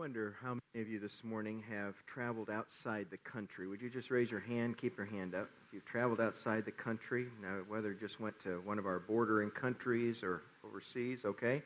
wonder 0.00 0.34
how 0.42 0.54
many 0.54 0.82
of 0.82 0.88
you 0.88 0.98
this 0.98 1.22
morning 1.22 1.62
have 1.68 1.92
traveled 2.06 2.48
outside 2.48 3.06
the 3.10 3.18
country. 3.18 3.68
Would 3.68 3.82
you 3.82 3.90
just 3.90 4.10
raise 4.10 4.30
your 4.30 4.40
hand, 4.40 4.78
keep 4.78 4.96
your 4.96 5.04
hand 5.04 5.34
up? 5.34 5.50
If 5.68 5.74
you've 5.74 5.84
traveled 5.84 6.22
outside 6.22 6.64
the 6.64 6.70
country, 6.70 7.26
now 7.42 7.58
whether 7.68 7.92
just 7.92 8.18
went 8.18 8.34
to 8.44 8.62
one 8.64 8.78
of 8.78 8.86
our 8.86 9.00
bordering 9.00 9.50
countries 9.50 10.22
or 10.22 10.40
overseas, 10.66 11.26
okay? 11.26 11.62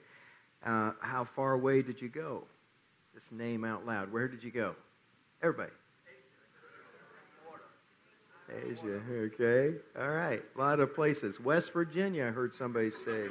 Uh, 0.67 0.91
how 0.99 1.29
far 1.37 1.53
away 1.53 1.81
did 1.81 2.03
you 2.03 2.09
go? 2.09 2.43
Just 3.15 3.31
name 3.31 3.65
out 3.65 3.87
loud. 3.87 4.13
Where 4.13 4.27
did 4.27 4.43
you 4.43 4.51
go? 4.51 4.75
Everybody. 5.41 5.71
Asia, 8.51 9.01
okay. 9.13 9.77
All 9.97 10.11
right. 10.11 10.43
A 10.57 10.59
lot 10.59 10.81
of 10.81 10.93
places. 10.93 11.39
West 11.39 11.73
Virginia, 11.73 12.27
I 12.27 12.31
heard 12.31 12.53
somebody 12.53 12.91
say. 12.91 13.29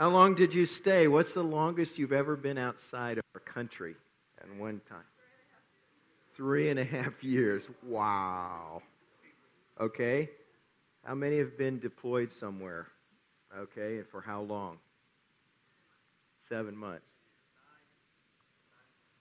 How 0.00 0.08
long 0.08 0.34
did 0.34 0.54
you 0.54 0.64
stay? 0.64 1.08
What's 1.08 1.34
the 1.34 1.42
longest 1.42 1.98
you've 1.98 2.14
ever 2.14 2.34
been 2.34 2.56
outside 2.56 3.18
of 3.18 3.24
our 3.34 3.40
country 3.42 3.96
at 4.40 4.48
one 4.56 4.80
time? 4.88 5.04
Three 6.34 6.70
and 6.70 6.80
a 6.80 6.84
half 6.84 7.22
years. 7.22 7.64
Wow. 7.82 8.80
Okay. 9.78 10.30
How 11.04 11.14
many 11.14 11.36
have 11.36 11.58
been 11.58 11.78
deployed 11.78 12.32
somewhere? 12.32 12.86
Okay. 13.54 13.98
And 13.98 14.06
for 14.08 14.22
how 14.22 14.40
long? 14.40 14.78
Seven 16.48 16.74
months. 16.74 17.04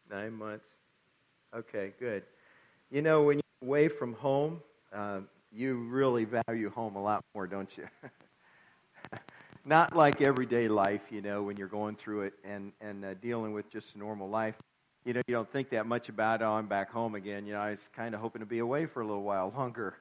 Nine 0.09 0.31
months. 0.31 0.63
Okay, 1.53 1.91
good. 1.99 2.23
You 2.89 3.01
know, 3.01 3.23
when 3.23 3.35
you're 3.39 3.67
away 3.69 3.89
from 3.89 4.13
home, 4.13 4.61
uh, 4.93 5.19
you 5.51 5.75
really 5.89 6.25
value 6.25 6.69
home 6.69 6.95
a 6.95 7.03
lot 7.03 7.21
more, 7.35 7.47
don't 7.47 7.69
you? 7.77 7.85
not 9.69 9.95
like 9.95 10.19
everyday 10.19 10.67
life, 10.67 11.03
you 11.11 11.21
know, 11.21 11.43
when 11.43 11.55
you're 11.55 11.67
going 11.67 11.95
through 11.95 12.23
it 12.23 12.33
and, 12.43 12.71
and 12.81 13.05
uh, 13.05 13.13
dealing 13.21 13.53
with 13.53 13.69
just 13.71 13.95
normal 13.95 14.27
life. 14.27 14.55
You 15.05 15.13
know, 15.13 15.21
you 15.27 15.35
don't 15.35 15.49
think 15.51 15.69
that 15.69 15.85
much 15.85 16.09
about, 16.09 16.41
oh, 16.41 16.53
I'm 16.53 16.65
back 16.65 16.89
home 16.91 17.13
again. 17.13 17.45
You 17.45 17.53
know, 17.53 17.59
I 17.59 17.69
was 17.69 17.79
kind 17.95 18.15
of 18.15 18.19
hoping 18.19 18.39
to 18.39 18.47
be 18.47 18.57
away 18.57 18.87
for 18.87 19.01
a 19.01 19.05
little 19.05 19.21
while 19.21 19.53
longer. 19.55 19.93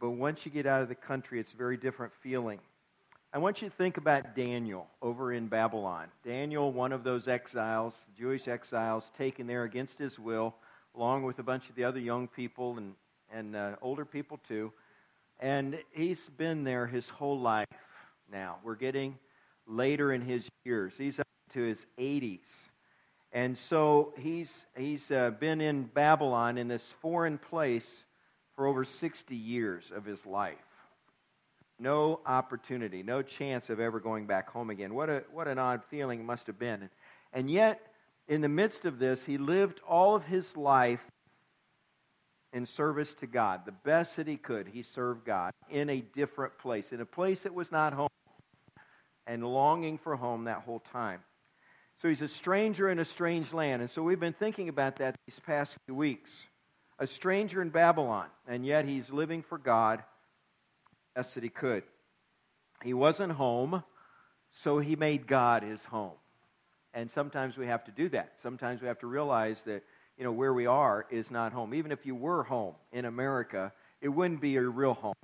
But 0.00 0.10
once 0.10 0.44
you 0.44 0.50
get 0.50 0.66
out 0.66 0.82
of 0.82 0.88
the 0.88 0.96
country, 0.96 1.38
it's 1.38 1.52
a 1.52 1.56
very 1.56 1.76
different 1.76 2.14
feeling. 2.20 2.58
I 3.32 3.38
want 3.38 3.62
you 3.62 3.68
to 3.68 3.74
think 3.76 3.96
about 3.96 4.34
Daniel 4.34 4.88
over 5.00 5.32
in 5.32 5.46
Babylon. 5.46 6.08
Daniel, 6.24 6.72
one 6.72 6.90
of 6.90 7.04
those 7.04 7.28
exiles, 7.28 7.94
Jewish 8.18 8.48
exiles, 8.48 9.04
taken 9.16 9.46
there 9.46 9.62
against 9.62 9.98
his 9.98 10.18
will, 10.18 10.52
along 10.96 11.22
with 11.22 11.38
a 11.38 11.44
bunch 11.44 11.68
of 11.68 11.76
the 11.76 11.84
other 11.84 12.00
young 12.00 12.26
people 12.26 12.76
and, 12.76 12.94
and 13.32 13.54
uh, 13.54 13.76
older 13.80 14.04
people 14.04 14.40
too. 14.48 14.72
And 15.38 15.78
he's 15.92 16.28
been 16.36 16.64
there 16.64 16.88
his 16.88 17.08
whole 17.08 17.38
life 17.38 17.68
now. 18.30 18.56
We're 18.62 18.74
getting 18.74 19.18
later 19.66 20.12
in 20.12 20.22
his 20.22 20.48
years. 20.64 20.92
He's 20.96 21.18
up 21.18 21.26
to 21.54 21.62
his 21.62 21.84
80s. 21.98 22.40
And 23.32 23.56
so 23.58 24.14
he's, 24.18 24.50
he's 24.76 25.10
uh, 25.10 25.30
been 25.30 25.60
in 25.60 25.84
Babylon, 25.84 26.58
in 26.58 26.68
this 26.68 26.84
foreign 27.02 27.38
place, 27.38 27.88
for 28.54 28.66
over 28.66 28.84
60 28.84 29.36
years 29.36 29.84
of 29.94 30.04
his 30.04 30.24
life. 30.24 30.56
No 31.78 32.20
opportunity, 32.24 33.02
no 33.02 33.20
chance 33.20 33.68
of 33.68 33.80
ever 33.80 34.00
going 34.00 34.26
back 34.26 34.48
home 34.48 34.70
again. 34.70 34.94
What, 34.94 35.10
a, 35.10 35.24
what 35.32 35.46
an 35.46 35.58
odd 35.58 35.82
feeling 35.90 36.20
it 36.20 36.24
must 36.24 36.46
have 36.46 36.58
been. 36.58 36.88
And 37.34 37.50
yet, 37.50 37.80
in 38.28 38.40
the 38.40 38.48
midst 38.48 38.86
of 38.86 38.98
this, 38.98 39.22
he 39.22 39.36
lived 39.36 39.80
all 39.86 40.14
of 40.14 40.24
his 40.24 40.56
life 40.56 41.02
in 42.54 42.64
service 42.64 43.12
to 43.20 43.26
God. 43.26 43.66
The 43.66 43.72
best 43.72 44.16
that 44.16 44.26
he 44.26 44.38
could, 44.38 44.68
he 44.68 44.82
served 44.82 45.26
God 45.26 45.52
in 45.68 45.90
a 45.90 46.00
different 46.00 46.56
place, 46.58 46.92
in 46.92 47.02
a 47.02 47.06
place 47.06 47.42
that 47.42 47.52
was 47.52 47.70
not 47.70 47.92
home 47.92 48.08
and 49.26 49.44
longing 49.44 49.98
for 49.98 50.16
home 50.16 50.44
that 50.44 50.62
whole 50.62 50.82
time. 50.92 51.20
So 52.02 52.08
he's 52.08 52.22
a 52.22 52.28
stranger 52.28 52.88
in 52.90 52.98
a 52.98 53.04
strange 53.04 53.52
land. 53.52 53.82
And 53.82 53.90
so 53.90 54.02
we've 54.02 54.20
been 54.20 54.34
thinking 54.34 54.68
about 54.68 54.96
that 54.96 55.16
these 55.26 55.40
past 55.46 55.74
few 55.86 55.94
weeks. 55.94 56.30
A 56.98 57.06
stranger 57.06 57.60
in 57.60 57.70
Babylon, 57.70 58.26
and 58.46 58.64
yet 58.64 58.86
he's 58.86 59.08
living 59.10 59.42
for 59.42 59.58
God 59.58 60.02
best 61.14 61.34
that 61.34 61.42
he 61.42 61.48
could. 61.48 61.82
He 62.82 62.94
wasn't 62.94 63.32
home, 63.32 63.82
so 64.62 64.78
he 64.78 64.96
made 64.96 65.26
God 65.26 65.62
his 65.62 65.82
home. 65.84 66.12
And 66.94 67.10
sometimes 67.10 67.56
we 67.56 67.66
have 67.66 67.84
to 67.84 67.90
do 67.90 68.08
that. 68.10 68.32
Sometimes 68.42 68.80
we 68.80 68.88
have 68.88 68.98
to 69.00 69.06
realize 69.06 69.58
that, 69.66 69.82
you 70.16 70.24
know, 70.24 70.32
where 70.32 70.52
we 70.52 70.66
are 70.66 71.06
is 71.10 71.30
not 71.30 71.52
home. 71.52 71.74
Even 71.74 71.92
if 71.92 72.06
you 72.06 72.14
were 72.14 72.42
home 72.42 72.74
in 72.92 73.04
America, 73.04 73.72
it 74.00 74.08
wouldn't 74.08 74.40
be 74.40 74.50
your 74.50 74.70
real 74.70 74.94
home. 74.94 75.14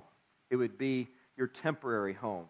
It 0.49 0.55
would 0.55 0.77
be 0.77 1.07
your 1.37 1.47
temporary 1.47 2.13
home 2.13 2.45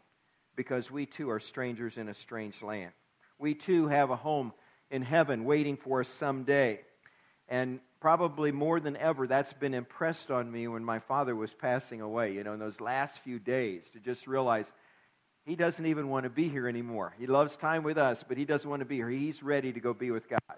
because 0.55 0.89
we 0.91 1.05
too 1.05 1.29
are 1.29 1.39
strangers 1.39 1.97
in 1.97 2.09
a 2.09 2.13
strange 2.13 2.61
land. 2.61 2.91
We 3.39 3.55
too 3.55 3.87
have 3.87 4.09
a 4.09 4.15
home 4.15 4.53
in 4.89 5.01
heaven 5.01 5.45
waiting 5.45 5.77
for 5.77 6.01
us 6.01 6.07
someday. 6.07 6.79
And 7.49 7.79
probably 7.99 8.51
more 8.51 8.79
than 8.79 8.95
ever, 8.97 9.27
that's 9.27 9.53
been 9.53 9.73
impressed 9.73 10.31
on 10.31 10.51
me 10.51 10.67
when 10.67 10.83
my 10.83 10.99
father 10.99 11.35
was 11.35 11.53
passing 11.53 12.01
away, 12.01 12.33
you 12.33 12.43
know, 12.43 12.53
in 12.53 12.59
those 12.59 12.79
last 12.79 13.19
few 13.19 13.39
days, 13.39 13.83
to 13.93 13.99
just 13.99 14.27
realize 14.27 14.65
he 15.45 15.55
doesn't 15.55 15.85
even 15.85 16.07
want 16.07 16.23
to 16.23 16.29
be 16.29 16.47
here 16.47 16.67
anymore. 16.67 17.13
He 17.19 17.27
loves 17.27 17.55
time 17.57 17.83
with 17.83 17.97
us, 17.97 18.23
but 18.25 18.37
he 18.37 18.45
doesn't 18.45 18.69
want 18.69 18.79
to 18.79 18.85
be 18.85 18.95
here. 18.95 19.09
He's 19.09 19.43
ready 19.43 19.73
to 19.73 19.79
go 19.79 19.93
be 19.93 20.11
with 20.11 20.29
God. 20.29 20.57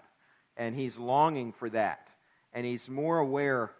And 0.56 0.74
he's 0.76 0.96
longing 0.96 1.52
for 1.52 1.68
that. 1.70 2.06
And 2.52 2.64
he's 2.64 2.88
more 2.88 3.18
aware 3.18 3.70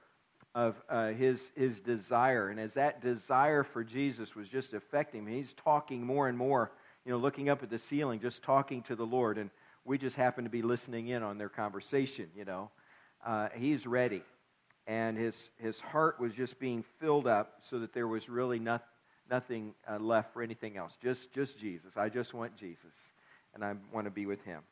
of 0.56 0.74
uh, 0.88 1.08
his, 1.08 1.38
his 1.54 1.78
desire. 1.80 2.48
And 2.48 2.58
as 2.58 2.72
that 2.74 3.02
desire 3.02 3.62
for 3.62 3.84
Jesus 3.84 4.34
was 4.34 4.48
just 4.48 4.72
affecting 4.72 5.20
him, 5.20 5.26
he's 5.26 5.52
talking 5.62 6.02
more 6.02 6.28
and 6.28 6.38
more, 6.38 6.72
you 7.04 7.12
know, 7.12 7.18
looking 7.18 7.50
up 7.50 7.62
at 7.62 7.68
the 7.68 7.78
ceiling, 7.78 8.20
just 8.20 8.42
talking 8.42 8.82
to 8.84 8.96
the 8.96 9.04
Lord. 9.04 9.36
And 9.36 9.50
we 9.84 9.98
just 9.98 10.16
happen 10.16 10.44
to 10.44 10.50
be 10.50 10.62
listening 10.62 11.08
in 11.08 11.22
on 11.22 11.36
their 11.36 11.50
conversation, 11.50 12.30
you 12.34 12.46
know. 12.46 12.70
Uh, 13.24 13.48
he's 13.54 13.86
ready. 13.86 14.22
And 14.86 15.18
his, 15.18 15.50
his 15.58 15.78
heart 15.78 16.18
was 16.18 16.32
just 16.32 16.58
being 16.58 16.84
filled 17.00 17.26
up 17.26 17.60
so 17.68 17.78
that 17.80 17.92
there 17.92 18.08
was 18.08 18.26
really 18.30 18.58
not, 18.58 18.82
nothing 19.30 19.74
uh, 19.86 19.98
left 19.98 20.32
for 20.32 20.42
anything 20.42 20.78
else. 20.78 20.94
Just, 21.02 21.30
just 21.34 21.58
Jesus. 21.58 21.98
I 21.98 22.08
just 22.08 22.32
want 22.32 22.56
Jesus. 22.56 22.94
And 23.54 23.62
I 23.62 23.74
want 23.92 24.06
to 24.06 24.10
be 24.10 24.24
with 24.24 24.42
him. 24.44 24.62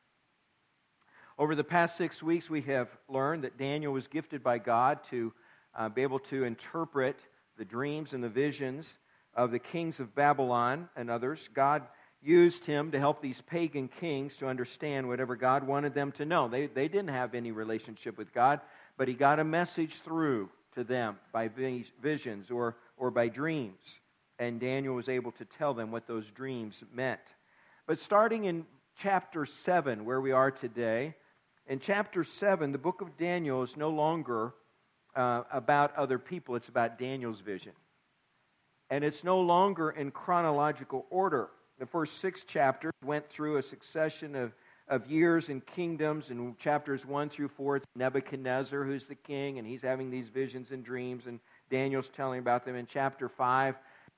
Over 1.39 1.55
the 1.55 1.65
past 1.65 1.99
six 1.99 2.22
weeks, 2.22 2.49
we 2.49 2.62
have 2.62 2.89
learned 3.06 3.45
that 3.45 3.59
Daniel 3.59 3.93
was 3.93 4.06
gifted 4.06 4.43
by 4.43 4.56
God 4.56 5.01
to 5.11 5.34
uh, 5.77 5.89
be 5.89 6.03
able 6.03 6.21
to 6.21 6.45
interpret 6.45 7.17
the 7.59 7.65
dreams 7.65 8.12
and 8.12 8.23
the 8.23 8.29
visions 8.29 8.93
of 9.35 9.51
the 9.51 9.59
kings 9.59 10.01
of 10.01 10.15
Babylon 10.15 10.89
and 10.97 11.11
others. 11.11 11.49
God 11.55 11.83
used 12.23 12.65
him 12.65 12.93
to 12.93 12.99
help 12.99 13.21
these 13.21 13.41
pagan 13.43 13.89
kings 14.01 14.37
to 14.37 14.49
understand 14.49 15.07
whatever 15.07 15.37
God 15.37 15.67
wanted 15.67 15.95
them 15.95 16.13
to 16.13 16.25
know. 16.25 16.49
They, 16.49 16.67
they 16.67 16.89
didn't 16.89 17.09
have 17.09 17.34
any 17.34 17.53
relationship 17.53 18.17
with 18.17 18.33
God, 18.33 18.61
but 18.97 19.09
he 19.09 19.15
got 19.15 19.39
a 19.39 19.45
message 19.45 20.01
through 20.05 20.49
to 20.75 20.84
them 20.84 21.19
by 21.33 21.49
visions 22.03 22.51
or, 22.51 22.77
or 22.97 23.11
by 23.11 23.29
dreams. 23.29 23.81
And 24.39 24.59
Daniel 24.59 24.95
was 24.95 25.09
able 25.09 25.33
to 25.33 25.45
tell 25.45 25.75
them 25.75 25.93
what 25.93 26.07
those 26.07 26.27
dreams 26.31 26.83
meant. 26.93 27.21
But 27.87 27.99
starting 27.99 28.45
in 28.47 28.65
chapter 29.03 29.47
7, 29.47 30.05
where 30.05 30.21
we 30.21 30.33
are 30.33 30.51
today, 30.51 31.15
in 31.67 31.79
chapter 31.79 32.25
7, 32.25 32.73
the 32.73 32.79
book 32.79 33.01
of 33.01 33.17
Daniel 33.17 33.63
is 33.63 33.77
no 33.77 33.91
longer 33.91 34.55
uh, 35.17 35.43
about 35.53 35.97
other 35.97 36.19
people, 36.19 36.57
it's 36.57 36.69
about 36.69 36.99
Daniel's 36.99 37.41
vision. 37.41 37.73
And 38.91 39.05
it's 39.05 39.25
no 39.25 39.41
longer 39.41 39.91
in 39.91 40.11
chronological 40.11 41.07
order. 41.11 41.49
The 41.79 41.87
first 41.87 42.21
six 42.21 42.45
chapters 42.45 42.93
went 43.05 43.29
through 43.31 43.57
a 43.57 43.63
succession 43.63 44.37
of, 44.37 44.53
of 44.89 45.11
years 45.11 45.49
and 45.49 45.65
kingdoms. 45.65 46.31
In 46.31 46.55
chapters 46.59 47.05
1 47.05 47.31
through 47.31 47.49
4, 47.49 47.77
it's 47.77 47.87
Nebuchadnezzar 47.97 48.85
who's 48.85 49.07
the 49.07 49.15
king, 49.15 49.59
and 49.59 49.67
he's 49.67 49.83
having 49.83 50.11
these 50.11 50.29
visions 50.29 50.71
and 50.71 50.85
dreams, 50.85 51.27
and 51.27 51.41
Daniel's 51.71 52.09
telling 52.17 52.39
about 52.39 52.65
them. 52.65 52.77
In 52.77 52.87
chapter 52.87 53.29
5, 53.29 53.75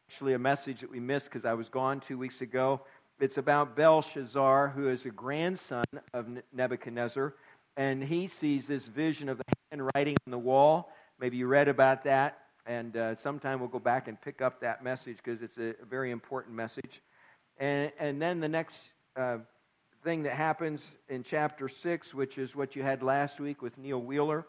actually 0.08 0.34
a 0.34 0.38
message 0.38 0.80
that 0.80 0.90
we 0.90 1.00
missed 1.00 1.26
because 1.26 1.44
I 1.44 1.54
was 1.54 1.68
gone 1.68 2.00
two 2.00 2.18
weeks 2.18 2.40
ago. 2.40 2.80
It's 3.18 3.38
about 3.38 3.76
Belshazzar, 3.76 4.68
who 4.68 4.88
is 4.88 5.06
a 5.06 5.10
grandson 5.10 5.84
of 6.12 6.28
Nebuchadnezzar, 6.52 7.34
and 7.76 8.02
he 8.02 8.28
sees 8.28 8.66
this 8.66 8.84
vision 8.86 9.28
of 9.28 9.38
the 9.38 9.44
handwriting 9.70 10.16
on 10.26 10.30
the 10.30 10.38
wall. 10.38 10.92
Maybe 11.18 11.36
you 11.36 11.46
read 11.46 11.68
about 11.68 12.04
that, 12.04 12.38
and 12.66 12.96
uh, 12.96 13.16
sometime 13.16 13.60
we'll 13.60 13.68
go 13.68 13.78
back 13.78 14.08
and 14.08 14.20
pick 14.20 14.40
up 14.40 14.60
that 14.60 14.84
message 14.84 15.16
because 15.22 15.42
it's 15.42 15.58
a, 15.58 15.74
very 15.88 16.10
important 16.10 16.54
message. 16.54 17.02
And, 17.58 17.90
and 17.98 18.20
then 18.20 18.40
the 18.40 18.48
next 18.48 18.76
uh, 19.16 19.38
thing 20.04 20.24
that 20.24 20.34
happens 20.34 20.84
in 21.08 21.22
chapter 21.22 21.68
6, 21.68 22.14
which 22.14 22.38
is 22.38 22.54
what 22.54 22.76
you 22.76 22.82
had 22.82 23.02
last 23.02 23.40
week 23.40 23.62
with 23.62 23.76
Neil 23.78 24.00
Wheeler, 24.00 24.46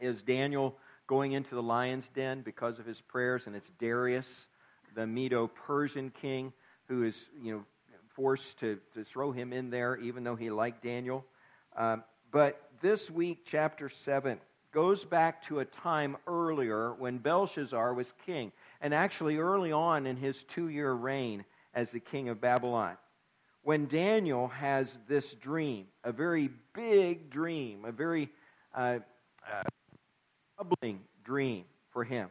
is 0.00 0.22
Daniel 0.22 0.76
going 1.06 1.32
into 1.32 1.54
the 1.54 1.62
lion's 1.62 2.08
den 2.14 2.42
because 2.42 2.78
of 2.78 2.86
his 2.86 3.00
prayers, 3.00 3.46
and 3.46 3.56
it's 3.56 3.70
Darius, 3.78 4.46
the 4.94 5.06
Medo 5.06 5.48
Persian 5.48 6.10
king, 6.10 6.52
who 6.88 7.04
is 7.04 7.16
you 7.42 7.52
know 7.52 7.64
forced 8.14 8.58
to, 8.60 8.78
to 8.94 9.04
throw 9.04 9.32
him 9.32 9.52
in 9.52 9.70
there, 9.70 9.96
even 9.96 10.24
though 10.24 10.36
he 10.36 10.50
liked 10.50 10.82
Daniel. 10.82 11.24
Um, 11.76 12.04
but 12.30 12.69
this 12.80 13.10
week, 13.10 13.42
chapter 13.46 13.88
7, 13.88 14.38
goes 14.72 15.04
back 15.04 15.44
to 15.46 15.60
a 15.60 15.64
time 15.64 16.16
earlier 16.26 16.94
when 16.94 17.18
Belshazzar 17.18 17.92
was 17.94 18.12
king, 18.24 18.52
and 18.80 18.94
actually 18.94 19.38
early 19.38 19.72
on 19.72 20.06
in 20.06 20.16
his 20.16 20.44
two 20.44 20.68
year 20.68 20.92
reign 20.92 21.44
as 21.74 21.90
the 21.90 22.00
king 22.00 22.28
of 22.28 22.40
Babylon. 22.40 22.96
when 23.62 23.86
Daniel 23.86 24.48
has 24.48 24.98
this 25.06 25.34
dream, 25.34 25.86
a 26.04 26.12
very 26.12 26.50
big 26.72 27.30
dream, 27.30 27.84
a 27.84 27.92
very 27.92 28.30
uh, 28.74 28.98
uh, 29.46 29.62
troubling 30.56 31.00
dream 31.24 31.64
for 31.92 32.04
him. 32.04 32.28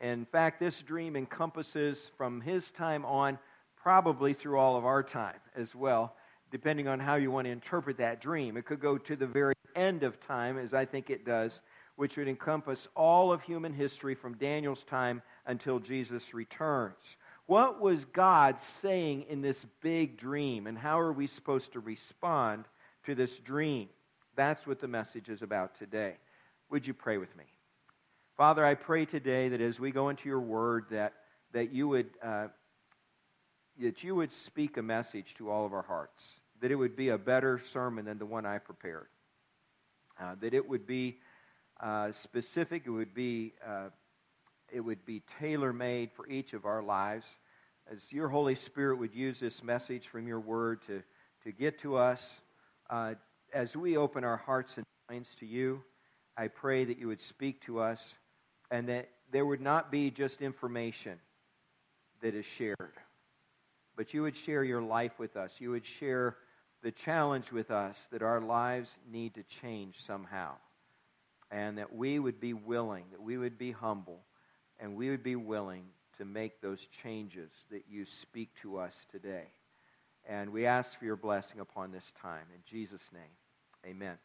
In 0.00 0.24
fact, 0.26 0.58
this 0.60 0.80
dream 0.82 1.16
encompasses 1.16 2.10
from 2.16 2.40
his 2.40 2.70
time 2.72 3.04
on, 3.04 3.38
probably 3.76 4.32
through 4.32 4.58
all 4.58 4.76
of 4.76 4.84
our 4.84 5.02
time 5.02 5.38
as 5.54 5.74
well, 5.74 6.14
depending 6.50 6.88
on 6.88 7.00
how 7.00 7.16
you 7.16 7.30
want 7.30 7.46
to 7.46 7.50
interpret 7.50 7.98
that 7.98 8.20
dream. 8.20 8.56
It 8.56 8.64
could 8.64 8.80
go 8.80 8.98
to 8.98 9.16
the 9.16 9.26
very 9.26 9.54
end 9.74 10.02
of 10.02 10.20
time, 10.26 10.58
as 10.58 10.74
I 10.74 10.84
think 10.84 11.10
it 11.10 11.24
does, 11.24 11.60
which 11.96 12.16
would 12.16 12.28
encompass 12.28 12.88
all 12.94 13.32
of 13.32 13.42
human 13.42 13.72
history 13.72 14.14
from 14.14 14.34
Daniel's 14.34 14.84
time 14.84 15.22
until 15.46 15.78
Jesus 15.78 16.34
returns. 16.34 16.94
What 17.46 17.80
was 17.80 18.04
God 18.06 18.60
saying 18.60 19.26
in 19.28 19.40
this 19.40 19.64
big 19.80 20.18
dream, 20.18 20.66
and 20.66 20.76
how 20.76 20.98
are 20.98 21.12
we 21.12 21.26
supposed 21.26 21.72
to 21.72 21.80
respond 21.80 22.64
to 23.04 23.14
this 23.14 23.38
dream? 23.38 23.88
That's 24.34 24.66
what 24.66 24.80
the 24.80 24.88
message 24.88 25.28
is 25.28 25.42
about 25.42 25.78
today. 25.78 26.14
Would 26.70 26.86
you 26.86 26.94
pray 26.94 27.18
with 27.18 27.34
me? 27.36 27.44
Father, 28.36 28.66
I 28.66 28.74
pray 28.74 29.06
today 29.06 29.48
that 29.48 29.60
as 29.60 29.80
we 29.80 29.90
go 29.92 30.10
into 30.10 30.28
your 30.28 30.40
word, 30.40 30.86
that, 30.90 31.14
that, 31.52 31.72
you 31.72 31.88
would, 31.88 32.10
uh, 32.22 32.48
that 33.80 34.04
you 34.04 34.14
would 34.14 34.32
speak 34.32 34.76
a 34.76 34.82
message 34.82 35.34
to 35.38 35.50
all 35.50 35.64
of 35.64 35.72
our 35.72 35.82
hearts, 35.82 36.22
that 36.60 36.70
it 36.70 36.74
would 36.74 36.96
be 36.96 37.10
a 37.10 37.18
better 37.18 37.60
sermon 37.72 38.04
than 38.04 38.18
the 38.18 38.26
one 38.26 38.46
I 38.46 38.58
prepared, 38.58 39.06
uh, 40.20 40.34
that 40.40 40.54
it 40.54 40.68
would 40.68 40.86
be 40.86 41.18
uh, 41.80 42.12
specific, 42.12 42.84
it 42.86 42.90
would 42.90 43.14
be, 43.14 43.52
uh, 43.66 43.88
it 44.72 44.80
would 44.80 45.04
be 45.04 45.22
tailor 45.38 45.72
made 45.72 46.10
for 46.12 46.26
each 46.28 46.52
of 46.52 46.64
our 46.64 46.82
lives. 46.82 47.26
As 47.90 48.00
your 48.10 48.28
Holy 48.28 48.54
Spirit 48.54 48.98
would 48.98 49.14
use 49.14 49.38
this 49.38 49.62
message 49.62 50.08
from 50.08 50.26
your 50.26 50.40
word 50.40 50.80
to, 50.86 51.02
to 51.44 51.52
get 51.52 51.80
to 51.82 51.96
us, 51.96 52.26
uh, 52.90 53.14
as 53.52 53.76
we 53.76 53.96
open 53.96 54.24
our 54.24 54.38
hearts 54.38 54.72
and 54.76 54.84
minds 55.08 55.28
to 55.40 55.46
you, 55.46 55.82
I 56.36 56.48
pray 56.48 56.84
that 56.84 56.98
you 56.98 57.08
would 57.08 57.20
speak 57.20 57.64
to 57.66 57.80
us 57.80 58.00
and 58.70 58.88
that 58.88 59.08
there 59.30 59.46
would 59.46 59.60
not 59.60 59.90
be 59.90 60.10
just 60.10 60.42
information 60.42 61.18
that 62.22 62.34
is 62.34 62.44
shared, 62.44 62.92
but 63.96 64.12
you 64.12 64.22
would 64.22 64.36
share 64.36 64.64
your 64.64 64.82
life 64.82 65.18
with 65.18 65.36
us. 65.36 65.52
You 65.58 65.70
would 65.70 65.86
share 65.86 66.36
the 66.82 66.92
challenge 66.92 67.50
with 67.50 67.70
us 67.70 67.96
that 68.12 68.22
our 68.22 68.40
lives 68.40 68.90
need 69.10 69.34
to 69.34 69.42
change 69.60 69.96
somehow, 70.06 70.52
and 71.50 71.78
that 71.78 71.94
we 71.94 72.18
would 72.18 72.40
be 72.40 72.52
willing, 72.52 73.04
that 73.12 73.22
we 73.22 73.38
would 73.38 73.58
be 73.58 73.72
humble, 73.72 74.20
and 74.78 74.96
we 74.96 75.10
would 75.10 75.22
be 75.22 75.36
willing 75.36 75.84
to 76.18 76.24
make 76.24 76.60
those 76.60 76.86
changes 77.02 77.50
that 77.70 77.84
you 77.90 78.04
speak 78.22 78.50
to 78.62 78.78
us 78.78 78.92
today. 79.10 79.44
And 80.28 80.50
we 80.50 80.66
ask 80.66 80.98
for 80.98 81.04
your 81.04 81.16
blessing 81.16 81.60
upon 81.60 81.92
this 81.92 82.04
time. 82.20 82.44
In 82.54 82.60
Jesus' 82.68 83.02
name, 83.12 83.22
amen. 83.86 84.16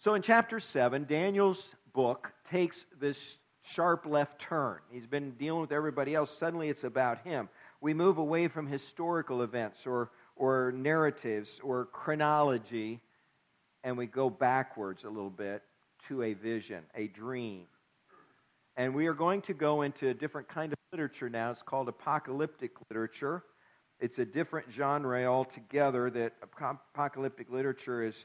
So 0.00 0.14
in 0.14 0.22
chapter 0.22 0.60
7, 0.60 1.06
Daniel's 1.08 1.64
book 1.92 2.32
takes 2.50 2.84
this 3.00 3.18
sharp 3.62 4.04
left 4.04 4.40
turn. 4.40 4.78
He's 4.90 5.06
been 5.06 5.30
dealing 5.32 5.60
with 5.60 5.72
everybody 5.72 6.14
else. 6.14 6.36
Suddenly 6.38 6.68
it's 6.68 6.84
about 6.84 7.22
him. 7.24 7.48
We 7.80 7.94
move 7.94 8.18
away 8.18 8.48
from 8.48 8.66
historical 8.66 9.42
events 9.42 9.86
or, 9.86 10.10
or 10.36 10.72
narratives 10.72 11.60
or 11.62 11.86
chronology, 11.86 13.00
and 13.84 13.96
we 13.96 14.06
go 14.06 14.30
backwards 14.30 15.04
a 15.04 15.08
little 15.08 15.30
bit 15.30 15.62
to 16.08 16.22
a 16.22 16.34
vision, 16.34 16.82
a 16.94 17.06
dream. 17.08 17.66
And 18.76 18.94
we 18.94 19.06
are 19.06 19.14
going 19.14 19.42
to 19.42 19.54
go 19.54 19.82
into 19.82 20.08
a 20.08 20.14
different 20.14 20.48
kind 20.48 20.72
of 20.72 20.78
literature 20.92 21.28
now. 21.28 21.50
It's 21.50 21.62
called 21.62 21.88
apocalyptic 21.88 22.72
literature. 22.88 23.44
It's 24.00 24.18
a 24.18 24.24
different 24.24 24.72
genre 24.72 25.24
altogether 25.26 26.10
that 26.10 26.32
apocalyptic 26.42 27.50
literature 27.50 28.02
is 28.02 28.16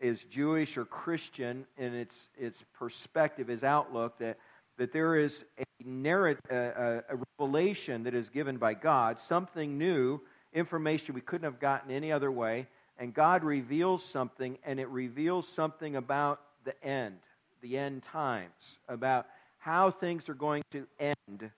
is 0.00 0.24
Jewish 0.24 0.76
or 0.76 0.84
Christian 0.84 1.66
in 1.76 1.94
its, 1.94 2.14
its 2.36 2.58
perspective, 2.72 3.50
its 3.50 3.62
outlook, 3.62 4.18
that, 4.18 4.38
that 4.78 4.92
there 4.92 5.16
is 5.16 5.44
a, 5.58 5.64
narrative, 5.84 6.42
a, 6.50 7.02
a 7.08 7.18
revelation 7.38 8.04
that 8.04 8.14
is 8.14 8.28
given 8.30 8.56
by 8.56 8.74
God, 8.74 9.20
something 9.20 9.78
new, 9.78 10.20
information 10.52 11.14
we 11.14 11.20
couldn't 11.20 11.44
have 11.44 11.60
gotten 11.60 11.90
any 11.90 12.12
other 12.12 12.30
way, 12.30 12.66
and 12.98 13.14
God 13.14 13.44
reveals 13.44 14.04
something, 14.04 14.58
and 14.64 14.78
it 14.78 14.88
reveals 14.88 15.48
something 15.48 15.96
about 15.96 16.40
the 16.64 16.84
end, 16.84 17.18
the 17.62 17.78
end 17.78 18.02
times, 18.04 18.52
about 18.88 19.26
how 19.58 19.90
things 19.90 20.28
are 20.28 20.34
going 20.34 20.62
to 20.72 20.86
end 20.98 21.50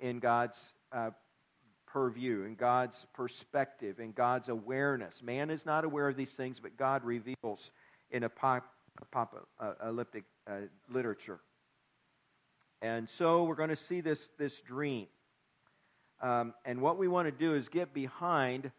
in 0.00 0.18
God's 0.18 0.56
uh, 0.92 1.10
purview, 1.86 2.42
in 2.42 2.54
God's 2.54 2.96
perspective, 3.14 3.98
in 3.98 4.12
God's 4.12 4.48
awareness. 4.48 5.22
Man 5.22 5.50
is 5.50 5.64
not 5.66 5.84
aware 5.84 6.08
of 6.08 6.16
these 6.16 6.30
things, 6.30 6.58
but 6.60 6.76
God 6.76 7.04
reveals 7.04 7.70
in 8.10 8.24
apocalyptic 8.24 10.24
uh, 10.46 10.52
literature. 10.88 11.40
And 12.80 13.08
so 13.18 13.44
we're 13.44 13.56
going 13.56 13.70
to 13.70 13.76
see 13.76 14.00
this, 14.00 14.28
this 14.38 14.52
dream. 14.60 15.08
Um, 16.20 16.54
and 16.64 16.80
what 16.80 16.98
we 16.98 17.08
want 17.08 17.26
to 17.26 17.32
do 17.32 17.54
is 17.54 17.68
get 17.68 17.94
behind 17.94 18.70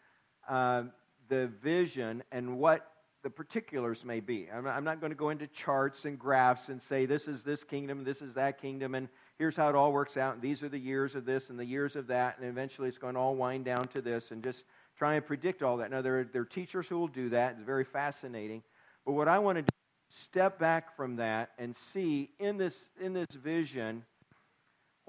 uh, 0.48 0.84
the 1.30 1.48
vision 1.62 2.24
and 2.32 2.58
what 2.58 2.92
the 3.22 3.30
particulars 3.30 4.06
may 4.06 4.20
be. 4.20 4.48
I'm 4.54 4.64
not, 4.64 4.76
I'm 4.76 4.84
not 4.84 5.02
going 5.02 5.12
to 5.12 5.18
go 5.18 5.30
into 5.30 5.48
charts 5.48 6.06
and 6.06 6.18
graphs 6.18 6.70
and 6.70 6.82
say 6.82 7.06
this 7.06 7.28
is 7.28 7.44
this 7.44 7.64
kingdom, 7.64 8.04
this 8.04 8.22
is 8.22 8.34
that 8.36 8.62
kingdom, 8.62 8.96
and 8.96 9.10
here's 9.38 9.56
how 9.56 9.70
it 9.70 9.76
all 9.76 9.92
works 9.92 10.16
out, 10.16 10.36
and 10.36 10.42
these 10.42 10.64
are 10.64 10.70
the 10.70 10.80
years 10.80 11.16
of 11.16 11.26
this 11.26 11.50
and 11.50 11.60
the 11.60 11.66
years 11.66 11.96
of 11.96 12.08
that, 12.08 12.38
and 12.40 12.48
eventually 12.48 12.88
it's 12.88 12.98
going 12.98 13.16
to 13.16 13.20
all 13.20 13.36
wind 13.36 13.66
down 13.66 13.86
to 13.94 14.02
this, 14.02 14.32
and 14.32 14.42
just 14.44 14.64
try 14.98 15.16
and 15.16 15.26
predict 15.26 15.64
all 15.64 15.78
that. 15.78 15.92
Now, 15.92 16.02
there 16.02 16.20
are, 16.20 16.30
there 16.32 16.44
are 16.44 16.46
teachers 16.46 16.88
who 16.88 16.98
will 16.98 17.08
do 17.08 17.30
that. 17.30 17.56
It's 17.58 17.66
very 17.66 17.86
fascinating. 17.86 18.64
But 19.06 19.14
what 19.14 19.28
I 19.28 19.40
want 19.40 19.58
to 19.58 19.62
do 19.64 19.68
is 20.12 20.18
step 20.22 20.60
back 20.60 20.96
from 20.96 21.18
that 21.18 21.52
and 21.58 21.76
see 21.76 22.30
in 22.40 22.58
this, 22.58 22.76
in 23.02 23.14
this 23.14 23.30
vision 23.32 24.04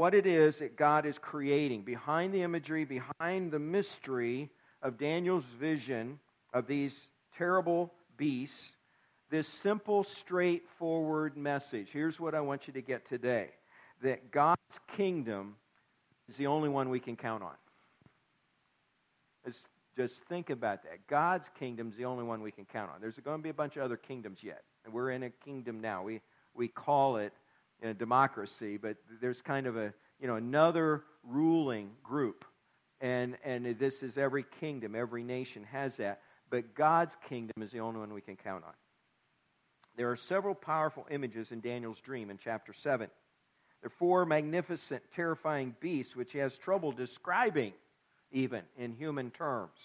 what 0.01 0.15
it 0.15 0.25
is 0.25 0.61
that 0.61 0.77
God 0.77 1.05
is 1.05 1.19
creating 1.19 1.83
behind 1.83 2.33
the 2.33 2.41
imagery, 2.41 2.87
behind 2.87 3.53
the 3.53 3.59
mystery 3.59 4.49
of 4.81 4.97
Daniel's 4.97 5.45
vision 5.61 6.19
of 6.55 6.67
these 6.67 6.99
terrible 7.37 7.93
beasts, 8.17 8.77
this 9.29 9.47
simple, 9.47 10.05
straightforward 10.05 11.37
message. 11.37 11.89
Here's 11.93 12.19
what 12.19 12.35
I 12.35 12.41
want 12.41 12.67
you 12.67 12.73
to 12.73 12.81
get 12.81 13.11
today 13.11 13.51
that 14.03 14.31
God's 14.31 14.81
kingdom 14.97 15.57
is 16.31 16.37
the 16.37 16.47
only 16.47 16.71
one 16.71 16.89
we 16.89 16.99
can 16.99 17.15
count 17.15 17.43
on. 17.43 17.53
Just, 19.99 20.25
think 20.31 20.49
about 20.49 20.83
that. 20.85 21.07
God's 21.09 21.51
kingdom 21.59 21.91
is 21.91 21.97
the 21.99 22.07
only 22.07 22.25
one 22.25 22.41
we 22.41 22.53
can 22.53 22.65
count 22.65 22.91
on. 22.91 23.03
There's 23.03 23.17
going 23.23 23.37
to 23.37 23.43
be 23.43 23.51
a 23.51 23.53
bunch 23.53 23.77
of 23.77 23.83
other 23.83 23.99
kingdoms 23.99 24.39
yet. 24.41 24.63
We're 24.91 25.11
in 25.11 25.25
a 25.25 25.31
kingdom 25.45 25.83
now. 25.83 26.05
We, 26.05 26.23
we 26.55 26.69
call 26.69 27.19
it 27.19 27.35
you 27.83 27.89
a 27.89 27.95
democracy, 27.95 28.77
but 28.77 28.97
there's 29.21 29.41
kind 29.41 29.67
of 29.67 29.77
a, 29.77 29.93
you 30.21 30.27
know, 30.27 30.37
another 30.37 31.05
ruling 31.25 31.91
group. 32.03 32.45
And, 33.01 33.37
and 33.45 33.79
this 33.79 34.03
is 34.03 34.19
every 34.19 34.45
kingdom, 34.61 34.95
every 34.95 35.23
nation 35.23 35.65
has 35.65 35.97
that. 35.97 36.21
But 36.51 36.75
God's 36.75 37.17
kingdom 37.29 37.63
is 37.63 37.71
the 37.71 37.81
only 37.81 38.01
one 38.01 38.13
we 38.13 38.21
can 38.21 38.37
count 38.37 38.65
on. 38.65 38.75
There 39.97 40.11
are 40.11 40.17
several 40.17 40.55
powerful 40.55 41.07
images 41.11 41.53
in 41.53 41.61
Daniel's 41.61 42.01
dream 42.01 42.31
in 42.31 42.39
chapter 42.43 42.73
7. 42.73 43.09
There 43.81 43.87
are 43.87 43.99
four 43.99 44.27
magnificent, 44.27 45.03
terrifying 45.15 45.75
beasts 45.81 46.15
which 46.15 46.33
he 46.33 46.39
has 46.39 46.57
trouble 46.57 46.93
describing, 46.93 47.73
even 48.31 48.63
in 48.77 48.93
human 48.93 49.31
terms. 49.31 49.79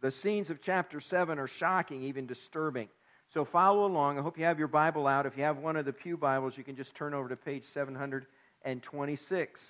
The 0.00 0.10
scenes 0.10 0.50
of 0.50 0.60
chapter 0.62 1.00
7 1.00 1.38
are 1.38 1.46
shocking, 1.46 2.02
even 2.04 2.26
disturbing. 2.26 2.88
So 3.32 3.46
follow 3.46 3.86
along. 3.86 4.18
I 4.18 4.22
hope 4.22 4.36
you 4.36 4.44
have 4.44 4.58
your 4.58 4.68
Bible 4.68 5.06
out. 5.06 5.24
If 5.24 5.38
you 5.38 5.44
have 5.44 5.56
one 5.56 5.76
of 5.76 5.86
the 5.86 5.92
Pew 5.92 6.18
Bibles, 6.18 6.58
you 6.58 6.64
can 6.64 6.76
just 6.76 6.94
turn 6.94 7.14
over 7.14 7.30
to 7.30 7.36
page 7.36 7.64
726 7.72 9.60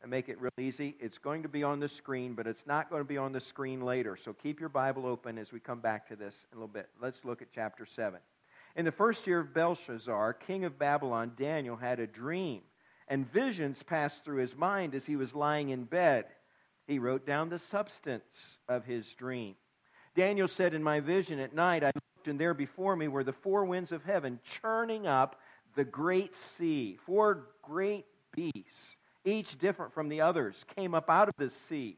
and 0.00 0.10
make 0.10 0.28
it 0.28 0.40
real 0.40 0.52
easy. 0.60 0.94
It's 1.00 1.18
going 1.18 1.42
to 1.42 1.48
be 1.48 1.64
on 1.64 1.80
the 1.80 1.88
screen, 1.88 2.34
but 2.34 2.46
it's 2.46 2.64
not 2.68 2.88
going 2.88 3.00
to 3.00 3.08
be 3.08 3.18
on 3.18 3.32
the 3.32 3.40
screen 3.40 3.80
later. 3.80 4.16
So 4.16 4.32
keep 4.32 4.60
your 4.60 4.68
Bible 4.68 5.06
open 5.06 5.38
as 5.38 5.50
we 5.50 5.58
come 5.58 5.80
back 5.80 6.06
to 6.10 6.14
this 6.14 6.34
in 6.52 6.56
a 6.56 6.60
little 6.60 6.72
bit. 6.72 6.88
Let's 7.02 7.24
look 7.24 7.42
at 7.42 7.48
chapter 7.52 7.84
7. 7.84 8.20
In 8.76 8.84
the 8.84 8.92
first 8.92 9.26
year 9.26 9.40
of 9.40 9.52
Belshazzar, 9.52 10.34
king 10.34 10.64
of 10.64 10.78
Babylon, 10.78 11.32
Daniel 11.36 11.74
had 11.74 11.98
a 11.98 12.06
dream 12.06 12.60
and 13.08 13.28
visions 13.32 13.82
passed 13.82 14.24
through 14.24 14.38
his 14.38 14.56
mind 14.56 14.94
as 14.94 15.04
he 15.04 15.16
was 15.16 15.34
lying 15.34 15.70
in 15.70 15.82
bed. 15.82 16.26
He 16.86 17.00
wrote 17.00 17.26
down 17.26 17.48
the 17.48 17.58
substance 17.58 18.58
of 18.68 18.84
his 18.84 19.04
dream. 19.14 19.56
Daniel 20.14 20.46
said, 20.46 20.74
In 20.74 20.82
my 20.84 21.00
vision 21.00 21.40
at 21.40 21.52
night, 21.52 21.82
I 21.82 21.90
and 22.28 22.38
there 22.38 22.54
before 22.54 22.96
me 22.96 23.08
were 23.08 23.24
the 23.24 23.32
four 23.32 23.64
winds 23.64 23.92
of 23.92 24.04
heaven 24.04 24.40
churning 24.60 25.06
up 25.06 25.40
the 25.74 25.84
great 25.84 26.34
sea. 26.34 26.98
Four 27.06 27.46
great 27.62 28.06
beasts, 28.34 28.96
each 29.24 29.58
different 29.58 29.92
from 29.92 30.08
the 30.08 30.20
others, 30.20 30.64
came 30.74 30.94
up 30.94 31.08
out 31.10 31.28
of 31.28 31.34
the 31.38 31.50
sea. 31.50 31.96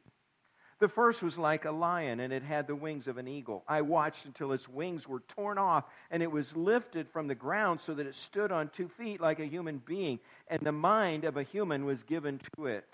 The 0.83 0.88
first 0.88 1.23
was 1.23 1.38
like 1.38 1.64
a 1.64 1.71
lion, 1.71 2.19
and 2.19 2.33
it 2.33 2.43
had 2.43 2.67
the 2.67 2.75
wings 2.75 3.07
of 3.07 3.17
an 3.17 3.29
eagle. 3.29 3.62
I 3.69 3.83
watched 3.83 4.25
until 4.25 4.52
its 4.52 4.69
wings 4.69 5.07
were 5.07 5.21
torn 5.29 5.57
off, 5.57 5.85
and 6.11 6.25
it 6.25 6.31
was 6.31 6.57
lifted 6.57 7.09
from 7.09 7.29
the 7.29 7.37
ground 7.37 7.81
so 7.81 7.95
that 7.95 8.07
it 8.07 8.17
stood 8.17 8.50
on 8.50 8.69
two 8.69 8.88
feet 8.88 9.21
like 9.21 9.38
a 9.38 9.47
human 9.47 9.81
being, 9.87 10.19
and 10.49 10.61
the 10.61 10.73
mind 10.73 11.25
of 11.25 11.37
a 11.37 11.45
human 11.45 11.85
was 11.85 12.02
given 12.02 12.41
to 12.57 12.67
it. 12.67 12.85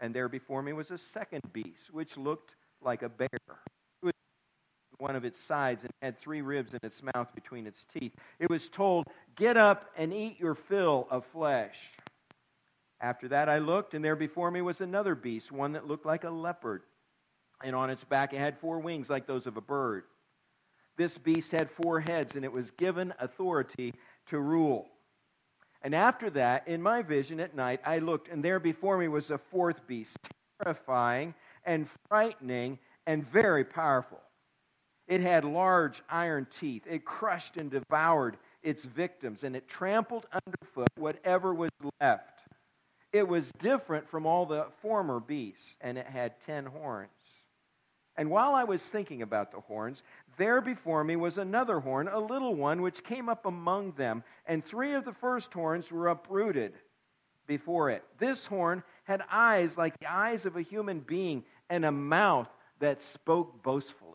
And 0.00 0.12
there 0.12 0.28
before 0.28 0.60
me 0.60 0.72
was 0.72 0.90
a 0.90 0.98
second 0.98 1.42
beast, 1.52 1.92
which 1.92 2.16
looked 2.16 2.50
like 2.80 3.02
a 3.02 3.08
bear. 3.08 3.28
One 5.02 5.16
of 5.16 5.24
its 5.24 5.40
sides 5.40 5.82
and 5.82 5.90
had 6.00 6.16
three 6.16 6.42
ribs 6.42 6.74
in 6.74 6.80
its 6.84 7.02
mouth 7.02 7.26
between 7.34 7.66
its 7.66 7.84
teeth. 7.92 8.12
It 8.38 8.48
was 8.48 8.68
told, 8.68 9.08
Get 9.34 9.56
up 9.56 9.90
and 9.96 10.12
eat 10.12 10.38
your 10.38 10.54
fill 10.54 11.08
of 11.10 11.26
flesh. 11.32 11.76
After 13.00 13.26
that 13.26 13.48
I 13.48 13.58
looked, 13.58 13.94
and 13.94 14.04
there 14.04 14.14
before 14.14 14.52
me 14.52 14.62
was 14.62 14.80
another 14.80 15.16
beast, 15.16 15.50
one 15.50 15.72
that 15.72 15.88
looked 15.88 16.06
like 16.06 16.22
a 16.22 16.30
leopard. 16.30 16.84
And 17.64 17.74
on 17.74 17.90
its 17.90 18.04
back 18.04 18.32
it 18.32 18.38
had 18.38 18.60
four 18.60 18.78
wings 18.78 19.10
like 19.10 19.26
those 19.26 19.48
of 19.48 19.56
a 19.56 19.60
bird. 19.60 20.04
This 20.96 21.18
beast 21.18 21.50
had 21.50 21.68
four 21.68 21.98
heads, 21.98 22.36
and 22.36 22.44
it 22.44 22.52
was 22.52 22.70
given 22.70 23.12
authority 23.18 23.94
to 24.28 24.38
rule. 24.38 24.86
And 25.82 25.96
after 25.96 26.30
that, 26.30 26.68
in 26.68 26.80
my 26.80 27.02
vision 27.02 27.40
at 27.40 27.56
night, 27.56 27.80
I 27.84 27.98
looked, 27.98 28.28
and 28.28 28.40
there 28.44 28.60
before 28.60 28.98
me 28.98 29.08
was 29.08 29.32
a 29.32 29.38
fourth 29.38 29.84
beast, 29.88 30.16
terrifying 30.62 31.34
and 31.64 31.88
frightening 32.08 32.78
and 33.08 33.28
very 33.28 33.64
powerful. 33.64 34.20
It 35.12 35.20
had 35.20 35.44
large 35.44 36.02
iron 36.08 36.46
teeth. 36.58 36.84
It 36.88 37.04
crushed 37.04 37.58
and 37.58 37.70
devoured 37.70 38.38
its 38.62 38.82
victims, 38.82 39.44
and 39.44 39.54
it 39.54 39.68
trampled 39.68 40.26
underfoot 40.32 40.88
whatever 40.96 41.52
was 41.52 41.68
left. 42.00 42.40
It 43.12 43.28
was 43.28 43.52
different 43.58 44.08
from 44.08 44.24
all 44.24 44.46
the 44.46 44.68
former 44.80 45.20
beasts, 45.20 45.76
and 45.82 45.98
it 45.98 46.06
had 46.06 46.40
ten 46.46 46.64
horns. 46.64 47.10
And 48.16 48.30
while 48.30 48.54
I 48.54 48.64
was 48.64 48.82
thinking 48.82 49.20
about 49.20 49.52
the 49.52 49.60
horns, 49.60 50.02
there 50.38 50.62
before 50.62 51.04
me 51.04 51.16
was 51.16 51.36
another 51.36 51.78
horn, 51.78 52.08
a 52.08 52.18
little 52.18 52.54
one, 52.54 52.80
which 52.80 53.04
came 53.04 53.28
up 53.28 53.44
among 53.44 53.92
them, 53.92 54.24
and 54.46 54.64
three 54.64 54.94
of 54.94 55.04
the 55.04 55.12
first 55.12 55.52
horns 55.52 55.90
were 55.90 56.08
uprooted 56.08 56.72
before 57.46 57.90
it. 57.90 58.02
This 58.16 58.46
horn 58.46 58.82
had 59.04 59.20
eyes 59.30 59.76
like 59.76 59.98
the 59.98 60.10
eyes 60.10 60.46
of 60.46 60.56
a 60.56 60.62
human 60.62 61.00
being, 61.00 61.44
and 61.68 61.84
a 61.84 61.92
mouth 61.92 62.48
that 62.78 63.02
spoke 63.02 63.62
boastfully. 63.62 64.11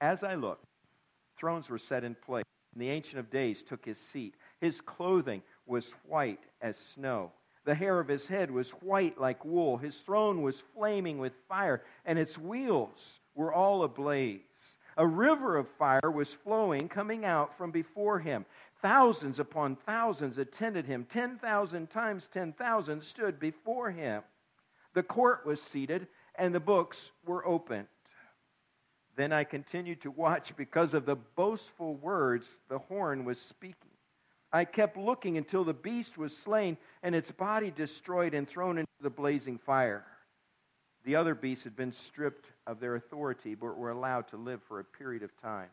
As 0.00 0.22
I 0.22 0.34
looked, 0.34 0.64
thrones 1.36 1.68
were 1.68 1.78
set 1.78 2.04
in 2.04 2.14
place, 2.14 2.44
and 2.72 2.82
the 2.82 2.90
Ancient 2.90 3.18
of 3.18 3.30
Days 3.30 3.62
took 3.62 3.84
his 3.84 3.98
seat. 3.98 4.34
His 4.60 4.80
clothing 4.80 5.42
was 5.66 5.92
white 6.04 6.44
as 6.60 6.76
snow 6.76 7.32
the 7.68 7.74
hair 7.74 8.00
of 8.00 8.08
his 8.08 8.26
head 8.26 8.50
was 8.50 8.70
white 8.70 9.20
like 9.20 9.44
wool. 9.44 9.76
His 9.76 10.00
throne 10.00 10.40
was 10.40 10.58
flaming 10.74 11.18
with 11.18 11.34
fire, 11.48 11.84
and 12.06 12.18
its 12.18 12.38
wheels 12.38 13.20
were 13.34 13.52
all 13.52 13.82
ablaze. 13.82 14.40
A 14.96 15.06
river 15.06 15.58
of 15.58 15.68
fire 15.72 16.10
was 16.10 16.32
flowing, 16.32 16.88
coming 16.88 17.26
out 17.26 17.58
from 17.58 17.70
before 17.70 18.20
him. 18.20 18.46
Thousands 18.80 19.38
upon 19.38 19.76
thousands 19.76 20.38
attended 20.38 20.86
him. 20.86 21.04
10,000 21.10 21.90
times 21.90 22.26
10,000 22.32 23.02
stood 23.02 23.38
before 23.38 23.90
him. 23.90 24.22
The 24.94 25.02
court 25.02 25.44
was 25.44 25.60
seated, 25.60 26.08
and 26.36 26.54
the 26.54 26.60
books 26.60 27.10
were 27.26 27.46
opened. 27.46 27.88
Then 29.18 29.32
I 29.32 29.42
continued 29.42 30.02
to 30.02 30.12
watch 30.12 30.54
because 30.54 30.94
of 30.94 31.04
the 31.04 31.16
boastful 31.16 31.96
words 31.96 32.46
the 32.68 32.78
horn 32.78 33.24
was 33.24 33.40
speaking. 33.40 33.90
I 34.52 34.64
kept 34.64 34.96
looking 34.96 35.36
until 35.36 35.64
the 35.64 35.74
beast 35.74 36.16
was 36.16 36.34
slain 36.36 36.76
and 37.02 37.16
its 37.16 37.32
body 37.32 37.72
destroyed 37.72 38.32
and 38.32 38.48
thrown 38.48 38.78
into 38.78 38.92
the 39.00 39.10
blazing 39.10 39.58
fire. 39.58 40.04
The 41.04 41.16
other 41.16 41.34
beasts 41.34 41.64
had 41.64 41.74
been 41.74 41.90
stripped 41.90 42.46
of 42.64 42.78
their 42.78 42.94
authority, 42.94 43.56
but 43.56 43.76
were 43.76 43.90
allowed 43.90 44.28
to 44.28 44.36
live 44.36 44.62
for 44.68 44.78
a 44.78 44.84
period 44.84 45.24
of 45.24 45.36
time. 45.42 45.70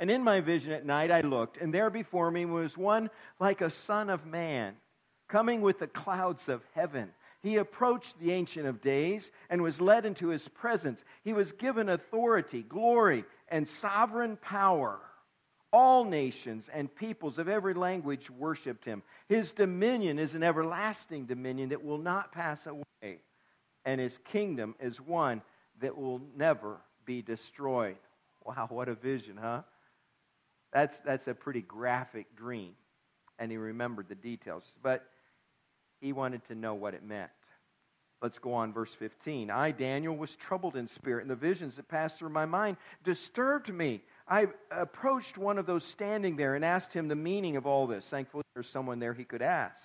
And 0.00 0.10
in 0.10 0.24
my 0.24 0.40
vision 0.40 0.72
at 0.72 0.84
night 0.84 1.12
I 1.12 1.20
looked, 1.20 1.58
and 1.58 1.72
there 1.72 1.90
before 1.90 2.32
me 2.32 2.44
was 2.44 2.76
one 2.76 3.08
like 3.38 3.60
a 3.60 3.70
son 3.70 4.10
of 4.10 4.26
man, 4.26 4.74
coming 5.28 5.60
with 5.60 5.78
the 5.78 5.86
clouds 5.86 6.48
of 6.48 6.64
heaven. 6.74 7.12
He 7.42 7.56
approached 7.56 8.18
the 8.18 8.32
Ancient 8.32 8.66
of 8.66 8.80
Days 8.80 9.30
and 9.50 9.62
was 9.62 9.80
led 9.80 10.06
into 10.06 10.28
his 10.28 10.46
presence. 10.48 11.02
He 11.22 11.32
was 11.32 11.52
given 11.52 11.88
authority, 11.88 12.62
glory, 12.62 13.24
and 13.48 13.68
sovereign 13.68 14.36
power. 14.36 14.98
All 15.72 16.04
nations 16.04 16.68
and 16.72 16.94
peoples 16.94 17.38
of 17.38 17.48
every 17.48 17.74
language 17.74 18.30
worshiped 18.30 18.84
him. 18.84 19.02
His 19.28 19.52
dominion 19.52 20.18
is 20.18 20.34
an 20.34 20.42
everlasting 20.42 21.26
dominion 21.26 21.68
that 21.70 21.84
will 21.84 21.98
not 21.98 22.32
pass 22.32 22.66
away, 22.66 23.20
and 23.84 24.00
his 24.00 24.18
kingdom 24.32 24.74
is 24.80 25.00
one 25.00 25.42
that 25.80 25.96
will 25.96 26.22
never 26.36 26.78
be 27.04 27.22
destroyed. 27.22 27.96
Wow, 28.44 28.66
what 28.70 28.88
a 28.88 28.94
vision, 28.94 29.36
huh? 29.36 29.62
That's, 30.72 30.98
that's 31.00 31.28
a 31.28 31.34
pretty 31.34 31.62
graphic 31.62 32.36
dream. 32.36 32.72
And 33.38 33.50
he 33.50 33.56
remembered 33.56 34.08
the 34.08 34.14
details. 34.14 34.64
But 34.82 35.04
he 36.06 36.12
wanted 36.12 36.46
to 36.46 36.54
know 36.54 36.74
what 36.74 36.94
it 36.94 37.04
meant. 37.04 37.30
Let's 38.22 38.38
go 38.38 38.54
on, 38.54 38.72
verse 38.72 38.94
15. 38.98 39.50
I, 39.50 39.72
Daniel, 39.72 40.16
was 40.16 40.34
troubled 40.36 40.76
in 40.76 40.86
spirit, 40.86 41.22
and 41.22 41.30
the 41.30 41.34
visions 41.34 41.74
that 41.74 41.88
passed 41.88 42.16
through 42.16 42.30
my 42.30 42.46
mind 42.46 42.76
disturbed 43.04 43.72
me. 43.72 44.00
I 44.28 44.46
approached 44.70 45.36
one 45.36 45.58
of 45.58 45.66
those 45.66 45.84
standing 45.84 46.36
there 46.36 46.54
and 46.54 46.64
asked 46.64 46.92
him 46.92 47.08
the 47.08 47.16
meaning 47.16 47.56
of 47.56 47.66
all 47.66 47.88
this. 47.88 48.04
Thankfully, 48.06 48.44
there's 48.54 48.68
someone 48.68 49.00
there 49.00 49.12
he 49.12 49.24
could 49.24 49.42
ask. 49.42 49.82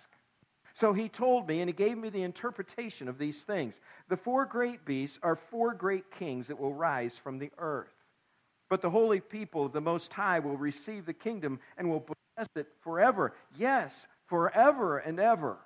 So 0.76 0.94
he 0.94 1.10
told 1.10 1.48
me, 1.48 1.60
and 1.60 1.68
he 1.68 1.74
gave 1.74 1.98
me 1.98 2.10
the 2.10 2.24
interpretation 2.24 3.08
of 3.08 3.18
these 3.18 3.42
things. 3.42 3.74
The 4.08 4.18
four 4.18 4.46
great 4.46 4.86
beasts 4.86 5.20
are 5.24 5.36
four 5.36 5.74
great 5.74 6.10
kings 6.12 6.48
that 6.48 6.60
will 6.60 6.74
rise 6.74 7.14
from 7.24 7.40
the 7.40 7.52
earth. 7.58 7.94
But 8.70 8.82
the 8.82 8.90
holy 8.92 9.20
people 9.20 9.66
of 9.66 9.74
the 9.74 9.82
Most 9.82 10.14
High 10.14 10.40
will 10.40 10.56
receive 10.56 11.06
the 11.06 11.14
kingdom 11.14 11.60
and 11.78 11.90
will 11.90 12.00
possess 12.00 12.48
it 12.56 12.68
forever. 12.82 13.34
Yes, 13.58 14.08
forever 14.28 15.00
and 15.00 15.20
ever. 15.20 15.58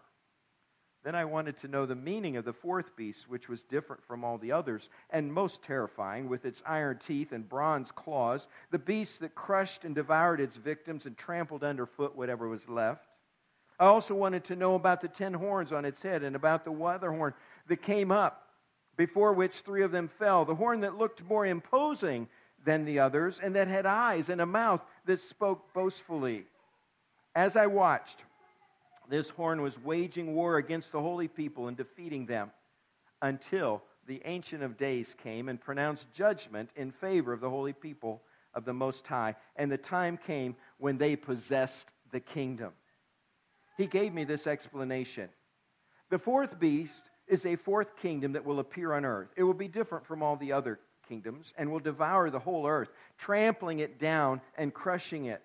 Then 1.06 1.14
I 1.14 1.24
wanted 1.24 1.60
to 1.62 1.68
know 1.68 1.86
the 1.86 1.94
meaning 1.94 2.36
of 2.36 2.46
the 2.46 2.52
fourth 2.52 2.96
beast, 2.96 3.30
which 3.30 3.48
was 3.48 3.62
different 3.62 4.04
from 4.06 4.24
all 4.24 4.40
the 4.40 4.52
others 4.52 4.90
and 5.12 5.32
most 5.32 5.62
terrifying, 5.62 6.28
with 6.28 6.46
its 6.46 6.64
iron 6.66 7.00
teeth 7.06 7.32
and 7.32 7.48
bronze 7.48 7.92
claws, 7.92 8.48
the 8.72 8.80
beast 8.80 9.20
that 9.20 9.36
crushed 9.36 9.86
and 9.86 9.94
devoured 9.94 10.42
its 10.42 10.56
victims 10.56 11.06
and 11.06 11.16
trampled 11.16 11.64
underfoot 11.64 12.16
whatever 12.16 12.48
was 12.48 12.68
left. 12.68 13.06
I 13.80 13.86
also 13.86 14.16
wanted 14.16 14.46
to 14.46 14.56
know 14.56 14.74
about 14.74 15.00
the 15.00 15.08
ten 15.08 15.36
horns 15.36 15.72
on 15.72 15.86
its 15.86 16.02
head 16.02 16.24
and 16.24 16.36
about 16.36 16.66
the 16.66 16.74
other 16.74 17.12
horn 17.12 17.36
that 17.68 17.84
came 17.84 18.12
up, 18.12 18.50
before 18.98 19.32
which 19.34 19.60
three 19.60 19.84
of 19.84 19.92
them 19.92 20.08
fell, 20.08 20.44
the 20.44 20.56
horn 20.56 20.80
that 20.80 20.98
looked 20.98 21.24
more 21.24 21.46
imposing 21.46 22.28
than 22.64 22.84
the 22.84 22.98
others, 22.98 23.40
and 23.44 23.56
that 23.56 23.68
had 23.68 23.86
eyes 23.86 24.30
and 24.30 24.42
a 24.42 24.46
mouth 24.48 24.82
that 25.06 25.22
spoke 25.22 25.72
boastfully. 25.72 26.48
As 27.36 27.56
I 27.56 27.68
watched, 27.68 28.24
this 29.10 29.30
horn 29.30 29.62
was 29.62 29.78
waging 29.84 30.36
war 30.36 30.58
against 30.58 30.92
the 30.92 31.02
holy 31.02 31.28
people 31.28 31.68
and 31.68 31.78
defeating 31.78 32.26
them 32.26 32.52
until 33.22 33.82
the 34.08 34.22
Ancient 34.26 34.64
of 34.64 34.78
Days 34.78 35.16
came 35.24 35.50
and 35.50 35.60
pronounced 35.60 36.06
judgment 36.14 36.70
in 36.76 36.92
favor 36.92 37.34
of 37.34 37.42
the 37.42 37.50
holy 37.50 37.74
people 37.74 38.22
of 38.54 38.66
the 38.66 38.74
Most 38.74 39.06
High. 39.06 39.36
And 39.56 39.72
the 39.72 39.78
time 39.78 40.18
came 40.28 40.56
when 40.78 40.98
they 40.98 41.16
possessed 41.16 41.86
the 42.12 42.20
kingdom. 42.20 42.72
He 43.78 43.88
gave 43.88 44.14
me 44.14 44.24
this 44.24 44.48
explanation. 44.48 45.30
The 46.10 46.20
fourth 46.20 46.60
beast 46.60 46.94
is 47.28 47.46
a 47.46 47.56
fourth 47.56 47.98
kingdom 47.98 48.34
that 48.34 48.46
will 48.46 48.60
appear 48.60 48.94
on 48.94 49.06
earth. 49.06 49.30
It 49.36 49.44
will 49.44 49.54
be 49.54 49.68
different 49.68 50.06
from 50.06 50.22
all 50.22 50.36
the 50.36 50.52
other 50.52 50.80
kingdoms 51.10 51.52
and 51.58 51.72
will 51.72 51.80
devour 51.80 52.30
the 52.30 52.40
whole 52.40 52.68
earth, 52.68 52.90
trampling 53.18 53.80
it 53.80 54.00
down 54.00 54.42
and 54.58 54.74
crushing 54.74 55.26
it. 55.26 55.44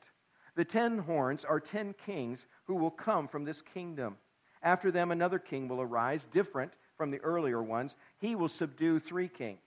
The 0.56 0.64
ten 0.64 0.98
horns 0.98 1.44
are 1.44 1.60
ten 1.60 1.94
kings 2.04 2.44
who 2.70 2.76
will 2.76 2.92
come 2.92 3.26
from 3.26 3.44
this 3.44 3.60
kingdom. 3.74 4.16
After 4.62 4.92
them, 4.92 5.10
another 5.10 5.40
king 5.40 5.66
will 5.66 5.80
arise, 5.80 6.24
different 6.32 6.70
from 6.96 7.10
the 7.10 7.18
earlier 7.18 7.60
ones. 7.60 7.96
He 8.20 8.36
will 8.36 8.48
subdue 8.48 9.00
three 9.00 9.26
kings. 9.26 9.58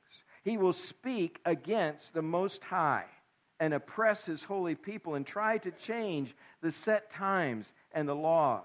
He 0.45 0.55
will 0.55 0.71
speak 0.71 1.41
against 1.43 2.13
the 2.13 2.21
Most 2.21 2.63
High 2.63 3.07
and 3.59 3.73
oppress 3.73 4.23
his 4.23 4.41
holy 4.41 4.75
people 4.75 5.15
and 5.15 5.27
try 5.27 5.57
to 5.57 5.71
change 5.71 6.33
the 6.61 6.71
set 6.71 7.11
times 7.11 7.73
and 7.91 8.07
the 8.07 8.15
laws. 8.15 8.63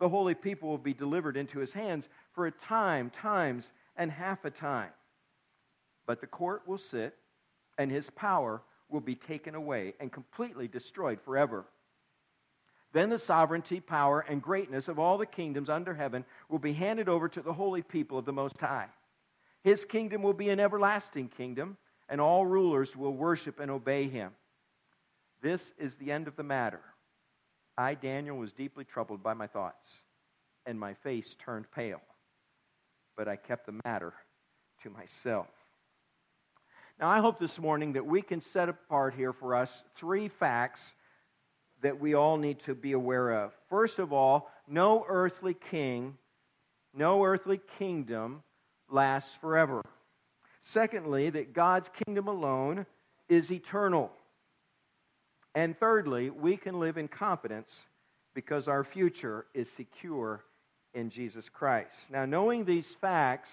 The 0.00 0.08
holy 0.08 0.34
people 0.34 0.70
will 0.70 0.78
be 0.78 0.94
delivered 0.94 1.36
into 1.36 1.58
his 1.58 1.74
hands 1.74 2.08
for 2.32 2.46
a 2.46 2.52
time, 2.52 3.10
times, 3.10 3.72
and 3.98 4.10
half 4.10 4.46
a 4.46 4.50
time. 4.50 4.92
But 6.06 6.22
the 6.22 6.26
court 6.26 6.62
will 6.66 6.78
sit, 6.78 7.14
and 7.76 7.90
his 7.90 8.08
power 8.08 8.62
will 8.88 9.02
be 9.02 9.14
taken 9.14 9.54
away 9.54 9.92
and 10.00 10.10
completely 10.10 10.68
destroyed 10.68 11.20
forever. 11.22 11.66
Then 12.92 13.10
the 13.10 13.18
sovereignty, 13.18 13.80
power, 13.80 14.20
and 14.20 14.42
greatness 14.42 14.88
of 14.88 14.98
all 14.98 15.18
the 15.18 15.26
kingdoms 15.26 15.68
under 15.68 15.94
heaven 15.94 16.24
will 16.48 16.58
be 16.58 16.72
handed 16.72 17.08
over 17.08 17.28
to 17.28 17.42
the 17.42 17.52
holy 17.52 17.82
people 17.82 18.18
of 18.18 18.24
the 18.24 18.32
Most 18.32 18.58
High. 18.58 18.88
His 19.62 19.84
kingdom 19.84 20.22
will 20.22 20.32
be 20.32 20.48
an 20.48 20.60
everlasting 20.60 21.28
kingdom, 21.28 21.76
and 22.08 22.20
all 22.20 22.46
rulers 22.46 22.96
will 22.96 23.12
worship 23.12 23.60
and 23.60 23.70
obey 23.70 24.08
him. 24.08 24.32
This 25.42 25.72
is 25.78 25.96
the 25.96 26.10
end 26.10 26.28
of 26.28 26.36
the 26.36 26.42
matter. 26.42 26.80
I, 27.76 27.94
Daniel, 27.94 28.38
was 28.38 28.52
deeply 28.52 28.84
troubled 28.84 29.22
by 29.22 29.34
my 29.34 29.46
thoughts, 29.46 29.86
and 30.64 30.80
my 30.80 30.94
face 30.94 31.36
turned 31.44 31.70
pale. 31.70 32.00
But 33.16 33.28
I 33.28 33.36
kept 33.36 33.66
the 33.66 33.80
matter 33.84 34.14
to 34.82 34.90
myself. 34.90 35.48
Now, 36.98 37.08
I 37.08 37.20
hope 37.20 37.38
this 37.38 37.58
morning 37.58 37.92
that 37.92 38.06
we 38.06 38.22
can 38.22 38.40
set 38.40 38.68
apart 38.68 39.14
here 39.14 39.32
for 39.32 39.54
us 39.54 39.82
three 39.94 40.28
facts 40.28 40.92
that 41.82 42.00
we 42.00 42.14
all 42.14 42.36
need 42.36 42.58
to 42.60 42.74
be 42.74 42.92
aware 42.92 43.30
of. 43.30 43.52
First 43.68 43.98
of 43.98 44.12
all, 44.12 44.50
no 44.66 45.04
earthly 45.08 45.54
king 45.54 46.16
No 46.94 47.24
earthly 47.24 47.60
kingdom 47.78 48.42
lasts 48.90 49.32
forever. 49.40 49.84
Secondly, 50.62 51.30
that 51.30 51.52
God's 51.52 51.90
kingdom 52.04 52.28
alone 52.28 52.86
is 53.28 53.52
eternal. 53.52 54.10
And 55.54 55.78
thirdly, 55.78 56.30
we 56.30 56.56
can 56.56 56.80
live 56.80 56.98
in 56.98 57.08
confidence 57.08 57.84
because 58.34 58.68
our 58.68 58.84
future 58.84 59.46
is 59.54 59.70
secure 59.70 60.44
in 60.94 61.10
Jesus 61.10 61.48
Christ. 61.48 61.96
Now, 62.10 62.24
knowing 62.24 62.64
these 62.64 62.88
facts 63.00 63.52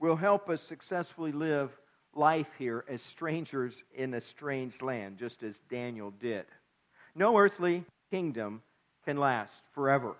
will 0.00 0.16
help 0.16 0.48
us 0.48 0.62
successfully 0.62 1.32
live 1.32 1.70
life 2.14 2.48
here 2.58 2.84
as 2.88 3.02
strangers 3.02 3.84
in 3.94 4.14
a 4.14 4.20
strange 4.20 4.80
land, 4.82 5.18
just 5.18 5.42
as 5.42 5.56
Daniel 5.70 6.10
did. 6.10 6.46
No 7.14 7.38
earthly 7.38 7.84
kingdom 8.10 8.62
can 9.04 9.16
last 9.16 9.52
forever. 9.72 10.16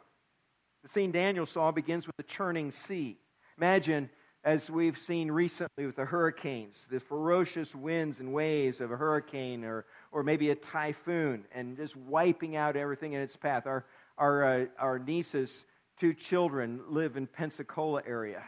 The 0.82 0.88
scene 0.88 1.12
Daniel 1.12 1.46
saw 1.46 1.70
begins 1.70 2.06
with 2.06 2.16
the 2.16 2.22
churning 2.22 2.70
sea. 2.70 3.18
Imagine, 3.56 4.08
as 4.44 4.70
we've 4.70 4.98
seen 4.98 5.30
recently 5.30 5.86
with 5.86 5.96
the 5.96 6.04
hurricanes, 6.04 6.86
the 6.90 7.00
ferocious 7.00 7.74
winds 7.74 8.20
and 8.20 8.32
waves 8.32 8.80
of 8.80 8.92
a 8.92 8.96
hurricane 8.96 9.64
or, 9.64 9.84
or 10.12 10.22
maybe 10.22 10.50
a 10.50 10.54
typhoon 10.54 11.44
and 11.52 11.76
just 11.76 11.96
wiping 11.96 12.56
out 12.56 12.76
everything 12.76 13.12
in 13.14 13.20
its 13.20 13.36
path. 13.36 13.66
Our, 13.66 13.84
our, 14.16 14.44
uh, 14.44 14.66
our 14.78 14.98
nieces, 14.98 15.64
two 15.98 16.14
children, 16.14 16.80
live 16.88 17.16
in 17.16 17.26
Pensacola 17.26 18.02
area, 18.06 18.42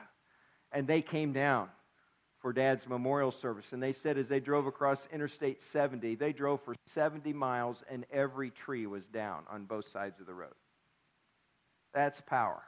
and 0.73 0.87
they 0.87 1.03
came 1.03 1.33
down 1.33 1.69
for 2.41 2.53
dad's 2.53 2.89
memorial 2.89 3.31
service. 3.31 3.67
And 3.73 3.83
they 3.83 3.93
said 3.93 4.19
as 4.19 4.29
they 4.29 4.41
drove 4.41 4.67
across 4.67 5.07
Interstate 5.13 5.61
70, 5.73 6.15
they 6.15 6.33
drove 6.33 6.63
for 6.63 6.75
70 6.87 7.33
miles 7.33 7.83
and 7.91 8.07
every 8.11 8.51
tree 8.51 8.87
was 8.87 9.05
down 9.07 9.45
on 9.51 9.65
both 9.65 9.91
sides 9.91 10.21
of 10.21 10.27
the 10.27 10.35
road. 10.35 10.55
That's 11.93 12.21
power. 12.23 12.63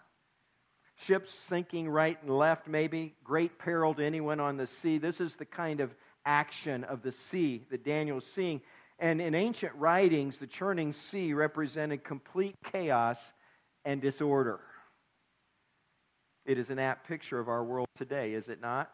Ships 0.97 1.35
sinking 1.35 1.89
right 1.89 2.19
and 2.23 2.37
left, 2.37 2.69
maybe. 2.69 3.15
Great 3.25 3.59
peril 3.59 3.95
to 3.95 4.05
anyone 4.05 4.41
on 4.41 4.57
the 4.57 4.67
sea. 4.67 4.99
This 4.99 5.21
is 5.21 5.35
the 5.35 5.47
kind 5.47 5.81
of 5.81 5.95
action 6.25 6.85
of 6.85 7.03
the 7.03 7.13
sea 7.13 7.65
that 7.71 7.85
Daniel 7.85 8.19
is 8.19 8.27
seeing. 8.27 8.61
And 8.99 9.21
in 9.21 9.35
ancient 9.35 9.75
writings, 9.77 10.39
the 10.39 10.47
churning 10.47 10.93
sea 10.93 11.33
represented 11.33 12.05
complete 12.05 12.55
chaos 12.71 13.19
and 13.85 14.01
disorder. 14.01 14.61
It 16.45 16.59
is 16.59 16.71
an 16.71 16.79
apt 16.79 17.09
picture 17.09 17.39
of 17.39 17.49
our 17.49 17.65
world 17.65 17.89
today, 17.97 18.35
is 18.35 18.49
it 18.49 18.61
not? 18.61 18.91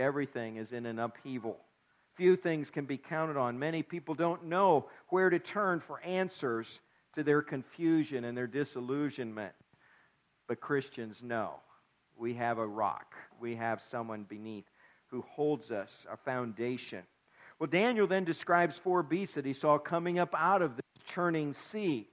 Everything 0.00 0.56
is 0.56 0.72
in 0.72 0.86
an 0.86 0.98
upheaval. 0.98 1.58
Few 2.16 2.34
things 2.34 2.70
can 2.70 2.86
be 2.86 2.96
counted 2.96 3.36
on. 3.36 3.58
Many 3.58 3.82
people 3.82 4.14
don't 4.14 4.46
know 4.46 4.86
where 5.08 5.30
to 5.30 5.38
turn 5.38 5.80
for 5.80 6.02
answers 6.02 6.80
to 7.14 7.22
their 7.22 7.42
confusion 7.42 8.24
and 8.24 8.36
their 8.36 8.46
disillusionment. 8.46 9.52
But 10.48 10.60
Christians 10.60 11.22
know 11.22 11.54
we 12.18 12.34
have 12.34 12.58
a 12.58 12.66
rock, 12.66 13.14
we 13.40 13.54
have 13.56 13.80
someone 13.90 14.24
beneath 14.24 14.66
who 15.08 15.22
holds 15.22 15.70
us, 15.70 15.90
a 16.10 16.16
foundation. 16.16 17.02
Well, 17.58 17.68
Daniel 17.68 18.06
then 18.06 18.24
describes 18.24 18.78
four 18.78 19.02
beasts 19.02 19.34
that 19.34 19.44
he 19.44 19.52
saw 19.52 19.78
coming 19.78 20.18
up 20.18 20.34
out 20.36 20.62
of 20.62 20.76
the 20.76 20.82
churning 21.06 21.52
sea. 21.52 22.08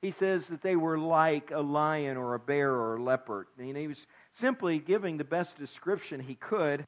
He 0.00 0.12
says 0.12 0.48
that 0.48 0.62
they 0.62 0.76
were 0.76 0.98
like 0.98 1.50
a 1.50 1.60
lion 1.60 2.16
or 2.16 2.34
a 2.34 2.38
bear 2.38 2.70
or 2.70 2.96
a 2.96 3.02
leopard. 3.02 3.46
And 3.58 3.76
he 3.76 3.86
was 3.86 4.06
simply 4.34 4.78
giving 4.78 5.16
the 5.16 5.24
best 5.24 5.58
description 5.58 6.20
he 6.20 6.36
could 6.36 6.86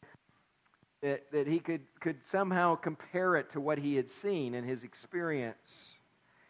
that, 1.03 1.31
that 1.33 1.47
he 1.47 1.59
could, 1.59 1.83
could 2.01 2.19
somehow 2.31 2.75
compare 2.77 3.37
it 3.37 3.51
to 3.53 3.61
what 3.61 3.79
he 3.79 3.97
had 3.97 4.11
seen 4.11 4.55
in 4.55 4.65
his 4.65 4.85
experience. 4.85 5.57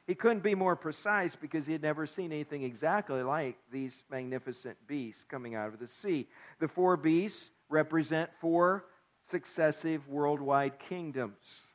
He 0.07 0.15
couldn't 0.15 0.43
be 0.43 0.57
more 0.57 0.75
precise 0.75 1.37
because 1.37 1.67
he 1.67 1.73
had 1.73 1.83
never 1.83 2.05
seen 2.07 2.33
anything 2.33 2.65
exactly 2.65 3.23
like 3.23 3.57
these 3.71 4.03
magnificent 4.11 4.77
beasts 4.89 5.25
coming 5.29 5.55
out 5.55 5.73
of 5.73 5.79
the 5.79 5.87
sea. 5.87 6.27
The 6.59 6.67
four 6.67 6.97
beasts 6.97 7.51
represent 7.69 8.29
four 8.41 8.87
successive 9.31 10.09
worldwide 10.09 10.81
kingdoms. 10.81 11.69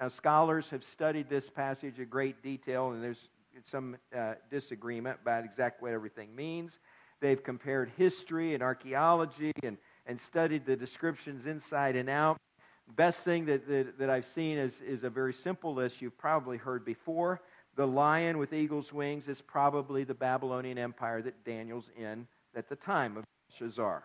Now, 0.00 0.08
scholars 0.08 0.68
have 0.70 0.82
studied 0.82 1.28
this 1.28 1.48
passage 1.48 1.98
in 1.98 2.08
great 2.08 2.42
detail, 2.42 2.90
and 2.90 3.02
there's 3.02 3.28
some 3.70 3.96
uh, 4.16 4.34
disagreement 4.50 5.18
about 5.22 5.44
exactly 5.44 5.88
what 5.88 5.94
everything 5.94 6.34
means. 6.34 6.78
They've 7.20 7.42
compared 7.42 7.90
history 7.96 8.54
and 8.54 8.62
archaeology 8.62 9.52
and 9.62 9.76
and 10.08 10.20
studied 10.20 10.66
the 10.66 10.74
descriptions 10.74 11.46
inside 11.46 11.94
and 11.94 12.08
out. 12.08 12.38
Best 12.96 13.20
thing 13.20 13.44
that, 13.44 13.68
that, 13.68 13.98
that 13.98 14.10
I've 14.10 14.26
seen 14.26 14.56
is, 14.58 14.80
is 14.80 15.04
a 15.04 15.10
very 15.10 15.34
simple 15.34 15.74
list 15.74 16.00
you've 16.00 16.18
probably 16.18 16.56
heard 16.56 16.84
before. 16.84 17.42
The 17.76 17.86
lion 17.86 18.38
with 18.38 18.52
eagle's 18.52 18.92
wings 18.92 19.28
is 19.28 19.40
probably 19.42 20.04
the 20.04 20.14
Babylonian 20.14 20.78
Empire 20.78 21.22
that 21.22 21.44
Daniel's 21.44 21.90
in 21.96 22.26
at 22.56 22.68
the 22.68 22.76
time 22.76 23.18
of 23.18 23.24
Shazar. 23.60 24.00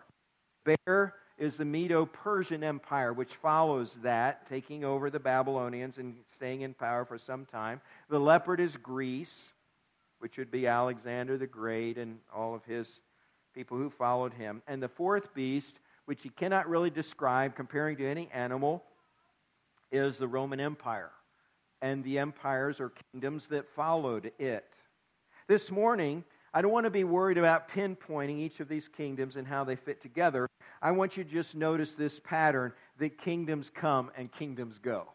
Bear 0.64 1.14
is 1.38 1.56
the 1.56 1.64
Medo 1.64 2.06
Persian 2.06 2.62
Empire, 2.62 3.12
which 3.12 3.34
follows 3.36 3.98
that, 4.02 4.48
taking 4.48 4.84
over 4.84 5.10
the 5.10 5.18
Babylonians 5.18 5.98
and 5.98 6.14
staying 6.34 6.60
in 6.60 6.74
power 6.74 7.04
for 7.04 7.18
some 7.18 7.46
time. 7.46 7.80
The 8.08 8.20
leopard 8.20 8.60
is 8.60 8.76
Greece, 8.76 9.34
which 10.20 10.36
would 10.36 10.50
be 10.50 10.66
Alexander 10.66 11.36
the 11.36 11.46
Great 11.46 11.98
and 11.98 12.18
all 12.32 12.54
of 12.54 12.64
his 12.64 12.88
people 13.54 13.76
who 13.76 13.90
followed 13.90 14.34
him. 14.34 14.62
And 14.68 14.82
the 14.82 14.88
fourth 14.88 15.34
beast 15.34 15.74
which 16.06 16.22
he 16.22 16.28
cannot 16.28 16.68
really 16.68 16.90
describe 16.90 17.56
comparing 17.56 17.96
to 17.96 18.08
any 18.08 18.28
animal, 18.32 18.82
is 19.90 20.18
the 20.18 20.28
Roman 20.28 20.60
Empire 20.60 21.10
and 21.82 22.02
the 22.04 22.18
empires 22.18 22.80
or 22.80 22.92
kingdoms 23.12 23.46
that 23.48 23.68
followed 23.74 24.32
it. 24.38 24.64
This 25.46 25.70
morning, 25.70 26.24
I 26.52 26.62
don't 26.62 26.72
want 26.72 26.84
to 26.84 26.90
be 26.90 27.04
worried 27.04 27.36
about 27.36 27.68
pinpointing 27.68 28.38
each 28.38 28.60
of 28.60 28.68
these 28.68 28.88
kingdoms 28.88 29.36
and 29.36 29.46
how 29.46 29.64
they 29.64 29.76
fit 29.76 30.00
together. 30.00 30.48
I 30.80 30.92
want 30.92 31.16
you 31.16 31.24
to 31.24 31.30
just 31.30 31.54
notice 31.54 31.92
this 31.92 32.20
pattern 32.20 32.72
that 32.98 33.18
kingdoms 33.18 33.70
come 33.74 34.10
and 34.16 34.32
kingdoms 34.32 34.78
go. 34.78 35.08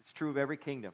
It's 0.00 0.12
true 0.12 0.30
of 0.30 0.36
every 0.36 0.56
kingdom. 0.56 0.92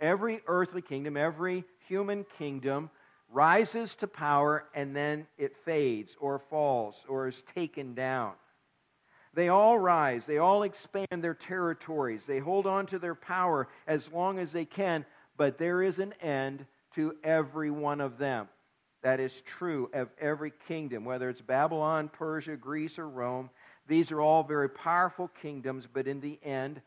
Every 0.00 0.40
earthly 0.46 0.82
kingdom, 0.82 1.16
every 1.16 1.64
human 1.86 2.24
kingdom 2.38 2.90
rises 3.32 3.94
to 3.96 4.06
power 4.06 4.64
and 4.74 4.94
then 4.94 5.26
it 5.38 5.56
fades 5.64 6.16
or 6.20 6.38
falls 6.38 6.96
or 7.08 7.28
is 7.28 7.42
taken 7.54 7.94
down. 7.94 8.32
They 9.32 9.48
all 9.48 9.78
rise, 9.78 10.26
they 10.26 10.38
all 10.38 10.64
expand 10.64 11.06
their 11.10 11.34
territories, 11.34 12.26
they 12.26 12.40
hold 12.40 12.66
on 12.66 12.86
to 12.86 12.98
their 12.98 13.14
power 13.14 13.68
as 13.86 14.10
long 14.10 14.40
as 14.40 14.50
they 14.50 14.64
can, 14.64 15.04
but 15.36 15.56
there 15.56 15.82
is 15.82 16.00
an 16.00 16.14
end 16.20 16.66
to 16.96 17.14
every 17.22 17.70
one 17.70 18.00
of 18.00 18.18
them. 18.18 18.48
That 19.02 19.20
is 19.20 19.42
true 19.46 19.88
of 19.94 20.08
every 20.20 20.52
kingdom, 20.66 21.04
whether 21.04 21.30
it's 21.30 21.40
Babylon, 21.40 22.10
Persia, 22.12 22.56
Greece, 22.56 22.98
or 22.98 23.08
Rome. 23.08 23.50
These 23.86 24.10
are 24.10 24.20
all 24.20 24.42
very 24.42 24.68
powerful 24.68 25.30
kingdoms, 25.40 25.86
but 25.90 26.06
in 26.06 26.20
the 26.20 26.38
end, 26.42 26.82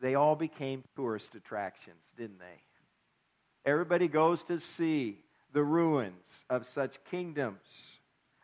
they 0.00 0.14
all 0.14 0.36
became 0.36 0.84
tourist 0.96 1.34
attractions, 1.34 2.00
didn't 2.16 2.38
they? 2.38 2.62
Everybody 3.70 4.08
goes 4.08 4.42
to 4.44 4.60
see 4.60 5.18
the 5.52 5.62
ruins 5.62 6.44
of 6.50 6.66
such 6.66 7.02
kingdoms. 7.10 7.58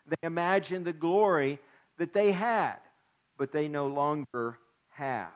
They 0.06 0.26
imagine 0.26 0.84
the 0.84 0.92
glory 0.92 1.58
that 1.98 2.12
they 2.12 2.32
had, 2.32 2.76
but 3.38 3.52
they 3.52 3.68
no 3.68 3.86
longer 3.86 4.58
have. 4.90 5.28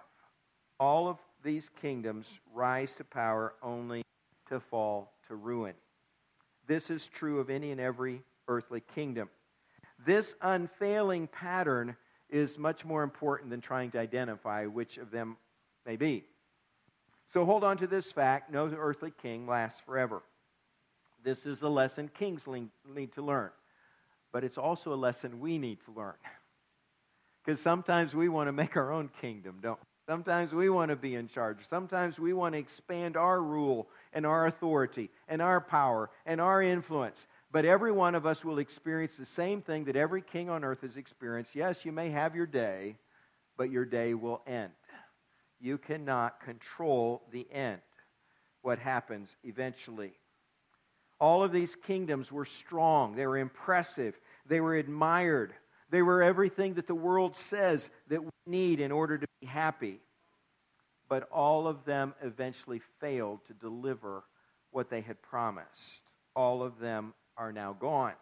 All 0.80 1.08
of 1.08 1.18
these 1.42 1.68
kingdoms 1.80 2.26
rise 2.52 2.92
to 2.94 3.04
power 3.04 3.54
only 3.62 4.02
to 4.48 4.60
fall 4.60 5.12
to 5.28 5.36
ruin. 5.36 5.74
This 6.66 6.90
is 6.90 7.06
true 7.06 7.40
of 7.40 7.50
any 7.50 7.70
and 7.70 7.80
every 7.80 8.22
earthly 8.48 8.82
kingdom. 8.94 9.28
This 10.04 10.34
unfailing 10.42 11.26
pattern 11.28 11.96
is 12.28 12.58
much 12.58 12.84
more 12.84 13.02
important 13.02 13.50
than 13.50 13.60
trying 13.60 13.90
to 13.92 13.98
identify 13.98 14.66
which 14.66 14.98
of 14.98 15.10
them 15.10 15.36
may 15.86 15.96
be. 15.96 16.24
So 17.32 17.44
hold 17.44 17.64
on 17.64 17.78
to 17.78 17.86
this 17.86 18.10
fact 18.12 18.50
no 18.50 18.66
earthly 18.66 19.12
king 19.22 19.46
lasts 19.46 19.80
forever. 19.84 20.22
This 21.22 21.46
is 21.46 21.62
a 21.62 21.68
lesson 21.68 22.10
kings 22.18 22.42
need 22.94 23.12
to 23.14 23.22
learn. 23.22 23.50
But 24.32 24.44
it's 24.44 24.58
also 24.58 24.92
a 24.92 24.96
lesson 24.96 25.40
we 25.40 25.58
need 25.58 25.78
to 25.84 25.92
learn. 25.92 26.14
Because 27.44 27.60
sometimes 27.62 28.14
we 28.14 28.28
want 28.28 28.48
to 28.48 28.52
make 28.52 28.76
our 28.76 28.92
own 28.92 29.08
kingdom, 29.22 29.60
don't 29.62 29.78
we? 29.80 29.86
Sometimes 30.06 30.52
we 30.54 30.68
want 30.68 30.90
to 30.90 30.96
be 30.96 31.14
in 31.14 31.28
charge. 31.28 31.58
Sometimes 31.68 32.18
we 32.18 32.32
want 32.32 32.54
to 32.54 32.58
expand 32.58 33.16
our 33.16 33.42
rule 33.42 33.88
and 34.12 34.26
our 34.26 34.46
authority 34.46 35.10
and 35.28 35.40
our 35.40 35.60
power 35.60 36.10
and 36.26 36.42
our 36.42 36.62
influence. 36.62 37.26
But 37.50 37.64
every 37.64 37.92
one 37.92 38.14
of 38.14 38.26
us 38.26 38.44
will 38.44 38.58
experience 38.58 39.16
the 39.16 39.26
same 39.26 39.62
thing 39.62 39.84
that 39.84 39.96
every 39.96 40.20
king 40.20 40.50
on 40.50 40.64
earth 40.64 40.82
has 40.82 40.96
experienced. 40.96 41.54
Yes, 41.54 41.84
you 41.84 41.92
may 41.92 42.10
have 42.10 42.34
your 42.34 42.46
day, 42.46 42.96
but 43.56 43.70
your 43.70 43.84
day 43.84 44.14
will 44.14 44.42
end. 44.46 44.72
You 45.60 45.78
cannot 45.78 46.40
control 46.40 47.22
the 47.30 47.46
end, 47.50 47.80
what 48.62 48.78
happens 48.78 49.34
eventually. 49.44 50.12
All 51.20 51.42
of 51.42 51.52
these 51.52 51.74
kingdoms 51.86 52.30
were 52.30 52.44
strong, 52.44 53.16
they 53.16 53.26
were 53.26 53.38
impressive, 53.38 54.18
they 54.46 54.60
were 54.60 54.76
admired, 54.76 55.52
they 55.90 56.02
were 56.02 56.22
everything 56.22 56.74
that 56.74 56.86
the 56.86 56.94
world 56.94 57.34
says 57.34 57.88
that 58.08 58.22
we 58.22 58.30
need 58.46 58.80
in 58.80 58.92
order 58.92 59.18
to 59.18 59.26
be 59.40 59.46
happy. 59.46 60.00
But 61.08 61.28
all 61.30 61.66
of 61.66 61.84
them 61.84 62.14
eventually 62.22 62.82
failed 63.00 63.40
to 63.46 63.54
deliver 63.54 64.24
what 64.70 64.90
they 64.90 65.00
had 65.00 65.20
promised. 65.22 66.02
All 66.36 66.62
of 66.62 66.78
them 66.78 67.14
are 67.36 67.52
now 67.52 67.72
gone. 67.72 68.12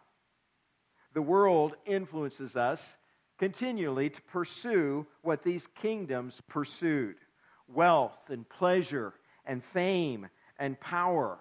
The 1.13 1.23
world 1.23 1.75
influences 1.87 2.57
us 2.57 2.95
continually 3.39 4.11
to 4.11 4.23
pursue 4.23 5.07
what 5.23 5.43
these 5.43 5.67
kingdoms 5.81 6.41
pursued 6.49 7.17
wealth 7.69 8.31
and 8.31 8.49
pleasure 8.49 9.13
and 9.45 9.63
fame 9.73 10.29
and 10.59 10.79
power. 10.79 11.39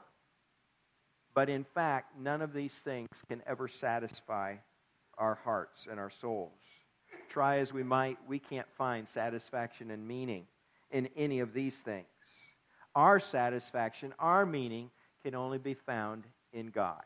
But 1.36 1.50
in 1.50 1.66
fact, 1.66 2.18
none 2.18 2.42
of 2.42 2.54
these 2.54 2.72
things 2.72 3.10
can 3.28 3.44
ever 3.46 3.68
satisfy 3.68 4.56
our 5.18 5.36
hearts 5.36 5.86
and 5.90 6.00
our 6.00 6.10
souls. 6.10 6.52
Try 7.30 7.60
as 7.60 7.74
we 7.74 7.84
might, 7.84 8.18
we 8.28 8.40
can't 8.40 8.68
find 8.78 9.08
satisfaction 9.08 9.92
and 9.92 10.08
meaning 10.08 10.48
in 10.92 11.10
any 11.18 11.42
of 11.42 11.54
these 11.54 11.76
things. 11.76 12.08
Our 12.96 13.20
satisfaction, 13.20 14.14
our 14.18 14.46
meaning, 14.46 14.90
can 15.24 15.36
only 15.36 15.58
be 15.58 15.74
found 15.74 16.24
in 16.54 16.68
God 16.68 17.04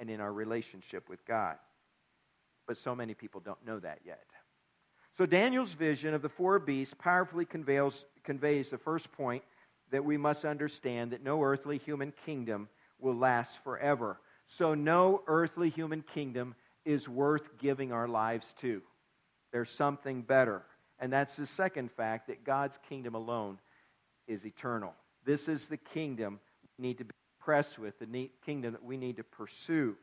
and 0.00 0.10
in 0.10 0.20
our 0.20 0.32
relationship 0.32 1.08
with 1.08 1.24
God. 1.24 1.56
But 2.66 2.76
so 2.76 2.94
many 2.94 3.14
people 3.14 3.40
don't 3.40 3.64
know 3.64 3.78
that 3.78 4.00
yet. 4.04 4.24
So 5.16 5.26
Daniel's 5.26 5.72
vision 5.72 6.12
of 6.12 6.22
the 6.22 6.28
four 6.28 6.58
beasts 6.58 6.94
powerfully 6.98 7.44
conveys, 7.44 8.04
conveys 8.24 8.68
the 8.68 8.78
first 8.78 9.10
point 9.12 9.44
that 9.90 10.04
we 10.04 10.16
must 10.16 10.44
understand 10.44 11.12
that 11.12 11.22
no 11.22 11.42
earthly 11.42 11.78
human 11.78 12.12
kingdom 12.26 12.68
will 13.00 13.16
last 13.16 13.52
forever. 13.64 14.18
So 14.48 14.74
no 14.74 15.22
earthly 15.26 15.70
human 15.70 16.02
kingdom 16.02 16.54
is 16.84 17.08
worth 17.08 17.58
giving 17.58 17.92
our 17.92 18.08
lives 18.08 18.46
to. 18.60 18.82
There's 19.52 19.70
something 19.70 20.22
better. 20.22 20.62
And 20.98 21.12
that's 21.12 21.36
the 21.36 21.46
second 21.46 21.90
fact 21.92 22.26
that 22.28 22.44
God's 22.44 22.78
kingdom 22.88 23.14
alone 23.14 23.58
is 24.26 24.44
eternal. 24.44 24.94
This 25.24 25.48
is 25.48 25.68
the 25.68 25.76
kingdom 25.76 26.40
we 26.78 26.88
need 26.88 26.98
to 26.98 27.04
be 27.04 27.14
impressed 27.40 27.78
with, 27.78 27.98
the 27.98 28.30
kingdom 28.44 28.72
that 28.72 28.84
we 28.84 28.96
need 28.96 29.16
to 29.16 29.24
pursue. 29.24 29.96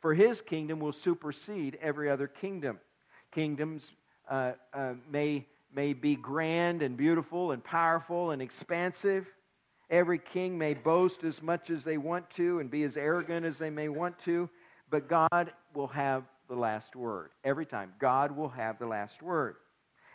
For 0.00 0.14
his 0.14 0.40
kingdom 0.40 0.78
will 0.78 0.92
supersede 0.92 1.78
every 1.80 2.10
other 2.10 2.28
kingdom. 2.28 2.78
Kingdoms 3.32 3.92
uh, 4.30 4.52
uh, 4.72 4.94
may, 5.10 5.46
may 5.74 5.92
be 5.94 6.16
grand 6.16 6.82
and 6.82 6.96
beautiful 6.96 7.52
and 7.52 7.62
powerful 7.64 8.30
and 8.30 8.40
expansive. 8.42 9.26
Every 9.90 10.18
king 10.18 10.58
may 10.58 10.74
boast 10.74 11.22
as 11.22 11.40
much 11.42 11.70
as 11.70 11.84
they 11.84 11.96
want 11.96 12.28
to 12.30 12.58
and 12.58 12.70
be 12.70 12.82
as 12.82 12.96
arrogant 12.96 13.46
as 13.46 13.58
they 13.58 13.70
may 13.70 13.88
want 13.88 14.18
to, 14.24 14.48
but 14.90 15.08
God 15.08 15.52
will 15.74 15.86
have 15.88 16.24
the 16.48 16.56
last 16.56 16.96
word. 16.96 17.30
Every 17.44 17.66
time, 17.66 17.92
God 17.98 18.36
will 18.36 18.48
have 18.48 18.78
the 18.78 18.86
last 18.86 19.22
word. 19.22 19.56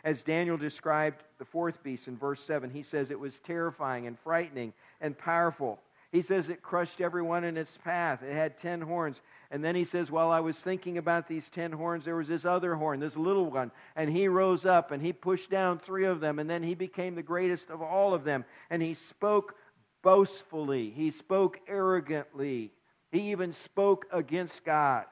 As 0.04 0.22
Daniel 0.22 0.56
described 0.56 1.22
the 1.38 1.44
fourth 1.44 1.82
beast 1.82 2.08
in 2.08 2.16
verse 2.16 2.40
7, 2.44 2.70
he 2.70 2.82
says 2.82 3.10
it 3.10 3.20
was 3.20 3.38
terrifying 3.38 4.06
and 4.06 4.18
frightening 4.18 4.72
and 5.00 5.16
powerful. 5.16 5.78
He 6.10 6.20
says 6.20 6.50
it 6.50 6.60
crushed 6.60 7.00
everyone 7.00 7.44
in 7.44 7.56
its 7.56 7.78
path. 7.78 8.22
It 8.22 8.34
had 8.34 8.58
ten 8.58 8.82
horns. 8.82 9.20
And 9.50 9.64
then 9.64 9.74
he 9.74 9.84
says, 9.84 10.10
While 10.10 10.30
I 10.30 10.40
was 10.40 10.58
thinking 10.58 10.98
about 10.98 11.26
these 11.26 11.48
ten 11.48 11.72
horns, 11.72 12.04
there 12.04 12.16
was 12.16 12.28
this 12.28 12.44
other 12.44 12.74
horn, 12.74 13.00
this 13.00 13.16
little 13.16 13.50
one. 13.50 13.70
And 13.96 14.10
he 14.10 14.28
rose 14.28 14.66
up 14.66 14.90
and 14.90 15.02
he 15.02 15.14
pushed 15.14 15.48
down 15.48 15.78
three 15.78 16.04
of 16.04 16.20
them. 16.20 16.38
And 16.38 16.50
then 16.50 16.62
he 16.62 16.74
became 16.74 17.14
the 17.14 17.22
greatest 17.22 17.70
of 17.70 17.80
all 17.80 18.12
of 18.12 18.24
them. 18.24 18.44
And 18.68 18.82
he 18.82 18.92
spoke 18.92 19.54
boastfully, 20.02 20.90
he 20.90 21.10
spoke 21.10 21.60
arrogantly, 21.68 22.72
he 23.10 23.30
even 23.30 23.52
spoke 23.52 24.06
against 24.12 24.64
God. 24.64 25.04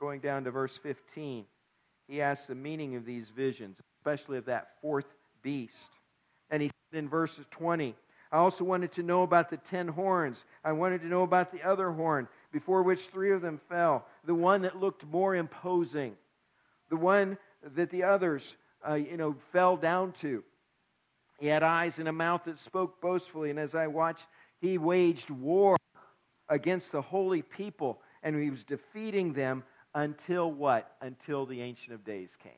Going 0.00 0.20
down 0.20 0.44
to 0.44 0.50
verse 0.50 0.78
15, 0.82 1.44
he 2.08 2.20
asks 2.20 2.46
the 2.46 2.54
meaning 2.54 2.96
of 2.96 3.04
these 3.04 3.28
visions, 3.34 3.76
especially 3.98 4.38
of 4.38 4.46
that 4.46 4.72
fourth 4.80 5.06
beast. 5.42 5.90
And 6.50 6.62
he 6.62 6.68
said 6.68 6.98
in 6.98 7.08
verse 7.08 7.38
20, 7.52 7.94
I 8.32 8.38
also 8.38 8.64
wanted 8.64 8.92
to 8.92 9.02
know 9.02 9.22
about 9.22 9.50
the 9.50 9.58
ten 9.58 9.86
horns. 9.86 10.42
I 10.64 10.72
wanted 10.72 11.02
to 11.02 11.06
know 11.06 11.22
about 11.22 11.52
the 11.52 11.62
other 11.62 11.90
horn, 11.90 12.26
before 12.50 12.82
which 12.82 13.00
three 13.08 13.32
of 13.32 13.42
them 13.42 13.60
fell, 13.68 14.06
the 14.24 14.34
one 14.34 14.62
that 14.62 14.80
looked 14.80 15.04
more 15.06 15.36
imposing, 15.36 16.16
the 16.88 16.96
one 16.96 17.36
that 17.74 17.90
the 17.90 18.02
others, 18.04 18.56
uh, 18.88 18.94
you 18.94 19.18
know, 19.18 19.36
fell 19.52 19.76
down 19.76 20.14
to. 20.22 20.42
He 21.42 21.48
had 21.48 21.64
eyes 21.64 21.98
and 21.98 22.06
a 22.06 22.12
mouth 22.12 22.44
that 22.44 22.60
spoke 22.60 23.00
boastfully, 23.00 23.50
and 23.50 23.58
as 23.58 23.74
I 23.74 23.88
watched, 23.88 24.28
he 24.60 24.78
waged 24.78 25.28
war 25.28 25.76
against 26.48 26.92
the 26.92 27.02
holy 27.02 27.42
people, 27.42 28.00
and 28.22 28.40
he 28.40 28.48
was 28.48 28.62
defeating 28.62 29.32
them 29.32 29.64
until 29.92 30.52
what? 30.52 30.94
Until 31.00 31.44
the 31.44 31.60
Ancient 31.60 31.94
of 31.94 32.04
Days 32.04 32.30
came. 32.44 32.52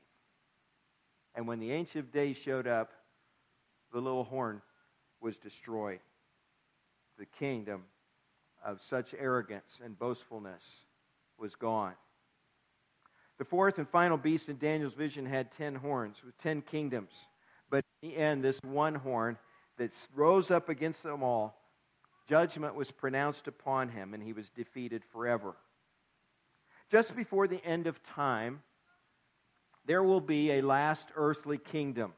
And 1.34 1.48
when 1.48 1.60
the 1.60 1.72
Ancient 1.72 2.04
of 2.04 2.12
Days 2.12 2.36
showed 2.36 2.66
up, 2.66 2.92
the 3.90 4.02
little 4.02 4.24
horn 4.24 4.60
was 5.18 5.38
destroyed. 5.38 6.00
The 7.18 7.24
kingdom 7.24 7.84
of 8.62 8.82
such 8.90 9.14
arrogance 9.18 9.80
and 9.82 9.98
boastfulness 9.98 10.62
was 11.38 11.54
gone. 11.54 11.94
The 13.38 13.46
fourth 13.46 13.78
and 13.78 13.88
final 13.88 14.18
beast 14.18 14.50
in 14.50 14.58
Daniel's 14.58 14.92
vision 14.92 15.24
had 15.24 15.56
ten 15.56 15.74
horns 15.74 16.16
with 16.22 16.36
ten 16.42 16.60
kingdoms. 16.60 17.12
The 18.04 18.18
end, 18.18 18.44
this 18.44 18.60
one 18.62 18.94
horn 18.94 19.38
that 19.78 19.90
rose 20.14 20.50
up 20.50 20.68
against 20.68 21.02
them 21.02 21.22
all, 21.22 21.58
judgment 22.28 22.74
was 22.74 22.90
pronounced 22.90 23.48
upon 23.48 23.88
him, 23.88 24.12
and 24.12 24.22
he 24.22 24.34
was 24.34 24.50
defeated 24.50 25.02
forever. 25.10 25.56
Just 26.90 27.16
before 27.16 27.48
the 27.48 27.64
end 27.64 27.86
of 27.86 27.98
time, 28.04 28.62
there 29.86 30.02
will 30.02 30.20
be 30.20 30.52
a 30.52 30.60
last 30.60 31.06
earthly 31.16 31.56
kingdom 31.56 32.12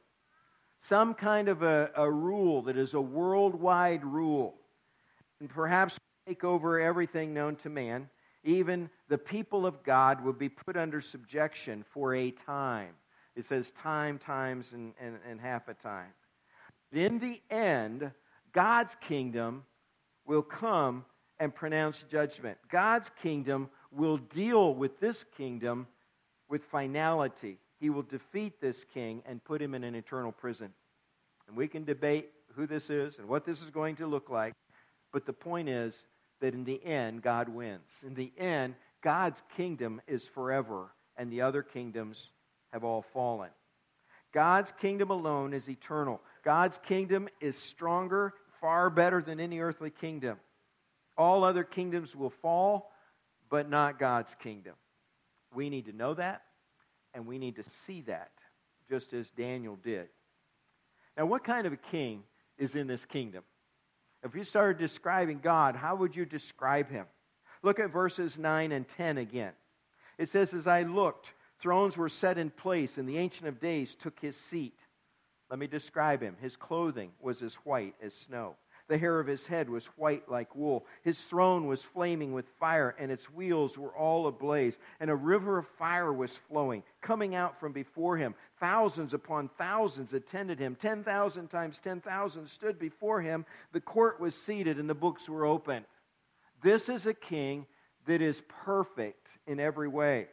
some 0.83 1.15
kind 1.15 1.49
of 1.49 1.63
a, 1.63 1.91
a 1.97 2.11
rule 2.11 2.63
that 2.63 2.77
is 2.77 2.95
a 2.95 3.01
worldwide 3.01 4.05
rule, 4.05 4.55
and 5.39 5.49
perhaps 5.49 5.97
take 6.27 6.43
over 6.43 6.81
everything 6.81 7.33
known 7.33 7.55
to 7.57 7.69
man. 7.69 8.09
Even 8.43 8.91
the 9.09 9.19
people 9.19 9.67
of 9.67 9.85
God 9.85 10.25
will 10.25 10.33
be 10.33 10.49
put 10.49 10.77
under 10.77 11.01
subjection 11.01 11.85
for 11.93 12.13
a 12.13 12.33
time. 12.33 12.95
It 13.37 13.45
says 13.45 13.71
time, 13.73 14.19
times, 14.19 14.73
and, 14.73 14.95
and, 15.01 15.19
and 15.29 15.41
half 15.41 15.69
a 15.69 15.75
time. 15.75 16.13
In 16.93 17.19
the 17.19 17.41
end, 17.51 18.11
God's 18.53 18.97
kingdom 18.97 19.65
will 20.27 20.43
come 20.43 21.05
and 21.39 21.55
pronounce 21.55 22.03
judgment. 22.11 22.57
God's 22.71 23.11
kingdom 23.23 23.69
will 23.93 24.17
deal 24.17 24.75
with 24.75 24.99
this 24.99 25.25
kingdom 25.37 25.87
with 26.49 26.65
finality 26.65 27.59
he 27.79 27.91
will 27.91 28.03
defeat 28.03 28.61
this 28.61 28.85
king 28.95 29.23
and 29.27 29.45
put 29.45 29.61
him 29.61 29.75
in 29.75 29.85
an 29.85 29.95
eternal 29.95 30.33
prison. 30.33 30.73
And 31.47 31.57
we 31.57 31.69
can 31.69 31.85
debate 31.85 32.31
who 32.55 32.67
this 32.67 32.91
is 32.91 33.19
and 33.19 33.29
what 33.29 33.45
this 33.45 33.63
is 33.63 33.71
going 33.71 33.97
to 33.97 34.07
look 34.07 34.31
like. 34.31 34.55
But 35.13 35.27
the 35.27 35.33
point 35.33 35.69
is 35.69 35.95
that 36.41 36.55
in 36.55 36.65
the 36.65 36.85
end, 36.85 37.23
God 37.23 37.49
wins. 37.49 37.91
In 38.05 38.15
the 38.15 38.33
end, 38.39 38.75
God's 39.03 39.43
kingdom 39.57 40.01
is 40.07 40.27
forever, 40.27 40.91
and 41.17 41.31
the 41.31 41.43
other 41.43 41.63
kingdoms 41.63 42.31
have 42.77 42.85
all 42.85 43.07
fallen. 43.15 43.49
God's 44.35 44.71
kingdom 44.83 45.11
alone 45.11 45.55
is 45.55 45.67
eternal. 45.67 46.21
God's 46.45 46.79
kingdom 46.87 47.27
is 47.41 47.57
stronger, 47.57 48.35
far 48.61 48.91
better 48.91 49.23
than 49.23 49.41
any 49.41 49.61
earthly 49.61 49.89
kingdom. 49.89 50.37
All 51.17 51.43
other 51.43 51.65
kingdoms 51.65 52.15
will 52.15 52.29
fall, 52.43 52.93
but 53.49 53.71
not 53.71 53.99
God's 53.99 54.37
kingdom. 54.43 54.75
We 55.55 55.71
need 55.71 55.87
to 55.87 55.97
know 55.97 56.13
that 56.15 56.43
and 57.15 57.27
we 57.27 57.39
need 57.39 57.57
to 57.57 57.65
see 57.87 58.03
that, 58.03 58.31
just 58.91 59.15
as 59.15 59.31
Daniel 59.31 59.79
did. 59.83 60.09
Now, 61.17 61.25
what 61.25 61.45
kind 61.45 61.67
of 61.67 61.73
a 61.73 61.79
king 61.79 62.25
is 62.59 62.75
in 62.75 62.87
this 62.87 63.07
kingdom? 63.07 63.43
If 64.23 64.35
you 64.35 64.45
started 64.45 64.77
describing 64.77 65.41
God, 65.43 65.77
how 65.77 65.97
would 65.97 66.15
you 66.15 66.27
describe 66.27 66.91
him? 66.91 67.07
Look 67.63 67.81
at 67.81 67.91
verses 67.91 68.39
9 68.39 68.71
and 68.71 68.85
10 68.99 69.17
again. 69.17 69.53
It 70.19 70.29
says, 70.29 70.53
As 70.53 70.67
I 70.67 70.83
looked, 70.83 71.33
thrones 71.61 71.97
were 71.97 72.09
set 72.09 72.39
in 72.39 72.51
place, 72.51 72.99
and 72.99 73.09
the 73.09 73.19
Ancient 73.19 73.49
of 73.49 73.61
Days 73.61 73.95
took 73.95 74.19
his 74.21 74.37
seat. 74.37 74.79
Let 75.51 75.59
me 75.59 75.67
describe 75.67 76.21
him. 76.23 76.37
His 76.41 76.57
clothing 76.57 77.13
was 77.21 77.43
as 77.43 77.55
white 77.65 77.95
as 78.03 78.13
snow. 78.15 78.57
The 78.89 78.99
hair 78.99 79.19
of 79.19 79.27
his 79.27 79.45
head 79.45 79.69
was 79.69 79.85
white 79.97 80.29
like 80.29 80.55
wool. 80.55 80.87
His 81.03 81.19
throne 81.19 81.67
was 81.67 81.83
flaming 81.83 82.33
with 82.33 82.47
fire, 82.61 82.95
and 82.99 83.11
its 83.11 83.29
wheels 83.31 83.77
were 83.77 83.97
all 83.97 84.29
ablaze. 84.29 84.77
And 85.01 85.11
a 85.11 85.17
river 85.17 85.59
of 85.59 85.67
fire 85.77 86.13
was 86.13 86.31
flowing, 86.49 86.85
coming 87.01 87.35
out 87.35 87.59
from 87.59 87.73
before 87.73 88.17
him. 88.17 88.35
Thousands 88.61 89.13
upon 89.13 89.51
thousands 89.59 90.13
attended 90.13 90.61
him. 90.61 90.77
Ten 90.77 91.03
thousand 91.03 91.49
times 91.49 91.81
ten 91.83 92.01
thousand 92.01 92.49
stood 92.49 92.79
before 92.79 93.21
him. 93.21 93.45
The 93.73 93.81
court 93.81 94.21
was 94.21 94.37
seated, 94.37 94.79
and 94.79 94.89
the 94.89 94.95
books 94.95 95.29
were 95.29 95.45
open. 95.45 95.85
This 96.63 96.89
is 96.89 97.07
a 97.07 97.15
king 97.15 97.67
that 98.07 98.23
is 98.23 98.41
perfect 98.65 99.27
in 99.49 99.59
every 99.59 99.89
way. 99.89 100.29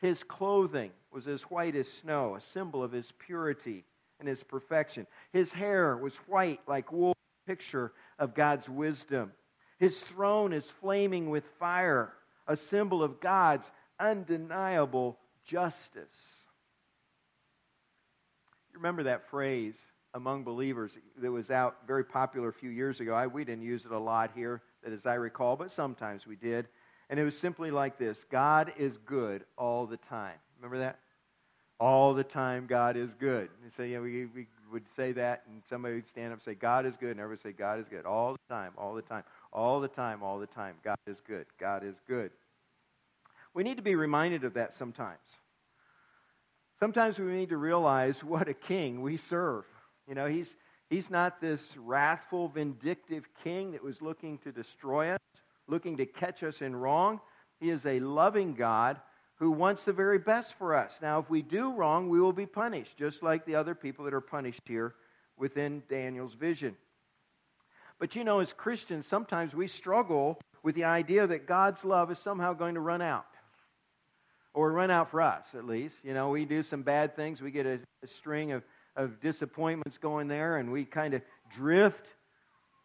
His 0.00 0.22
clothing 0.24 0.92
was 1.12 1.28
as 1.28 1.42
white 1.42 1.76
as 1.76 1.88
snow, 1.88 2.34
a 2.34 2.40
symbol 2.40 2.82
of 2.82 2.92
his 2.92 3.12
purity 3.18 3.84
and 4.18 4.28
his 4.28 4.42
perfection. 4.42 5.06
His 5.32 5.52
hair 5.52 5.96
was 5.96 6.14
white 6.26 6.60
like 6.66 6.90
wool 6.92 7.12
a 7.12 7.50
picture 7.50 7.92
of 8.18 8.34
God's 8.34 8.68
wisdom. 8.68 9.32
His 9.78 9.98
throne 9.98 10.52
is 10.52 10.64
flaming 10.80 11.30
with 11.30 11.44
fire, 11.58 12.12
a 12.46 12.56
symbol 12.56 13.02
of 13.02 13.20
God's 13.20 13.70
undeniable 13.98 15.18
justice. 15.44 16.04
You 18.72 18.78
remember 18.78 19.02
that 19.04 19.28
phrase 19.30 19.74
among 20.14 20.44
believers 20.44 20.92
that 21.18 21.30
was 21.30 21.50
out 21.50 21.76
very 21.86 22.04
popular 22.04 22.48
a 22.48 22.52
few 22.52 22.70
years 22.70 23.00
ago? 23.00 23.14
I, 23.14 23.26
we 23.26 23.44
didn't 23.44 23.64
use 23.64 23.84
it 23.84 23.92
a 23.92 23.98
lot 23.98 24.30
here, 24.34 24.62
that 24.82 24.92
as 24.92 25.06
I 25.06 25.14
recall, 25.14 25.56
but 25.56 25.70
sometimes 25.70 26.26
we 26.26 26.36
did. 26.36 26.68
And 27.10 27.18
it 27.18 27.24
was 27.24 27.36
simply 27.36 27.70
like 27.70 27.98
this 27.98 28.24
God 28.30 28.72
is 28.78 28.96
good 29.04 29.44
all 29.58 29.84
the 29.84 29.98
time. 29.98 30.36
Remember 30.58 30.78
that? 30.78 30.98
All 31.78 32.14
the 32.14 32.24
time, 32.24 32.66
God 32.66 32.96
is 32.96 33.10
good. 33.18 33.48
And 33.62 33.72
so, 33.76 33.82
you 33.82 33.96
know, 33.96 34.02
we, 34.02 34.26
we 34.26 34.46
would 34.70 34.84
say 34.94 35.12
that, 35.12 35.42
and 35.48 35.62
somebody 35.68 35.94
would 35.96 36.08
stand 36.08 36.26
up 36.26 36.38
and 36.38 36.42
say, 36.42 36.54
God 36.54 36.84
is 36.86 36.94
good, 37.00 37.10
and 37.12 37.20
everybody 37.20 37.48
would 37.48 37.56
say, 37.56 37.58
God 37.58 37.80
is 37.80 37.86
good. 37.88 38.04
All 38.04 38.34
the 38.34 38.54
time, 38.54 38.72
all 38.76 38.94
the 38.94 39.02
time, 39.02 39.24
all 39.52 39.80
the 39.80 39.88
time, 39.88 40.22
all 40.22 40.38
the 40.38 40.46
time. 40.46 40.74
God 40.84 40.98
is 41.06 41.16
good. 41.26 41.46
God 41.58 41.82
is 41.82 41.96
good. 42.06 42.30
We 43.54 43.64
need 43.64 43.78
to 43.78 43.82
be 43.82 43.94
reminded 43.94 44.44
of 44.44 44.54
that 44.54 44.74
sometimes. 44.74 45.18
Sometimes 46.78 47.18
we 47.18 47.32
need 47.32 47.48
to 47.48 47.56
realize 47.56 48.22
what 48.22 48.48
a 48.48 48.54
king 48.54 49.02
we 49.02 49.16
serve. 49.16 49.64
You 50.06 50.14
know, 50.14 50.26
he's, 50.26 50.54
he's 50.90 51.10
not 51.10 51.40
this 51.40 51.66
wrathful, 51.76 52.48
vindictive 52.48 53.24
king 53.42 53.72
that 53.72 53.82
was 53.82 54.00
looking 54.00 54.38
to 54.38 54.52
destroy 54.52 55.10
us, 55.10 55.20
looking 55.70 55.96
to 55.98 56.06
catch 56.06 56.42
us 56.42 56.60
in 56.60 56.74
wrong. 56.74 57.20
He 57.60 57.70
is 57.70 57.86
a 57.86 58.00
loving 58.00 58.54
God 58.54 58.98
who 59.36 59.50
wants 59.50 59.84
the 59.84 59.92
very 59.92 60.18
best 60.18 60.54
for 60.58 60.74
us. 60.74 60.92
Now, 61.00 61.18
if 61.20 61.30
we 61.30 61.40
do 61.40 61.72
wrong, 61.72 62.08
we 62.08 62.20
will 62.20 62.32
be 62.32 62.46
punished, 62.46 62.96
just 62.98 63.22
like 63.22 63.46
the 63.46 63.54
other 63.54 63.74
people 63.74 64.04
that 64.04 64.14
are 64.14 64.20
punished 64.20 64.60
here 64.66 64.94
within 65.38 65.82
Daniel's 65.88 66.34
vision. 66.34 66.76
But 67.98 68.16
you 68.16 68.24
know, 68.24 68.40
as 68.40 68.52
Christians, 68.52 69.06
sometimes 69.06 69.54
we 69.54 69.66
struggle 69.66 70.38
with 70.62 70.74
the 70.74 70.84
idea 70.84 71.26
that 71.26 71.46
God's 71.46 71.84
love 71.84 72.10
is 72.10 72.18
somehow 72.18 72.52
going 72.52 72.74
to 72.74 72.80
run 72.80 73.02
out 73.02 73.26
or 74.52 74.72
run 74.72 74.90
out 74.90 75.10
for 75.10 75.22
us 75.22 75.44
at 75.54 75.64
least. 75.64 75.94
You 76.02 76.14
know, 76.14 76.30
we 76.30 76.44
do 76.44 76.62
some 76.62 76.82
bad 76.82 77.16
things, 77.16 77.40
we 77.40 77.50
get 77.50 77.66
a, 77.66 77.80
a 78.02 78.06
string 78.06 78.52
of, 78.52 78.62
of 78.96 79.20
disappointments 79.20 79.98
going 79.98 80.28
there, 80.28 80.56
and 80.56 80.72
we 80.72 80.84
kind 80.84 81.14
of 81.14 81.22
drift, 81.54 82.06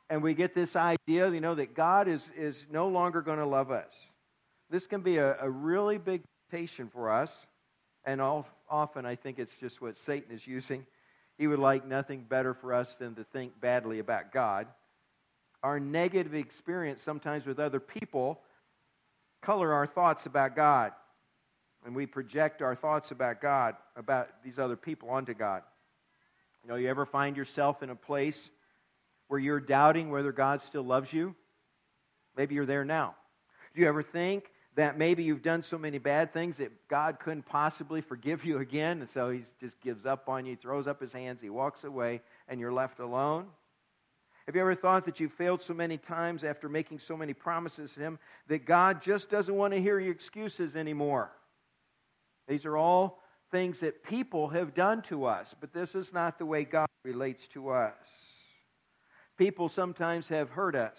and 0.10 0.22
we 0.22 0.34
get 0.34 0.54
this 0.54 0.76
idea, 0.76 1.30
you 1.30 1.42
know, 1.42 1.56
that 1.56 1.76
God 1.76 2.08
is, 2.08 2.22
is 2.38 2.66
no 2.72 2.88
longer 2.88 3.22
going 3.22 3.40
to 3.40 3.46
love 3.46 3.72
us. 3.72 3.92
This 4.70 4.88
can 4.88 5.02
be 5.02 5.18
a, 5.18 5.38
a 5.40 5.50
really 5.50 5.98
big 5.98 6.22
temptation 6.50 6.90
for 6.92 7.12
us, 7.12 7.32
and 8.06 8.22
all, 8.22 8.48
often 8.70 9.06
I 9.06 9.16
think 9.16 9.40
it's 9.40 9.56
just 9.60 9.82
what 9.82 9.98
Satan 9.98 10.34
is 10.36 10.46
using. 10.46 10.86
He 11.38 11.48
would 11.48 11.60
like 11.60 11.86
nothing 11.86 12.24
better 12.28 12.54
for 12.54 12.74
us 12.74 12.90
than 12.98 13.16
to 13.16 13.24
think 13.24 13.60
badly 13.60 14.00
about 14.00 14.32
God. 14.32 14.68
Our 15.64 15.80
negative 15.80 16.36
experience 16.36 17.02
sometimes 17.02 17.46
with 17.46 17.60
other 17.60 17.80
people 17.80 18.40
color 19.42 19.74
our 19.74 19.88
thoughts 19.88 20.26
about 20.26 20.56
God 20.56 20.92
and 21.86 21.96
we 21.96 22.08
project 22.08 22.62
our 22.62 22.76
thoughts 22.76 23.12
about 23.12 23.40
God, 23.42 23.76
about 23.96 24.30
these 24.44 24.58
other 24.58 24.76
people 24.76 25.10
onto 25.12 25.34
God. 25.36 25.62
You 26.64 26.70
know, 26.70 26.76
you 26.76 26.90
ever 26.90 27.06
find 27.06 27.38
yourself 27.38 27.84
in 27.84 27.92
a 27.92 27.96
place 27.96 28.50
where 29.28 29.40
you're 29.40 29.60
doubting 29.60 30.10
whether 30.10 30.32
God 30.32 30.62
still 30.62 30.84
loves 30.84 31.12
you? 31.12 31.36
Maybe 32.36 32.56
you're 32.56 32.66
there 32.66 32.86
now. 32.86 33.16
Do 33.74 33.82
you 33.82 33.88
ever 33.88 34.04
think 34.04 34.52
that 34.76 34.98
maybe 34.98 35.24
you've 35.24 35.42
done 35.42 35.64
so 35.64 35.78
many 35.78 35.98
bad 35.98 36.34
things 36.34 36.58
that 36.58 36.72
God 36.90 37.20
couldn't 37.20 37.46
possibly 37.46 38.02
forgive 38.02 38.44
you 38.46 38.60
again? 38.60 39.00
And 39.00 39.10
so 39.10 39.30
he 39.30 39.44
just 39.60 39.80
gives 39.82 40.06
up 40.06 40.28
on 40.28 40.46
you, 40.46 40.56
throws 40.56 40.88
up 40.88 41.02
his 41.02 41.14
hands, 41.14 41.42
he 41.42 41.50
walks 41.50 41.84
away, 41.84 42.22
and 42.48 42.60
you're 42.60 42.74
left 42.74 43.00
alone? 43.00 43.48
Have 44.46 44.56
you 44.56 44.62
ever 44.62 44.76
thought 44.76 45.06
that 45.06 45.20
you 45.20 45.28
failed 45.28 45.64
so 45.64 45.74
many 45.74 45.98
times 45.98 46.44
after 46.44 46.70
making 46.70 47.00
so 47.00 47.18
many 47.18 47.34
promises 47.34 47.92
to 47.94 48.00
him 48.00 48.20
that 48.48 48.66
God 48.66 49.02
just 49.02 49.30
doesn't 49.30 49.56
want 49.56 49.74
to 49.74 49.82
hear 49.82 50.00
your 50.00 50.12
excuses 50.12 50.76
anymore? 50.76 51.32
These 52.48 52.66
are 52.66 52.78
all 52.78 53.24
things 53.52 53.80
that 53.80 54.04
people 54.04 54.50
have 54.50 54.76
done 54.76 55.02
to 55.04 55.26
us, 55.26 55.56
but 55.60 55.74
this 55.74 55.96
is 55.96 56.14
not 56.14 56.38
the 56.38 56.46
way 56.46 56.64
God 56.64 56.88
relates 57.04 57.48
to 57.50 57.70
us. 57.70 57.94
People 59.38 59.70
sometimes 59.70 60.28
have 60.30 60.50
hurt 60.50 60.76
us. 60.76 60.98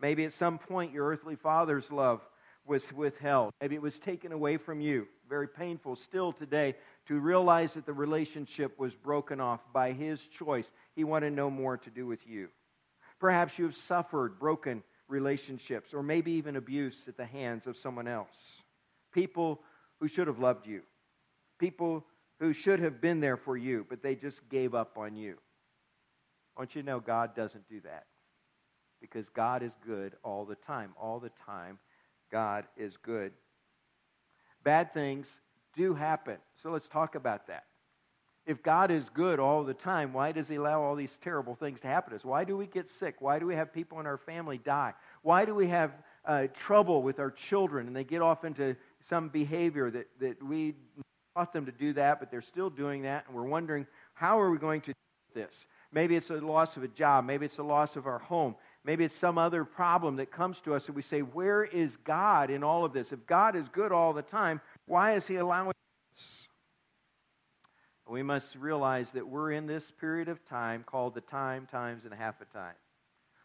Maybe 0.00 0.24
at 0.24 0.32
some 0.32 0.58
point 0.58 0.92
your 0.92 1.06
earthly 1.06 1.36
father's 1.36 1.90
love 1.90 2.20
was 2.66 2.92
withheld. 2.92 3.52
Maybe 3.60 3.74
it 3.74 3.82
was 3.82 3.98
taken 3.98 4.32
away 4.32 4.56
from 4.56 4.80
you. 4.80 5.06
Very 5.28 5.48
painful 5.48 5.96
still 5.96 6.32
today 6.32 6.74
to 7.06 7.18
realize 7.18 7.74
that 7.74 7.86
the 7.86 7.92
relationship 7.92 8.78
was 8.78 8.94
broken 8.94 9.40
off 9.40 9.60
by 9.72 9.92
his 9.92 10.20
choice. 10.20 10.70
He 10.94 11.04
wanted 11.04 11.32
no 11.32 11.50
more 11.50 11.78
to 11.78 11.90
do 11.90 12.06
with 12.06 12.26
you. 12.26 12.48
Perhaps 13.18 13.58
you 13.58 13.64
have 13.64 13.76
suffered 13.76 14.38
broken 14.38 14.82
relationships 15.08 15.94
or 15.94 16.02
maybe 16.02 16.32
even 16.32 16.56
abuse 16.56 16.96
at 17.08 17.16
the 17.16 17.24
hands 17.24 17.66
of 17.66 17.76
someone 17.76 18.06
else. 18.06 18.36
People 19.12 19.60
who 20.00 20.08
should 20.08 20.26
have 20.26 20.38
loved 20.38 20.66
you, 20.66 20.82
people 21.58 22.04
who 22.38 22.52
should 22.52 22.80
have 22.80 23.00
been 23.00 23.20
there 23.20 23.36
for 23.36 23.56
you, 23.56 23.86
but 23.88 24.02
they 24.02 24.14
just 24.14 24.48
gave 24.48 24.74
up 24.74 24.96
on 24.98 25.16
you. 25.16 25.36
Want 26.58 26.74
you 26.74 26.82
to 26.82 26.86
know 26.86 26.98
God 27.00 27.36
doesn't 27.36 27.68
do 27.68 27.80
that 27.82 28.06
because 29.00 29.28
God 29.28 29.62
is 29.62 29.70
good 29.86 30.14
all 30.24 30.44
the 30.44 30.56
time. 30.56 30.90
All 31.00 31.20
the 31.20 31.30
time, 31.46 31.78
God 32.32 32.64
is 32.76 32.96
good. 33.02 33.32
Bad 34.64 34.92
things 34.92 35.28
do 35.76 35.94
happen. 35.94 36.36
So 36.62 36.70
let's 36.70 36.88
talk 36.88 37.14
about 37.14 37.46
that. 37.46 37.64
If 38.44 38.62
God 38.62 38.90
is 38.90 39.04
good 39.14 39.38
all 39.38 39.62
the 39.62 39.74
time, 39.74 40.12
why 40.12 40.32
does 40.32 40.48
He 40.48 40.56
allow 40.56 40.82
all 40.82 40.96
these 40.96 41.16
terrible 41.22 41.54
things 41.54 41.80
to 41.80 41.86
happen 41.86 42.10
to 42.10 42.16
us? 42.16 42.24
Why 42.24 42.44
do 42.44 42.56
we 42.56 42.66
get 42.66 42.88
sick? 42.98 43.16
Why 43.20 43.38
do 43.38 43.46
we 43.46 43.54
have 43.54 43.72
people 43.72 44.00
in 44.00 44.06
our 44.06 44.16
family 44.16 44.58
die? 44.58 44.94
Why 45.22 45.44
do 45.44 45.54
we 45.54 45.68
have 45.68 45.92
uh, 46.24 46.48
trouble 46.66 47.02
with 47.02 47.20
our 47.20 47.30
children 47.30 47.86
and 47.86 47.94
they 47.94 48.04
get 48.04 48.22
off 48.22 48.44
into 48.44 48.74
some 49.08 49.28
behavior 49.28 49.90
that, 49.90 50.08
that 50.18 50.42
we 50.42 50.74
taught 51.36 51.52
them 51.52 51.66
to 51.66 51.72
do 51.72 51.92
that, 51.92 52.18
but 52.18 52.30
they're 52.30 52.42
still 52.42 52.70
doing 52.70 53.02
that, 53.02 53.24
and 53.28 53.36
we're 53.36 53.44
wondering 53.44 53.86
how 54.14 54.40
are 54.40 54.50
we 54.50 54.58
going 54.58 54.80
to 54.80 54.92
do 54.92 54.94
this? 55.34 55.52
Maybe 55.90 56.16
it's 56.16 56.30
a 56.30 56.34
loss 56.34 56.76
of 56.76 56.82
a 56.82 56.88
job. 56.88 57.24
Maybe 57.24 57.46
it's 57.46 57.58
a 57.58 57.62
loss 57.62 57.96
of 57.96 58.06
our 58.06 58.18
home. 58.18 58.54
Maybe 58.84 59.04
it's 59.04 59.14
some 59.16 59.38
other 59.38 59.64
problem 59.64 60.16
that 60.16 60.30
comes 60.30 60.60
to 60.62 60.74
us, 60.74 60.86
and 60.86 60.94
we 60.94 61.02
say, 61.02 61.20
Where 61.20 61.64
is 61.64 61.96
God 62.04 62.50
in 62.50 62.62
all 62.62 62.84
of 62.84 62.92
this? 62.92 63.12
If 63.12 63.26
God 63.26 63.56
is 63.56 63.68
good 63.68 63.92
all 63.92 64.12
the 64.12 64.22
time, 64.22 64.60
why 64.86 65.14
is 65.14 65.26
He 65.26 65.36
allowing 65.36 65.72
this? 66.14 66.48
We 68.06 68.22
must 68.22 68.54
realize 68.56 69.08
that 69.12 69.26
we're 69.26 69.52
in 69.52 69.66
this 69.66 69.84
period 70.00 70.28
of 70.28 70.44
time 70.46 70.84
called 70.86 71.14
the 71.14 71.20
time, 71.20 71.66
times, 71.70 72.04
and 72.04 72.14
half 72.14 72.40
a 72.40 72.46
time. 72.46 72.74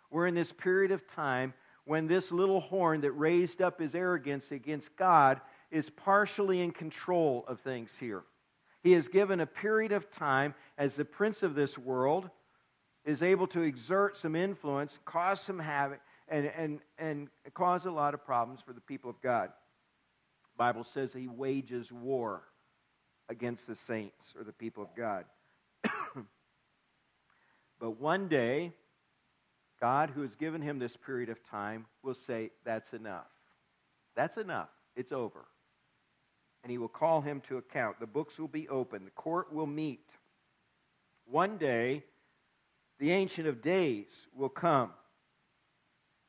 We're 0.09 0.27
in 0.27 0.35
this 0.35 0.51
period 0.51 0.91
of 0.91 1.05
time 1.13 1.53
when 1.85 2.07
this 2.07 2.31
little 2.31 2.61
horn 2.61 3.01
that 3.01 3.11
raised 3.11 3.61
up 3.61 3.79
his 3.79 3.95
arrogance 3.95 4.51
against 4.51 4.95
God 4.95 5.41
is 5.71 5.89
partially 5.89 6.61
in 6.61 6.71
control 6.71 7.43
of 7.47 7.59
things 7.59 7.91
here. 7.99 8.23
He 8.83 8.91
has 8.93 9.07
given 9.07 9.39
a 9.39 9.45
period 9.45 9.91
of 9.91 10.11
time 10.11 10.53
as 10.77 10.95
the 10.95 11.05
prince 11.05 11.43
of 11.43 11.55
this 11.55 11.77
world 11.77 12.29
is 13.05 13.21
able 13.21 13.47
to 13.47 13.61
exert 13.61 14.17
some 14.17 14.35
influence, 14.35 14.97
cause 15.05 15.41
some 15.41 15.59
havoc, 15.59 15.99
and, 16.29 16.51
and, 16.57 16.79
and 16.97 17.27
cause 17.53 17.85
a 17.85 17.91
lot 17.91 18.13
of 18.13 18.25
problems 18.25 18.61
for 18.65 18.73
the 18.73 18.81
people 18.81 19.09
of 19.09 19.21
God. 19.21 19.49
The 19.49 20.57
Bible 20.57 20.85
says 20.93 21.11
he 21.13 21.27
wages 21.27 21.91
war 21.91 22.43
against 23.29 23.67
the 23.67 23.75
saints 23.75 24.33
or 24.37 24.43
the 24.43 24.53
people 24.53 24.83
of 24.83 24.89
God. 24.95 25.25
but 27.79 27.99
one 27.99 28.27
day, 28.27 28.71
God, 29.81 30.11
who 30.11 30.21
has 30.21 30.35
given 30.35 30.61
him 30.61 30.79
this 30.79 30.95
period 30.95 31.29
of 31.29 31.37
time, 31.49 31.85
will 32.03 32.15
say, 32.15 32.51
That's 32.63 32.93
enough. 32.93 33.27
That's 34.15 34.37
enough. 34.37 34.69
It's 34.95 35.11
over. 35.11 35.45
And 36.63 36.71
he 36.71 36.77
will 36.77 36.87
call 36.87 37.19
him 37.19 37.41
to 37.49 37.57
account. 37.57 37.99
The 37.99 38.07
books 38.07 38.39
will 38.39 38.47
be 38.47 38.69
open. 38.69 39.03
The 39.03 39.11
court 39.11 39.51
will 39.51 39.67
meet. 39.67 40.07
One 41.33 41.57
day, 41.57 42.03
the 42.99 43.09
Ancient 43.09 43.47
of 43.47 43.63
Days 43.63 44.05
will 44.35 44.49
come, 44.49 44.91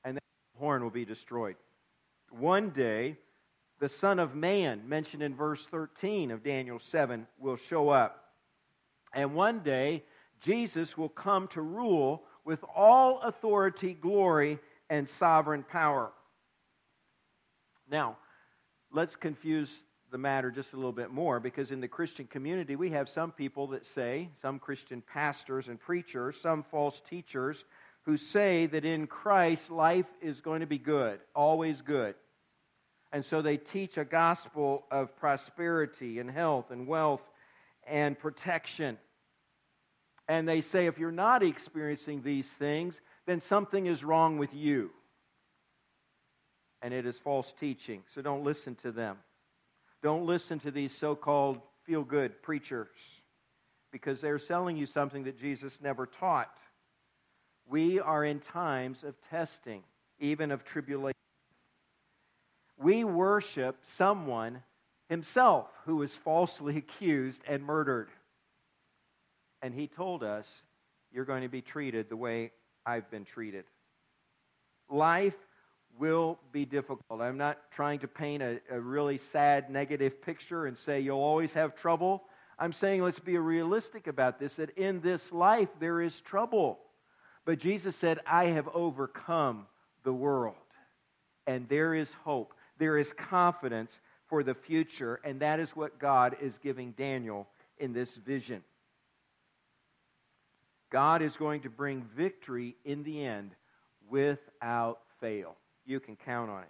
and 0.03 0.17
the 0.17 0.21
horn 0.59 0.83
will 0.83 0.89
be 0.89 1.05
destroyed. 1.05 1.57
One 2.31 2.71
day, 2.71 3.19
the 3.81 3.89
Son 3.91 4.19
of 4.19 4.35
Man, 4.35 4.89
mentioned 4.89 5.23
in 5.23 5.35
verse 5.35 5.63
13 5.71 6.31
of 6.31 6.43
Daniel 6.43 6.79
7, 6.79 7.27
will 7.39 7.59
show 7.69 7.91
up. 7.91 8.31
And 9.13 9.35
one 9.35 9.61
day, 9.61 10.05
Jesus 10.41 10.97
will 10.97 11.11
come 11.11 11.49
to 11.49 11.61
rule 11.61 12.23
with 12.47 12.65
all 12.75 13.21
authority, 13.21 13.93
glory, 13.93 14.59
and 14.89 15.07
sovereign 15.07 15.65
power. 15.65 16.13
Now, 17.91 18.17
let's 18.91 19.17
confuse 19.17 19.71
the 20.15 20.19
matter 20.19 20.53
just 20.53 20.73
a 20.75 20.77
little 20.77 20.93
bit 20.93 21.11
more 21.11 21.41
because 21.41 21.73
in 21.73 21.81
the 21.81 21.89
Christian 21.89 22.29
community, 22.29 22.77
we 22.77 22.91
have 22.91 23.09
some 23.09 23.33
people 23.33 23.67
that 23.67 23.85
say, 23.97 24.29
some 24.43 24.61
Christian 24.61 25.03
pastors 25.03 25.67
and 25.67 25.81
preachers, 25.81 26.37
some 26.41 26.63
false 26.71 27.03
teachers, 27.11 27.65
who 28.05 28.17
say 28.17 28.67
that 28.67 28.85
in 28.85 29.09
Christ 29.09 29.73
life 29.73 30.07
is 30.23 30.41
going 30.41 30.61
to 30.61 30.69
be 30.69 30.79
good, 30.79 31.19
always 31.35 31.83
good. 31.83 32.15
And 33.13 33.25
so 33.25 33.43
they 33.43 33.57
teach 33.57 33.99
a 33.99 34.05
gospel 34.05 34.85
of 34.89 35.17
prosperity 35.17 36.21
and 36.21 36.31
health 36.31 36.71
and 36.71 36.87
wealth 36.87 37.23
and 37.85 38.17
protection. 38.17 38.99
And 40.29 40.49
they 40.49 40.61
say 40.61 40.87
if 40.87 40.97
you're 40.97 41.11
not 41.11 41.43
experiencing 41.43 42.23
these 42.23 42.47
things, 42.47 42.95
then 43.27 43.41
something 43.41 43.87
is 43.87 44.05
wrong 44.05 44.39
with 44.39 44.55
you. 44.55 44.93
And 46.83 46.95
it 46.95 47.05
is 47.05 47.19
false 47.19 47.53
teaching. 47.59 48.05
So 48.15 48.23
don't 48.23 48.45
listen 48.45 48.77
to 48.85 48.93
them. 48.93 49.17
Don't 50.05 50.27
listen 50.27 50.61
to 50.61 50.71
these 50.71 50.95
so 50.95 51.17
called 51.17 51.63
feel 51.87 52.03
good 52.05 52.43
preachers 52.43 52.89
because 53.91 54.21
they're 54.21 54.39
selling 54.39 54.77
you 54.77 54.85
something 54.85 55.25
that 55.25 55.41
Jesus 55.41 55.79
never 55.81 56.05
taught. 56.05 56.55
We 57.67 58.01
are 58.01 58.23
in 58.23 58.41
times 58.41 59.03
of 59.03 59.15
testing, 59.31 59.83
even 60.21 60.51
of 60.51 60.63
tribulation. 60.63 61.17
We 62.77 63.05
worship 63.05 63.77
someone 63.85 64.63
himself 65.09 65.71
who 65.87 65.97
was 65.97 66.13
falsely 66.13 66.77
accused 66.87 67.41
and 67.49 67.65
murdered. 67.65 68.11
And 69.63 69.73
he 69.73 69.87
told 69.87 70.23
us, 70.23 70.47
You're 71.13 71.25
going 71.25 71.45
to 71.45 71.49
be 71.49 71.63
treated 71.63 72.11
the 72.11 72.17
way 72.17 72.53
I've 72.85 73.11
been 73.11 73.25
treated. 73.25 73.65
Life 74.91 75.33
will 75.99 76.39
be 76.53 76.65
difficult. 76.65 77.21
I'm 77.21 77.39
not 77.39 77.59
trying 77.71 78.01
to 78.01 78.09
paint 78.09 78.43
a, 78.43 78.61
a, 78.71 78.81
really 78.81 79.19
sad, 79.19 79.71
negative 79.71 80.21
picture 80.23 80.67
and 80.67 80.77
say 80.77 81.01
you'll 81.01 81.19
always 81.19 81.53
have 81.53 81.77
trouble. 81.77 82.25
I'm 82.59 82.73
saying 82.73 83.03
let's 83.03 83.21
be 83.21 83.37
realistic 83.39 84.07
about 84.07 84.39
this 84.39 84.57
that 84.57 84.77
in 84.77 85.01
this 85.01 85.33
life 85.33 85.69
there 85.81 86.01
is 86.01 86.19
trouble. 86.21 86.79
But 87.45 87.59
Jesus 87.59 87.95
said, 87.97 88.21
I 88.27 88.47
have 88.47 88.69
overcome 88.69 89.67
the 90.03 90.13
world. 90.13 90.57
And 91.47 91.69
there 91.69 91.95
is 91.95 92.09
hope. 92.25 92.55
There 92.79 92.99
is 92.99 93.13
confidence 93.13 93.93
for 94.29 94.43
the 94.43 94.55
future. 94.55 95.21
And 95.25 95.41
that 95.41 95.61
is 95.61 95.71
what 95.71 95.99
God 95.99 96.37
is 96.41 96.59
giving 96.63 96.93
Daniel 96.93 97.47
in 97.79 97.93
this 97.93 98.09
vision. 98.17 98.63
God 100.91 101.23
is 101.23 101.37
going 101.37 101.63
to 101.63 101.71
bring 101.71 102.07
victory 102.17 102.77
in 102.85 103.03
the 103.03 103.25
end 103.25 103.51
without 104.09 105.01
fail. 105.21 105.57
You 105.85 106.01
can 106.01 106.17
count 106.17 106.51
on 106.51 106.63
it. 106.63 106.69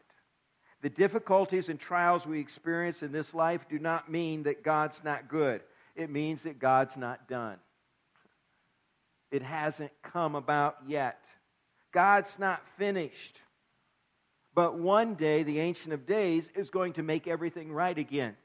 The 0.83 0.91
difficulties 0.91 1.69
and 1.69 1.81
trials 1.81 2.27
we 2.27 2.41
experience 2.41 3.03
in 3.03 3.11
this 3.11 3.33
life 3.33 3.67
do 3.69 3.79
not 3.79 4.11
mean 4.11 4.43
that 4.43 4.63
God's 4.63 5.03
not 5.03 5.29
good. 5.29 5.63
It 5.97 6.11
means 6.11 6.43
that 6.43 6.59
God's 6.59 6.97
not 6.97 7.29
done. 7.29 7.57
It 9.31 9.43
hasn't 9.43 9.93
come 10.03 10.35
about 10.35 10.77
yet. 10.87 11.19
God's 11.93 12.39
not 12.39 12.61
finished. 12.77 13.41
But 14.55 14.79
one 14.79 15.15
day, 15.15 15.43
the 15.43 15.61
Ancient 15.61 15.93
of 15.93 16.07
Days 16.07 16.49
is 16.55 16.71
going 16.71 16.93
to 16.95 17.03
make 17.03 17.27
everything 17.27 17.73
right 17.73 17.97
again. 17.97 18.37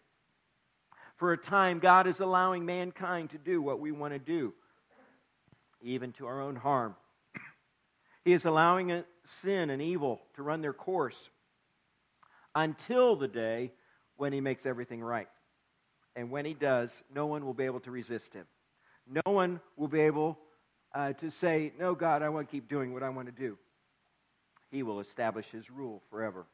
For 1.17 1.33
a 1.33 1.37
time, 1.37 1.79
God 1.79 2.07
is 2.07 2.21
allowing 2.21 2.65
mankind 2.65 3.31
to 3.31 3.37
do 3.37 3.61
what 3.61 3.79
we 3.79 3.91
want 3.91 4.13
to 4.13 4.19
do, 4.19 4.53
even 5.81 6.13
to 6.13 6.25
our 6.25 6.41
own 6.41 6.55
harm. 6.55 6.95
He 8.23 8.31
is 8.33 8.45
allowing 8.45 8.91
sin 9.41 9.69
and 9.69 9.81
evil 9.81 10.21
to 10.35 10.43
run 10.43 10.61
their 10.61 10.73
course 10.73 11.29
until 12.55 13.15
the 13.15 13.27
day 13.27 13.71
when 14.17 14.33
He 14.33 14.41
makes 14.41 14.65
everything 14.65 15.01
right. 15.01 15.29
And 16.15 16.31
when 16.31 16.45
He 16.45 16.53
does, 16.53 16.91
no 17.13 17.25
one 17.25 17.45
will 17.45 17.53
be 17.53 17.65
able 17.65 17.79
to 17.81 17.91
resist 17.91 18.33
Him. 18.33 18.45
No 19.07 19.31
one 19.31 19.59
will 19.77 19.87
be 19.87 20.01
able 20.01 20.37
uh, 20.93 21.13
to 21.13 21.31
say, 21.31 21.71
No, 21.79 21.95
God, 21.95 22.21
I 22.21 22.29
want 22.29 22.47
to 22.47 22.51
keep 22.51 22.69
doing 22.69 22.93
what 22.93 23.03
I 23.03 23.09
want 23.09 23.27
to 23.27 23.31
do. 23.33 23.57
He 24.71 24.83
will 24.83 24.99
establish 24.99 25.47
His 25.47 25.69
rule 25.69 26.01
forever. 26.09 26.45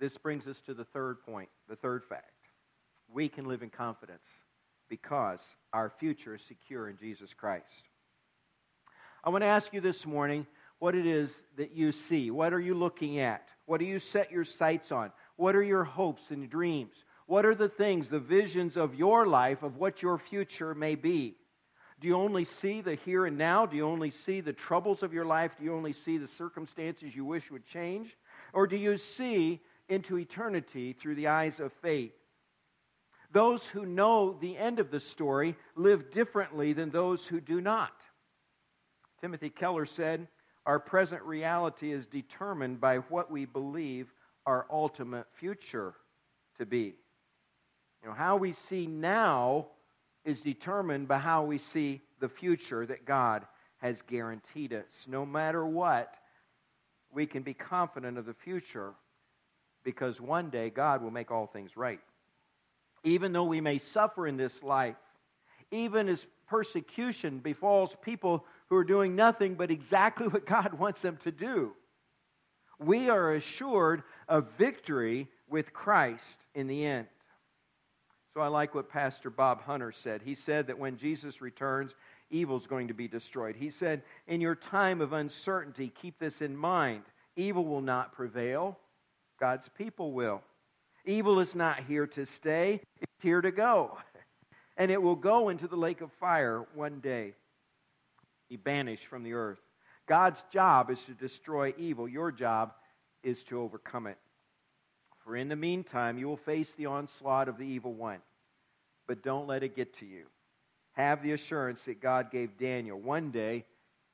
This 0.00 0.16
brings 0.16 0.46
us 0.46 0.60
to 0.66 0.74
the 0.74 0.84
third 0.84 1.22
point, 1.24 1.48
the 1.68 1.76
third 1.76 2.04
fact. 2.04 2.32
We 3.12 3.28
can 3.28 3.46
live 3.46 3.62
in 3.62 3.70
confidence 3.70 4.26
because 4.88 5.40
our 5.72 5.92
future 5.98 6.34
is 6.34 6.42
secure 6.46 6.88
in 6.88 6.96
Jesus 6.98 7.30
Christ. 7.34 7.87
I 9.28 9.30
want 9.30 9.42
to 9.42 9.48
ask 9.48 9.74
you 9.74 9.82
this 9.82 10.06
morning 10.06 10.46
what 10.78 10.94
it 10.94 11.04
is 11.04 11.28
that 11.58 11.72
you 11.72 11.92
see. 11.92 12.30
What 12.30 12.54
are 12.54 12.60
you 12.60 12.72
looking 12.72 13.18
at? 13.18 13.46
What 13.66 13.78
do 13.78 13.84
you 13.84 13.98
set 13.98 14.32
your 14.32 14.46
sights 14.46 14.90
on? 14.90 15.12
What 15.36 15.54
are 15.54 15.62
your 15.62 15.84
hopes 15.84 16.30
and 16.30 16.48
dreams? 16.48 16.94
What 17.26 17.44
are 17.44 17.54
the 17.54 17.68
things, 17.68 18.08
the 18.08 18.20
visions 18.20 18.78
of 18.78 18.94
your 18.94 19.26
life 19.26 19.62
of 19.62 19.76
what 19.76 20.00
your 20.00 20.16
future 20.16 20.74
may 20.74 20.94
be? 20.94 21.36
Do 22.00 22.08
you 22.08 22.16
only 22.16 22.44
see 22.44 22.80
the 22.80 22.94
here 22.94 23.26
and 23.26 23.36
now? 23.36 23.66
Do 23.66 23.76
you 23.76 23.84
only 23.84 24.12
see 24.12 24.40
the 24.40 24.54
troubles 24.54 25.02
of 25.02 25.12
your 25.12 25.26
life? 25.26 25.52
Do 25.58 25.64
you 25.64 25.74
only 25.74 25.92
see 25.92 26.16
the 26.16 26.26
circumstances 26.26 27.14
you 27.14 27.26
wish 27.26 27.50
would 27.50 27.66
change? 27.66 28.16
Or 28.54 28.66
do 28.66 28.78
you 28.78 28.96
see 28.96 29.60
into 29.90 30.16
eternity 30.16 30.94
through 30.94 31.16
the 31.16 31.28
eyes 31.28 31.60
of 31.60 31.74
faith? 31.82 32.14
Those 33.30 33.62
who 33.62 33.84
know 33.84 34.38
the 34.40 34.56
end 34.56 34.78
of 34.78 34.90
the 34.90 35.00
story 35.00 35.54
live 35.76 36.12
differently 36.12 36.72
than 36.72 36.88
those 36.88 37.26
who 37.26 37.42
do 37.42 37.60
not. 37.60 37.92
Timothy 39.20 39.50
Keller 39.50 39.86
said, 39.86 40.28
Our 40.66 40.78
present 40.78 41.22
reality 41.22 41.92
is 41.92 42.06
determined 42.06 42.80
by 42.80 42.98
what 42.98 43.30
we 43.30 43.44
believe 43.44 44.12
our 44.46 44.66
ultimate 44.70 45.26
future 45.38 45.94
to 46.58 46.66
be. 46.66 46.94
You 48.02 48.08
know, 48.08 48.14
how 48.14 48.36
we 48.36 48.54
see 48.68 48.86
now 48.86 49.66
is 50.24 50.40
determined 50.40 51.08
by 51.08 51.18
how 51.18 51.44
we 51.44 51.58
see 51.58 52.00
the 52.20 52.28
future 52.28 52.86
that 52.86 53.04
God 53.04 53.44
has 53.78 54.00
guaranteed 54.02 54.72
us. 54.72 54.86
No 55.06 55.24
matter 55.24 55.64
what, 55.64 56.14
we 57.12 57.26
can 57.26 57.42
be 57.42 57.54
confident 57.54 58.18
of 58.18 58.26
the 58.26 58.34
future 58.34 58.92
because 59.84 60.20
one 60.20 60.50
day 60.50 60.70
God 60.70 61.02
will 61.02 61.10
make 61.10 61.30
all 61.30 61.46
things 61.46 61.76
right. 61.76 62.00
Even 63.04 63.32
though 63.32 63.44
we 63.44 63.60
may 63.60 63.78
suffer 63.78 64.26
in 64.26 64.36
this 64.36 64.62
life, 64.62 64.96
even 65.70 66.08
as 66.08 66.26
persecution 66.48 67.38
befalls 67.38 67.94
people 68.02 68.44
who 68.68 68.76
are 68.76 68.84
doing 68.84 69.16
nothing 69.16 69.54
but 69.54 69.70
exactly 69.70 70.28
what 70.28 70.46
God 70.46 70.74
wants 70.78 71.00
them 71.00 71.18
to 71.24 71.32
do. 71.32 71.72
We 72.78 73.08
are 73.08 73.34
assured 73.34 74.02
of 74.28 74.48
victory 74.56 75.28
with 75.48 75.72
Christ 75.72 76.38
in 76.54 76.66
the 76.66 76.84
end. 76.84 77.06
So 78.34 78.40
I 78.40 78.48
like 78.48 78.74
what 78.74 78.88
Pastor 78.88 79.30
Bob 79.30 79.62
Hunter 79.62 79.90
said. 79.90 80.22
He 80.22 80.34
said 80.34 80.68
that 80.68 80.78
when 80.78 80.96
Jesus 80.96 81.40
returns, 81.40 81.92
evil's 82.30 82.66
going 82.66 82.88
to 82.88 82.94
be 82.94 83.08
destroyed. 83.08 83.56
He 83.56 83.70
said, 83.70 84.02
In 84.28 84.40
your 84.40 84.54
time 84.54 85.00
of 85.00 85.12
uncertainty, 85.12 85.92
keep 86.00 86.18
this 86.20 86.40
in 86.40 86.56
mind. 86.56 87.02
Evil 87.36 87.64
will 87.64 87.80
not 87.80 88.12
prevail, 88.12 88.78
God's 89.40 89.68
people 89.76 90.12
will. 90.12 90.42
Evil 91.04 91.40
is 91.40 91.54
not 91.54 91.80
here 91.84 92.06
to 92.06 92.26
stay, 92.26 92.80
it's 93.00 93.22
here 93.22 93.40
to 93.40 93.50
go. 93.50 93.98
And 94.80 94.92
it 94.92 95.02
will 95.02 95.16
go 95.16 95.48
into 95.48 95.66
the 95.66 95.74
lake 95.74 96.02
of 96.02 96.12
fire 96.20 96.64
one 96.72 97.00
day 97.00 97.34
be 98.48 98.56
banished 98.56 99.06
from 99.06 99.22
the 99.22 99.34
earth. 99.34 99.60
God's 100.06 100.42
job 100.52 100.90
is 100.90 100.98
to 101.06 101.12
destroy 101.12 101.74
evil. 101.76 102.08
Your 102.08 102.32
job 102.32 102.72
is 103.22 103.42
to 103.44 103.60
overcome 103.60 104.06
it. 104.06 104.18
For 105.24 105.36
in 105.36 105.48
the 105.48 105.56
meantime, 105.56 106.18
you 106.18 106.26
will 106.26 106.38
face 106.38 106.72
the 106.76 106.86
onslaught 106.86 107.48
of 107.48 107.58
the 107.58 107.66
evil 107.66 107.92
one. 107.92 108.20
But 109.06 109.22
don't 109.22 109.46
let 109.46 109.62
it 109.62 109.76
get 109.76 109.98
to 109.98 110.06
you. 110.06 110.24
Have 110.92 111.22
the 111.22 111.32
assurance 111.32 111.82
that 111.84 112.00
God 112.00 112.30
gave 112.30 112.58
Daniel. 112.58 112.98
One 112.98 113.30
day, 113.30 113.64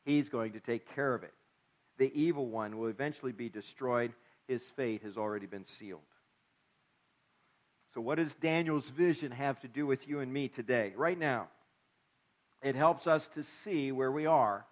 he's 0.04 0.28
going 0.28 0.52
to 0.52 0.60
take 0.60 0.94
care 0.94 1.14
of 1.14 1.22
it. 1.22 1.32
The 1.98 2.12
evil 2.20 2.46
one 2.46 2.76
will 2.76 2.88
eventually 2.88 3.32
be 3.32 3.48
destroyed. 3.48 4.12
His 4.48 4.62
fate 4.76 5.02
has 5.02 5.16
already 5.16 5.46
been 5.46 5.64
sealed. 5.78 6.00
So, 7.94 8.00
what 8.00 8.16
does 8.16 8.34
Daniel's 8.34 8.88
vision 8.90 9.30
have 9.30 9.60
to 9.60 9.68
do 9.68 9.86
with 9.86 10.08
you 10.08 10.18
and 10.18 10.32
me 10.32 10.48
today, 10.48 10.92
right 10.96 11.18
now? 11.18 11.46
It 12.64 12.74
helps 12.74 13.06
us 13.06 13.28
to 13.34 13.44
see 13.62 13.92
where 13.92 14.10
we 14.10 14.24
are 14.24 14.64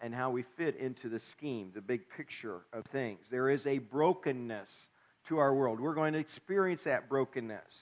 and 0.00 0.12
how 0.12 0.30
we 0.30 0.42
fit 0.42 0.76
into 0.76 1.08
the 1.08 1.20
scheme, 1.20 1.70
the 1.72 1.80
big 1.80 2.10
picture 2.10 2.62
of 2.72 2.84
things. 2.86 3.20
There 3.30 3.48
is 3.48 3.64
a 3.64 3.78
brokenness 3.78 4.68
to 5.28 5.38
our 5.38 5.54
world. 5.54 5.78
We're 5.78 5.94
going 5.94 6.14
to 6.14 6.18
experience 6.18 6.82
that 6.82 7.08
brokenness. 7.08 7.72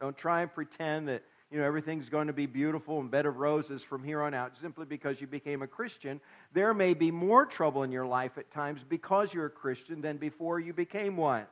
Don't 0.00 0.16
try 0.16 0.42
and 0.42 0.54
pretend 0.54 1.08
that 1.08 1.24
you 1.50 1.58
know 1.58 1.64
everything's 1.64 2.08
going 2.08 2.28
to 2.28 2.32
be 2.32 2.46
beautiful 2.46 3.00
and 3.00 3.10
bed 3.10 3.26
of 3.26 3.36
roses 3.38 3.82
from 3.82 4.04
here 4.04 4.22
on 4.22 4.32
out 4.32 4.52
simply 4.60 4.86
because 4.86 5.20
you 5.20 5.26
became 5.26 5.62
a 5.62 5.66
Christian. 5.66 6.20
There 6.54 6.72
may 6.72 6.94
be 6.94 7.10
more 7.10 7.46
trouble 7.46 7.82
in 7.82 7.90
your 7.90 8.06
life 8.06 8.38
at 8.38 8.52
times 8.52 8.80
because 8.88 9.34
you're 9.34 9.46
a 9.46 9.50
Christian 9.50 10.00
than 10.00 10.18
before 10.18 10.60
you 10.60 10.72
became 10.72 11.16
one. 11.16 11.46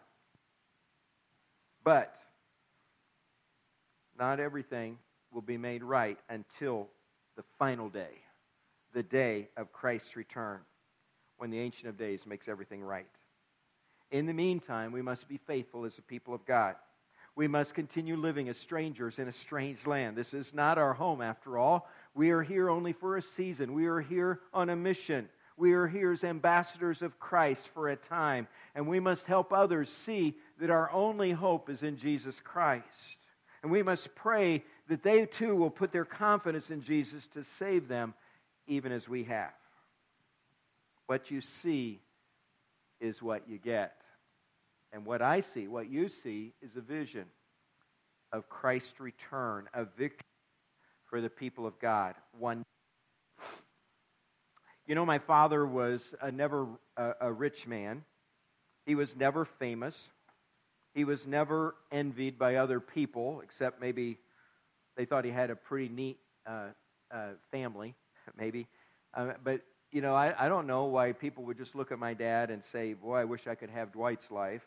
But 1.83 2.15
not 4.17 4.39
everything 4.39 4.99
will 5.35 5.43
be 5.43 5.59
made 5.59 5.83
right 5.83 6.19
until 6.29 6.89
the 7.37 7.43
final 7.59 7.89
day, 7.89 8.23
the 8.95 9.03
day 9.03 9.49
of 9.57 9.73
Christ's 9.73 10.17
return, 10.17 10.61
when 11.37 11.51
the 11.51 11.59
Ancient 11.59 11.89
of 11.89 11.99
Days 11.99 12.21
makes 12.25 12.49
everything 12.49 12.83
right. 12.83 13.07
In 14.11 14.27
the 14.27 14.33
meantime, 14.33 14.93
we 14.93 15.03
must 15.03 15.29
be 15.29 15.39
faithful 15.39 15.85
as 15.85 15.97
the 15.97 16.03
people 16.03 16.35
of 16.35 16.47
God. 16.47 16.77
We 17.37 17.49
must 17.49 17.75
continue 17.75 18.17
living 18.17 18.49
as 18.49 18.57
strangers 18.57 19.19
in 19.19 19.27
a 19.27 19.33
strange 19.33 19.87
land. 19.87 20.17
This 20.17 20.33
is 20.33 20.55
not 20.55 20.79
our 20.79 20.95
home, 20.95 21.21
after 21.21 21.59
all. 21.59 21.89
We 22.15 22.31
are 22.31 22.43
here 22.43 22.71
only 22.71 22.93
for 22.93 23.17
a 23.17 23.23
season. 23.23 23.75
We 23.75 23.87
are 23.87 24.01
here 24.01 24.39
on 24.53 24.71
a 24.71 24.77
mission. 24.77 25.29
We 25.57 25.73
are 25.73 25.89
here 25.89 26.13
as 26.13 26.23
ambassadors 26.23 27.03
of 27.03 27.19
Christ 27.19 27.69
for 27.75 27.89
a 27.89 27.97
time, 27.97 28.47
and 28.77 28.87
we 28.87 29.01
must 29.01 29.27
help 29.27 29.53
others 29.53 29.89
see 29.89 30.35
that 30.61 30.71
our 30.71 30.91
only 30.93 31.33
hope 31.33 31.69
is 31.69 31.83
in 31.83 31.97
Jesus 31.97 32.37
Christ. 32.45 32.87
And 33.63 33.73
we 33.73 33.83
must 33.83 34.15
pray 34.15 34.63
that 34.89 35.03
they 35.03 35.27
too 35.27 35.55
will 35.57 35.71
put 35.71 35.93
their 35.93 36.05
confidence 36.05 36.71
in 36.71 36.83
Jesus 36.83 37.27
to 37.35 37.45
save 37.59 37.89
them, 37.89 38.15
even 38.67 38.93
as 38.93 39.09
we 39.09 39.25
have. 39.25 39.53
What 41.07 41.31
you 41.31 41.41
see 41.41 42.01
is 43.01 43.23
what 43.23 43.49
you 43.49 43.59
get. 43.59 43.95
And 44.93 45.05
what 45.05 45.23
I 45.23 45.41
see, 45.41 45.69
what 45.69 45.91
you 45.91 46.09
see, 46.23 46.53
is 46.63 46.77
a 46.77 46.81
vision 46.81 47.25
of 48.33 48.49
Christ's 48.49 49.01
return, 49.01 49.69
of 49.75 49.89
victory 49.97 50.27
for 51.11 51.21
the 51.21 51.31
people 51.31 51.67
of 51.67 51.79
God. 51.79 52.15
One 52.39 52.65
You 54.87 54.95
know, 54.95 55.07
my 55.07 55.19
father 55.19 55.65
was 55.65 56.03
a 56.21 56.31
never 56.31 56.67
a, 56.97 57.13
a 57.23 57.33
rich 57.33 57.67
man. 57.67 58.05
He 58.87 58.95
was 58.95 59.17
never 59.17 59.45
famous. 59.45 59.97
He 60.95 61.05
was 61.05 61.27
never 61.27 61.75
envied 61.91 62.39
by 62.39 62.57
other 62.57 62.81
people, 62.81 63.41
except 63.43 63.81
maybe 63.81 64.19
they 64.97 65.05
thought 65.05 65.25
he 65.25 65.31
had 65.31 65.51
a 65.51 65.57
pretty 65.57 65.89
neat 65.89 66.19
uh, 66.47 66.69
uh, 67.13 67.31
family, 67.51 67.95
maybe. 68.39 68.67
Uh, 69.15 69.33
but, 69.43 69.61
you 69.93 70.01
know, 70.01 70.15
I, 70.15 70.35
I 70.39 70.49
don't 70.49 70.67
know 70.67 70.85
why 70.85 71.13
people 71.13 71.45
would 71.45 71.59
just 71.59 71.75
look 71.75 71.93
at 71.93 71.99
my 71.99 72.15
dad 72.15 72.51
and 72.51 72.63
say, 72.73 72.95
boy, 72.95 73.17
I 73.17 73.25
wish 73.25 73.47
I 73.47 73.55
could 73.55 73.71
have 73.71 73.93
Dwight's 73.93 74.31
life. 74.31 74.63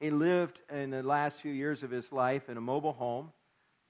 He 0.00 0.10
lived 0.10 0.58
in 0.70 0.90
the 0.90 1.02
last 1.02 1.40
few 1.40 1.52
years 1.52 1.82
of 1.82 1.90
his 1.90 2.12
life 2.12 2.48
in 2.48 2.56
a 2.56 2.60
mobile 2.60 2.92
home. 2.92 3.32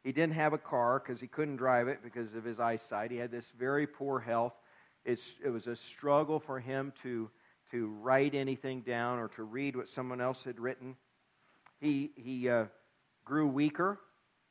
He 0.05 0.13
didn't 0.13 0.35
have 0.35 0.53
a 0.53 0.59
car 0.59 1.03
because 1.05 1.21
he 1.21 1.27
couldn't 1.27 1.57
drive 1.57 1.89
it 1.89 1.99
because 2.03 2.33
of 2.35 2.45
his 2.45 2.61
eyesight. 2.61 3.11
He 3.11 3.17
had 3.17 3.33
this 3.33 3.47
very 3.59 3.89
poor 3.89 4.21
health. 4.21 4.53
It's, 5.05 5.23
it 5.45 5.49
was 5.49 5.67
a 5.67 5.75
struggle 5.75 6.39
for 6.39 6.61
him 6.61 6.93
to, 7.03 7.29
to 7.73 7.89
write 8.01 8.35
anything 8.35 8.83
down 8.83 9.19
or 9.19 9.29
to 9.29 9.43
read 9.43 9.75
what 9.75 9.89
someone 9.89 10.21
else 10.21 10.43
had 10.45 10.61
written. 10.61 10.95
He, 11.81 12.13
he 12.15 12.49
uh, 12.49 12.67
grew 13.25 13.49
weaker 13.49 13.99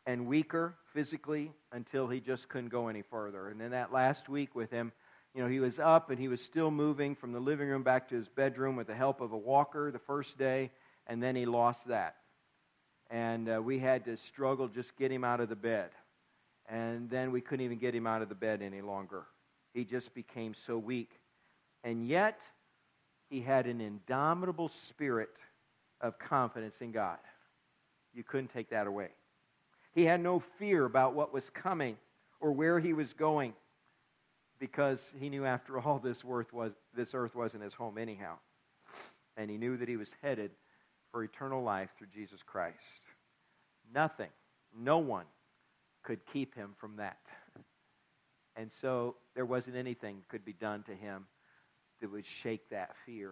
and 0.06 0.28
weaker 0.28 0.76
physically 0.94 1.52
until 1.72 2.08
he 2.08 2.20
just 2.20 2.48
couldn't 2.50 2.70
go 2.70 2.88
any 2.88 3.02
further. 3.02 3.50
And 3.50 3.60
then 3.60 3.72
that 3.72 3.92
last 3.92 4.30
week 4.30 4.56
with 4.56 4.70
him, 4.70 4.92
you 5.34 5.42
know, 5.42 5.50
he 5.50 5.60
was 5.60 5.80
up 5.80 6.10
and 6.10 6.20
he 6.20 6.28
was 6.28 6.42
still 6.42 6.72
moving 6.72 7.16
from 7.16 7.34
the 7.34 7.40
living 7.40 7.68
room 7.68 7.84
back 7.84 8.08
to 8.10 8.16
his 8.16 8.28
bedroom 8.30 8.76
with 8.76 8.88
the 8.88 8.96
help 8.96 9.20
of 9.20 9.34
a 9.34 9.38
walker 9.38 9.92
the 9.92 10.00
first 10.00 10.38
day, 10.38 10.72
and 11.08 11.22
then 11.22 11.36
he 11.36 11.46
lost 11.46 11.88
that. 11.88 12.16
And 13.12 13.50
uh, 13.50 13.62
we 13.62 13.78
had 13.80 14.06
to 14.06 14.18
struggle 14.18 14.68
just 14.68 14.96
get 14.98 15.12
him 15.12 15.24
out 15.24 15.42
of 15.42 15.50
the 15.50 15.56
bed. 15.56 15.90
And 16.68 17.10
then 17.10 17.32
we 17.32 17.42
couldn't 17.42 17.66
even 17.66 17.78
get 17.78 17.94
him 17.94 18.08
out 18.08 18.22
of 18.22 18.30
the 18.30 18.36
bed 18.36 18.62
any 18.62 18.82
longer. 18.82 19.26
He 19.74 19.84
just 19.84 20.16
became 20.16 20.56
so 20.66 20.78
weak. 20.78 21.12
And 21.84 22.08
yet, 22.08 22.40
he 23.30 23.42
had 23.42 23.68
an 23.68 23.82
indomitable 23.82 24.70
spirit 24.88 25.30
of 26.02 26.18
confidence 26.18 26.76
in 26.80 26.92
God. 26.92 27.18
You 28.14 28.24
couldn't 28.24 28.54
take 28.54 28.70
that 28.70 28.88
away. 28.88 29.10
He 29.96 30.04
had 30.04 30.22
no 30.22 30.44
fear 30.60 30.84
about 30.84 31.16
what 31.16 31.34
was 31.34 31.50
coming 31.50 31.96
or 32.42 32.52
where 32.52 32.80
he 32.82 32.92
was 32.92 33.14
going 33.14 33.54
because 34.60 35.00
he 35.18 35.30
knew 35.30 35.46
after 35.46 35.80
all 35.82 36.00
this 36.00 36.22
earth, 36.30 36.52
was, 36.54 36.74
this 36.96 37.14
earth 37.14 37.34
wasn't 37.34 37.64
his 37.64 37.74
home 37.74 37.98
anyhow. 37.98 38.36
And 39.38 39.50
he 39.50 39.58
knew 39.58 39.78
that 39.78 39.88
he 39.88 39.98
was 39.98 40.10
headed 40.22 40.52
for 41.12 41.24
eternal 41.24 41.64
life 41.64 41.90
through 41.98 42.08
Jesus 42.14 42.42
Christ. 42.46 42.78
Nothing, 43.94 44.30
no 44.78 44.98
one 44.98 45.26
could 46.04 46.20
keep 46.32 46.54
him 46.56 46.72
from 46.78 46.98
that. 46.98 47.20
And 48.58 48.72
so 48.82 49.16
there 49.34 49.46
wasn't 49.46 49.76
anything 49.78 50.24
could 50.30 50.46
be 50.46 50.54
done 50.54 50.84
to 50.84 50.94
him 50.94 51.26
that 52.02 52.12
would 52.12 52.26
shake 52.26 52.70
that 52.70 52.92
fear. 53.06 53.32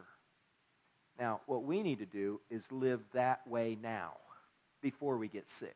Now, 1.20 1.42
what 1.46 1.64
we 1.64 1.84
need 1.84 2.00
to 2.00 2.06
do 2.06 2.40
is 2.50 2.64
live 2.72 3.02
that 3.14 3.46
way 3.48 3.78
now 3.82 4.14
before 4.82 5.18
we 5.18 5.28
get 5.28 5.46
sick 5.60 5.76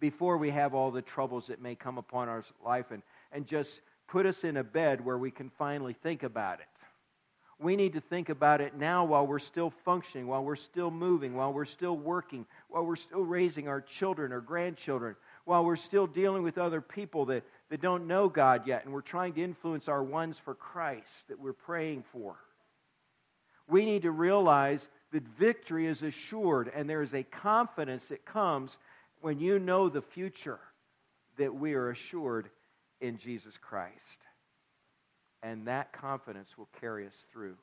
before 0.00 0.36
we 0.36 0.50
have 0.50 0.74
all 0.74 0.90
the 0.90 1.02
troubles 1.02 1.46
that 1.46 1.60
may 1.60 1.74
come 1.74 1.98
upon 1.98 2.28
our 2.28 2.44
life 2.64 2.86
and, 2.90 3.02
and 3.32 3.46
just 3.46 3.80
put 4.08 4.26
us 4.26 4.44
in 4.44 4.56
a 4.56 4.64
bed 4.64 5.04
where 5.04 5.18
we 5.18 5.30
can 5.30 5.50
finally 5.58 5.94
think 6.02 6.22
about 6.22 6.60
it. 6.60 6.66
We 7.58 7.74
need 7.74 7.94
to 7.94 8.02
think 8.02 8.28
about 8.28 8.60
it 8.60 8.76
now 8.76 9.06
while 9.06 9.26
we're 9.26 9.38
still 9.38 9.72
functioning, 9.84 10.26
while 10.26 10.44
we're 10.44 10.56
still 10.56 10.90
moving, 10.90 11.34
while 11.34 11.54
we're 11.54 11.64
still 11.64 11.96
working, 11.96 12.44
while 12.68 12.84
we're 12.84 12.96
still 12.96 13.22
raising 13.22 13.66
our 13.66 13.80
children 13.80 14.32
or 14.32 14.42
grandchildren, 14.42 15.16
while 15.46 15.64
we're 15.64 15.76
still 15.76 16.06
dealing 16.06 16.42
with 16.42 16.58
other 16.58 16.82
people 16.82 17.24
that, 17.26 17.44
that 17.70 17.80
don't 17.80 18.06
know 18.06 18.28
God 18.28 18.66
yet, 18.66 18.84
and 18.84 18.92
we're 18.92 19.00
trying 19.00 19.32
to 19.34 19.42
influence 19.42 19.88
our 19.88 20.02
ones 20.02 20.36
for 20.44 20.54
Christ 20.54 21.06
that 21.28 21.40
we're 21.40 21.54
praying 21.54 22.04
for. 22.12 22.36
We 23.68 23.86
need 23.86 24.02
to 24.02 24.10
realize 24.10 24.86
that 25.12 25.22
victory 25.38 25.86
is 25.86 26.02
assured, 26.02 26.70
and 26.74 26.90
there 26.90 27.02
is 27.02 27.14
a 27.14 27.22
confidence 27.22 28.04
that 28.08 28.26
comes 28.26 28.76
when 29.26 29.40
you 29.40 29.58
know 29.58 29.88
the 29.88 30.02
future 30.02 30.60
that 31.36 31.52
we 31.52 31.74
are 31.74 31.90
assured 31.90 32.48
in 33.00 33.18
Jesus 33.18 33.54
Christ. 33.60 34.20
And 35.42 35.66
that 35.66 35.92
confidence 35.92 36.50
will 36.56 36.68
carry 36.80 37.08
us 37.08 37.12
through 37.32 37.56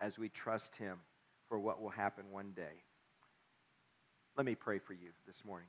as 0.00 0.16
we 0.16 0.30
trust 0.30 0.74
Him 0.76 0.96
for 1.50 1.58
what 1.58 1.82
will 1.82 1.90
happen 1.90 2.24
one 2.30 2.52
day. 2.56 2.82
Let 4.38 4.46
me 4.46 4.54
pray 4.54 4.78
for 4.78 4.94
you 4.94 5.10
this 5.26 5.36
morning. 5.44 5.68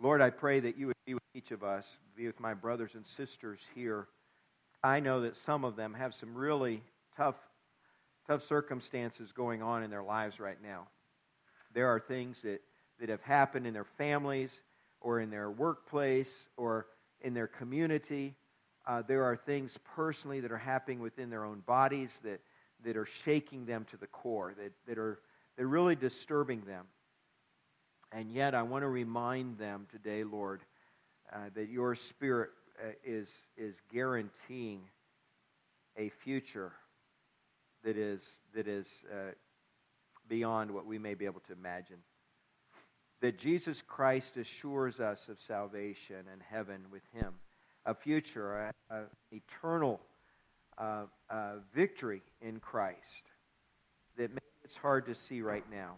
Lord, 0.00 0.22
I 0.22 0.30
pray 0.30 0.60
that 0.60 0.78
you 0.78 0.86
would 0.86 0.94
be 1.04 1.14
with 1.14 1.24
each 1.34 1.50
of 1.50 1.64
us, 1.64 1.86
be 2.16 2.28
with 2.28 2.38
my 2.38 2.54
brothers 2.54 2.92
and 2.94 3.04
sisters 3.16 3.58
here. 3.74 4.06
I 4.84 5.00
know 5.00 5.22
that 5.22 5.34
some 5.44 5.64
of 5.64 5.74
them 5.74 5.92
have 5.94 6.14
some 6.14 6.36
really 6.36 6.84
tough, 7.16 7.34
tough 8.28 8.46
circumstances 8.46 9.32
going 9.32 9.60
on 9.60 9.82
in 9.82 9.90
their 9.90 10.04
lives 10.04 10.38
right 10.38 10.62
now. 10.62 10.86
There 11.74 11.88
are 11.88 11.98
things 11.98 12.40
that, 12.42 12.60
that 13.00 13.08
have 13.08 13.22
happened 13.22 13.66
in 13.66 13.74
their 13.74 13.86
families 13.98 14.50
or 15.00 15.20
in 15.20 15.30
their 15.30 15.50
workplace 15.50 16.30
or 16.56 16.86
in 17.20 17.34
their 17.34 17.46
community. 17.46 18.34
Uh, 18.86 19.02
there 19.06 19.24
are 19.24 19.36
things 19.36 19.76
personally 19.94 20.40
that 20.40 20.52
are 20.52 20.58
happening 20.58 21.00
within 21.00 21.30
their 21.30 21.44
own 21.44 21.60
bodies 21.60 22.10
that, 22.22 22.40
that 22.84 22.96
are 22.96 23.08
shaking 23.24 23.66
them 23.66 23.86
to 23.90 23.96
the 23.96 24.06
core, 24.06 24.54
that, 24.56 24.72
that 24.86 24.98
are 24.98 25.18
they're 25.56 25.66
really 25.66 25.96
disturbing 25.96 26.62
them. 26.66 26.84
And 28.12 28.30
yet, 28.30 28.54
I 28.54 28.62
want 28.62 28.82
to 28.82 28.88
remind 28.88 29.58
them 29.58 29.86
today, 29.90 30.22
Lord, 30.22 30.60
uh, 31.32 31.38
that 31.54 31.68
your 31.68 31.94
Spirit 31.94 32.50
uh, 32.80 32.92
is, 33.04 33.28
is 33.56 33.74
guaranteeing 33.92 34.82
a 35.96 36.10
future 36.22 36.72
that 37.84 37.96
is, 37.96 38.20
that 38.54 38.68
is 38.68 38.86
uh, 39.10 39.32
beyond 40.28 40.70
what 40.70 40.86
we 40.86 40.98
may 40.98 41.14
be 41.14 41.24
able 41.24 41.40
to 41.48 41.52
imagine. 41.52 41.98
That 43.20 43.38
Jesus 43.38 43.82
Christ 43.86 44.36
assures 44.36 45.00
us 45.00 45.20
of 45.28 45.38
salvation 45.46 46.24
and 46.32 46.40
heaven 46.50 46.82
with 46.90 47.02
Him, 47.12 47.34
a 47.84 47.94
future, 47.94 48.72
an 48.90 49.06
eternal 49.32 50.00
uh, 50.78 51.04
uh, 51.30 51.52
victory 51.74 52.22
in 52.42 52.60
Christ 52.60 52.98
that 54.16 54.30
maybe 54.30 54.40
it's 54.64 54.76
hard 54.76 55.06
to 55.06 55.14
see 55.14 55.40
right 55.40 55.64
now. 55.70 55.94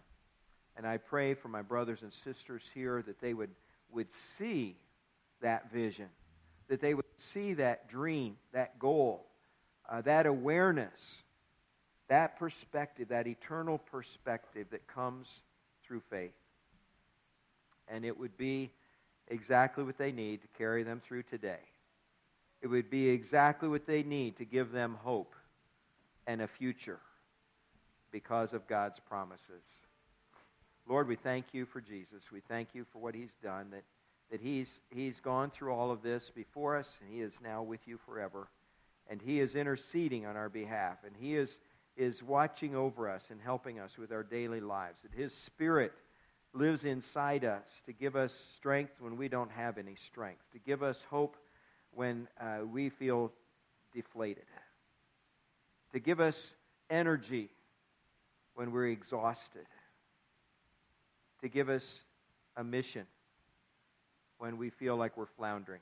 And 0.77 0.87
I 0.87 0.97
pray 0.97 1.35
for 1.35 1.49
my 1.49 1.63
brothers 1.63 2.01
and 2.03 2.13
sisters 2.25 2.63
here 2.73 3.03
that 3.07 3.21
they 3.21 3.35
would, 3.35 3.51
would 3.91 4.13
see 4.39 4.77
that 5.41 5.73
vision, 5.73 6.09
that 6.69 6.81
they 6.81 6.95
would 6.95 7.05
see 7.17 7.55
that 7.55 7.89
dream, 7.89 8.37
that 8.53 8.79
goal, 8.79 9.27
uh, 9.89 10.03
that 10.03 10.27
awareness 10.27 10.93
that 12.09 12.39
perspective, 12.39 13.09
that 13.09 13.27
eternal 13.27 13.79
perspective 13.79 14.67
that 14.71 14.87
comes 14.87 15.27
through 15.87 16.01
faith. 16.11 16.33
And 17.91 18.05
it 18.05 18.19
would 18.19 18.37
be 18.37 18.71
exactly 19.29 19.85
what 19.85 19.99
they 19.99 20.13
need 20.13 20.43
to 20.43 20.49
carry 20.59 20.83
them 20.83 21.01
through 21.07 21.25
today. 21.25 21.61
It 22.61 22.67
would 22.67 22.91
be 22.91 23.09
exactly 23.09 23.69
what 23.69 23.87
they 23.87 24.03
need 24.03 24.37
to 24.39 24.45
give 24.45 24.73
them 24.73 24.97
hope 25.03 25.35
and 26.27 26.43
a 26.43 26.49
future 26.49 26.99
because 28.11 28.53
of 28.53 28.67
God's 28.67 28.99
promises. 29.09 29.63
Lord, 30.89 31.07
we 31.07 31.17
thank 31.17 31.47
you 31.53 31.67
for 31.67 31.81
Jesus. 31.81 32.23
We 32.33 32.41
thank 32.49 32.69
you 32.75 32.85
for 32.93 32.99
what 32.99 33.15
he's 33.15 33.35
done, 33.43 33.71
that, 33.71 33.85
that 34.31 34.41
he's, 34.41 34.69
he's 34.91 35.21
gone 35.21 35.51
through 35.51 35.73
all 35.73 35.91
of 35.91 36.03
this 36.03 36.31
before 36.35 36.77
us, 36.77 36.89
and 37.01 37.15
he 37.15 37.21
is 37.21 37.33
now 37.43 37.63
with 37.63 37.81
you 37.87 37.99
forever. 38.07 38.49
And 39.11 39.21
he 39.21 39.41
is 39.41 39.55
interceding 39.55 40.27
on 40.27 40.37
our 40.37 40.49
behalf, 40.49 40.99
and 41.05 41.15
he 41.19 41.37
is 41.37 41.51
is 41.99 42.23
watching 42.23 42.77
over 42.77 43.11
us 43.11 43.25
and 43.29 43.41
helping 43.43 43.81
us 43.81 43.99
with 43.99 44.13
our 44.13 44.23
daily 44.23 44.61
lives. 44.61 45.01
That 45.03 45.21
His 45.21 45.35
Spirit 45.35 45.93
lives 46.55 46.85
inside 46.85 47.45
us 47.45 47.65
to 47.87 47.93
give 47.93 48.17
us 48.17 48.33
strength 48.57 48.93
when 49.01 49.17
we 49.17 49.29
don't 49.29 49.51
have 49.51 49.79
any 49.79 49.97
strength, 50.07 50.41
to 50.53 50.59
give 50.59 50.83
us 50.83 50.97
hope 51.11 51.37
when 51.95 52.27
uh, 52.41 52.59
we 52.71 52.89
feel 52.89 53.33
deflated, 53.95 54.45
to 55.93 56.01
give 56.01 56.21
us 56.21 56.51
energy 56.91 57.49
when 58.55 58.73
we're 58.73 58.89
exhausted, 58.89 59.67
to 61.41 61.49
give 61.49 61.69
us 61.69 62.01
a 62.57 62.65
mission 62.65 63.07
when 64.39 64.57
we 64.57 64.71
feel 64.71 64.97
like 64.97 65.17
we're 65.17 65.27
floundering. 65.37 65.81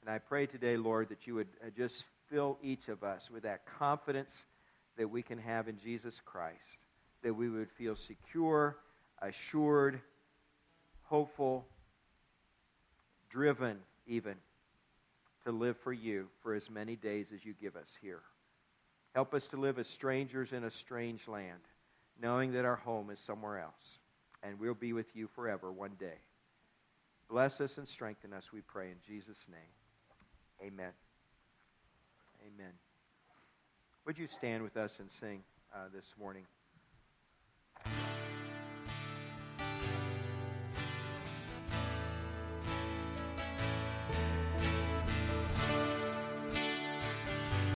And 0.00 0.10
I 0.10 0.18
pray 0.18 0.46
today, 0.46 0.76
Lord, 0.76 1.08
that 1.08 1.26
you 1.26 1.34
would 1.34 1.48
uh, 1.64 1.70
just 1.76 2.04
fill 2.30 2.58
each 2.62 2.88
of 2.88 3.02
us 3.02 3.22
with 3.32 3.42
that 3.42 3.62
confidence 3.78 4.32
that 4.96 5.08
we 5.08 5.22
can 5.22 5.38
have 5.38 5.68
in 5.68 5.78
Jesus 5.78 6.14
Christ, 6.24 6.56
that 7.22 7.34
we 7.34 7.48
would 7.48 7.68
feel 7.76 7.96
secure, 7.96 8.76
assured, 9.22 10.00
hopeful, 11.04 11.66
driven 13.30 13.78
even 14.06 14.34
to 15.44 15.52
live 15.52 15.76
for 15.82 15.92
you 15.92 16.26
for 16.42 16.54
as 16.54 16.68
many 16.70 16.96
days 16.96 17.26
as 17.34 17.44
you 17.44 17.54
give 17.60 17.76
us 17.76 17.88
here. 18.02 18.20
Help 19.14 19.34
us 19.34 19.46
to 19.50 19.56
live 19.56 19.78
as 19.78 19.86
strangers 19.88 20.50
in 20.52 20.64
a 20.64 20.70
strange 20.70 21.26
land, 21.26 21.60
knowing 22.20 22.52
that 22.52 22.64
our 22.64 22.76
home 22.76 23.10
is 23.10 23.18
somewhere 23.26 23.58
else, 23.58 23.98
and 24.42 24.58
we'll 24.60 24.74
be 24.74 24.92
with 24.92 25.06
you 25.14 25.28
forever 25.34 25.72
one 25.72 25.92
day. 25.98 26.18
Bless 27.28 27.60
us 27.60 27.76
and 27.76 27.88
strengthen 27.88 28.32
us, 28.32 28.44
we 28.52 28.60
pray, 28.60 28.88
in 28.88 28.96
Jesus' 29.06 29.36
name. 29.50 30.68
Amen. 30.72 30.92
Amen. 32.42 32.72
Would 34.06 34.18
you 34.18 34.28
stand 34.38 34.62
with 34.62 34.76
us 34.76 34.92
and 34.98 35.08
sing 35.20 35.42
uh, 35.74 35.88
this 35.92 36.06
morning? 36.18 36.44